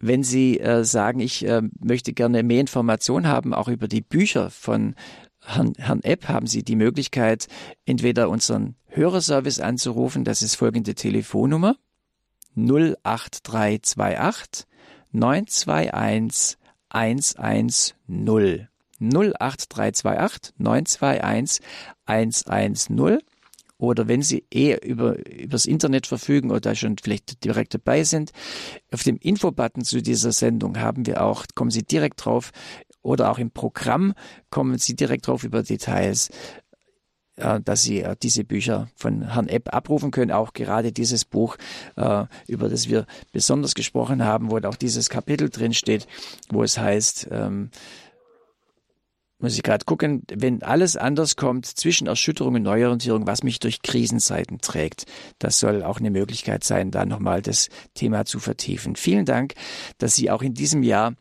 wenn 0.00 0.22
Sie 0.22 0.60
äh, 0.60 0.84
sagen, 0.84 1.20
ich 1.20 1.46
äh, 1.46 1.62
möchte 1.80 2.12
gerne 2.12 2.42
mehr 2.42 2.60
Informationen 2.60 3.28
haben, 3.28 3.54
auch 3.54 3.68
über 3.68 3.88
die 3.88 4.02
Bücher 4.02 4.50
von 4.50 4.94
Herrn, 5.40 5.72
Herrn 5.78 6.02
Epp, 6.02 6.28
haben 6.28 6.46
Sie 6.46 6.62
die 6.62 6.76
Möglichkeit, 6.76 7.46
entweder 7.84 8.28
unseren 8.28 8.76
Hörerservice 8.86 9.60
anzurufen, 9.60 10.24
das 10.24 10.42
ist 10.42 10.56
folgende 10.56 10.94
Telefonnummer 10.94 11.76
08328 12.56 14.66
921 15.12 16.58
110. 16.88 18.68
08328 18.98 20.54
921 20.58 21.60
110 22.06 23.20
oder 23.78 24.08
wenn 24.08 24.22
Sie 24.22 24.44
eh 24.52 24.76
über 24.76 25.16
übers 25.28 25.66
Internet 25.66 26.06
verfügen 26.06 26.50
oder 26.50 26.74
schon 26.74 26.96
vielleicht 26.98 27.44
direkt 27.44 27.74
dabei 27.74 28.04
sind, 28.04 28.32
auf 28.92 29.02
dem 29.02 29.16
Infobutton 29.18 29.84
zu 29.84 30.02
dieser 30.02 30.32
Sendung 30.32 30.78
haben 30.78 31.06
wir 31.06 31.22
auch, 31.22 31.44
kommen 31.54 31.70
Sie 31.70 31.82
direkt 31.82 32.24
drauf 32.24 32.52
oder 33.02 33.30
auch 33.30 33.38
im 33.38 33.50
Programm 33.50 34.14
kommen 34.50 34.78
Sie 34.78 34.96
direkt 34.96 35.26
drauf 35.26 35.44
über 35.44 35.62
Details, 35.62 36.30
äh, 37.36 37.60
dass 37.60 37.82
Sie 37.82 38.00
äh, 38.00 38.16
diese 38.20 38.44
Bücher 38.44 38.88
von 38.96 39.32
Herrn 39.32 39.48
Epp 39.48 39.74
abrufen 39.74 40.10
können, 40.10 40.32
auch 40.32 40.54
gerade 40.54 40.90
dieses 40.90 41.24
Buch, 41.24 41.56
äh, 41.96 42.24
über 42.48 42.68
das 42.68 42.88
wir 42.88 43.06
besonders 43.32 43.74
gesprochen 43.74 44.24
haben, 44.24 44.50
wo 44.50 44.58
auch 44.58 44.76
dieses 44.76 45.10
Kapitel 45.10 45.50
drin 45.50 45.74
steht, 45.74 46.06
wo 46.50 46.62
es 46.62 46.78
heißt, 46.78 47.28
ähm, 47.30 47.70
muss 49.38 49.54
ich 49.54 49.62
gerade 49.62 49.84
gucken, 49.84 50.22
wenn 50.32 50.62
alles 50.62 50.96
anders 50.96 51.36
kommt 51.36 51.66
zwischen 51.66 52.06
Erschütterung 52.06 52.54
und 52.54 52.62
Neuorientierung, 52.62 53.26
was 53.26 53.42
mich 53.42 53.58
durch 53.58 53.82
Krisenzeiten 53.82 54.60
trägt. 54.60 55.04
Das 55.38 55.58
soll 55.58 55.82
auch 55.82 55.98
eine 55.98 56.10
Möglichkeit 56.10 56.64
sein, 56.64 56.90
da 56.90 57.04
nochmal 57.04 57.42
das 57.42 57.68
Thema 57.94 58.24
zu 58.24 58.38
vertiefen. 58.38 58.96
Vielen 58.96 59.26
Dank, 59.26 59.54
dass 59.98 60.14
Sie 60.14 60.30
auch 60.30 60.42
in 60.42 60.54
diesem 60.54 60.82
Jahr 60.82 61.14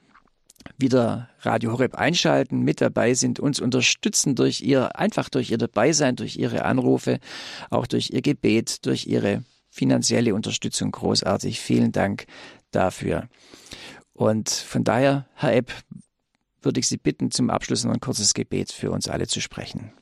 wieder 0.78 1.30
Radio 1.42 1.74
Horeb 1.74 1.96
einschalten, 1.96 2.62
mit 2.62 2.82
dabei 2.82 3.14
sind, 3.14 3.40
uns 3.40 3.60
unterstützen 3.60 4.36
durch 4.36 4.62
ihr, 4.62 4.98
einfach 4.98 5.30
durch 5.30 5.52
ihr 5.52 5.58
Dabeisein, 5.58 6.16
durch 6.16 6.38
ihre 6.38 6.66
Anrufe, 6.66 7.20
auch 7.70 7.86
durch 7.86 8.10
ihr 8.12 8.22
Gebet, 8.22 8.86
durch 8.86 9.08
ihre 9.08 9.44
finanzielle 9.70 10.34
Unterstützung 10.34 10.92
großartig. 10.92 11.60
Vielen 11.60 11.92
Dank 11.92 12.26
dafür. 12.72 13.28
Und 14.14 14.50
von 14.50 14.84
daher, 14.84 15.28
Herr 15.36 15.54
Epp, 15.54 15.72
würde 16.66 16.80
ich 16.80 16.88
Sie 16.88 16.98
bitten, 16.98 17.32
zum 17.32 17.50
Abschluss 17.50 17.86
noch 17.86 17.94
ein 17.94 18.00
kurzes 18.00 18.34
Gebet 18.34 18.72
für 18.72 18.92
uns 18.92 19.08
alle 19.08 19.28
zu 19.28 19.40
sprechen. 19.42 19.94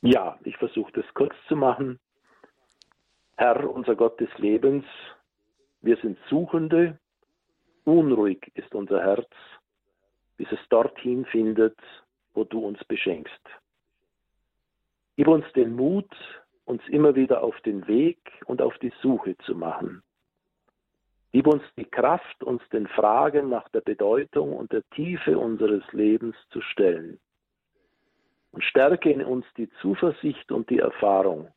Ja, 0.00 0.38
ich 0.44 0.56
versuche 0.56 0.92
das 0.92 1.04
kurz 1.14 1.34
zu 1.48 1.56
machen. 1.56 1.98
Herr, 3.36 3.68
unser 3.70 3.96
Gott 3.96 4.20
des 4.20 4.30
Lebens, 4.38 4.84
wir 5.80 5.96
sind 5.96 6.18
Suchende, 6.28 6.98
unruhig 7.84 8.50
ist 8.54 8.74
unser 8.74 9.00
Herz, 9.00 9.28
bis 10.36 10.46
es 10.52 10.58
dorthin 10.68 11.24
findet, 11.26 11.78
wo 12.34 12.44
du 12.44 12.60
uns 12.60 12.82
beschenkst. 12.84 13.40
Gib 15.16 15.28
uns 15.28 15.44
den 15.54 15.74
Mut, 15.74 16.10
uns 16.64 16.82
immer 16.88 17.14
wieder 17.14 17.42
auf 17.42 17.60
den 17.62 17.86
Weg 17.86 18.18
und 18.46 18.62
auf 18.62 18.76
die 18.78 18.92
Suche 19.02 19.36
zu 19.38 19.54
machen. 19.54 20.02
Gib 21.34 21.48
uns 21.48 21.64
die 21.76 21.84
Kraft, 21.84 22.44
uns 22.44 22.62
den 22.68 22.86
Fragen 22.86 23.48
nach 23.48 23.68
der 23.70 23.80
Bedeutung 23.80 24.52
und 24.52 24.70
der 24.70 24.88
Tiefe 24.90 25.36
unseres 25.36 25.82
Lebens 25.90 26.36
zu 26.50 26.60
stellen. 26.60 27.18
Und 28.52 28.62
stärke 28.62 29.10
in 29.10 29.20
uns 29.20 29.44
die 29.56 29.68
Zuversicht 29.80 30.52
und 30.52 30.70
die 30.70 30.78
Erfahrung, 30.78 31.48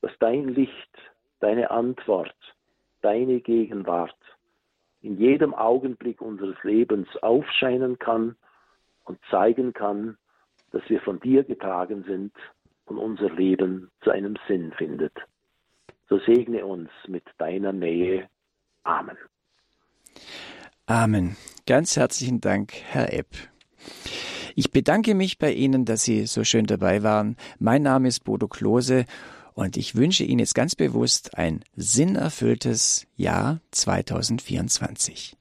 dass 0.00 0.12
dein 0.20 0.46
Licht, 0.46 0.96
deine 1.40 1.72
Antwort, 1.72 2.36
deine 3.02 3.40
Gegenwart 3.40 4.14
in 5.02 5.18
jedem 5.18 5.54
Augenblick 5.54 6.20
unseres 6.20 6.62
Lebens 6.62 7.08
aufscheinen 7.16 7.98
kann 7.98 8.36
und 9.06 9.18
zeigen 9.28 9.72
kann, 9.72 10.18
dass 10.70 10.88
wir 10.88 11.00
von 11.00 11.18
dir 11.18 11.42
getragen 11.42 12.04
sind 12.04 12.32
und 12.84 12.98
unser 12.98 13.30
Leben 13.30 13.90
zu 14.02 14.12
einem 14.12 14.36
Sinn 14.46 14.72
findet. 14.78 15.14
So 16.08 16.20
segne 16.20 16.64
uns 16.64 16.90
mit 17.08 17.24
deiner 17.38 17.72
Nähe 17.72 18.28
Amen. 18.84 19.16
Amen. 20.86 21.36
Ganz 21.66 21.96
herzlichen 21.96 22.40
Dank, 22.40 22.74
Herr 22.90 23.12
Epp. 23.12 23.28
Ich 24.54 24.70
bedanke 24.70 25.14
mich 25.14 25.38
bei 25.38 25.52
Ihnen, 25.52 25.84
dass 25.84 26.04
Sie 26.04 26.26
so 26.26 26.44
schön 26.44 26.66
dabei 26.66 27.02
waren. 27.02 27.36
Mein 27.58 27.82
Name 27.82 28.08
ist 28.08 28.24
Bodo 28.24 28.46
Klose 28.46 29.06
und 29.54 29.76
ich 29.76 29.94
wünsche 29.94 30.24
Ihnen 30.24 30.40
jetzt 30.40 30.54
ganz 30.54 30.76
bewusst 30.76 31.36
ein 31.36 31.64
sinnerfülltes 31.74 33.06
Jahr 33.16 33.60
2024. 33.72 35.36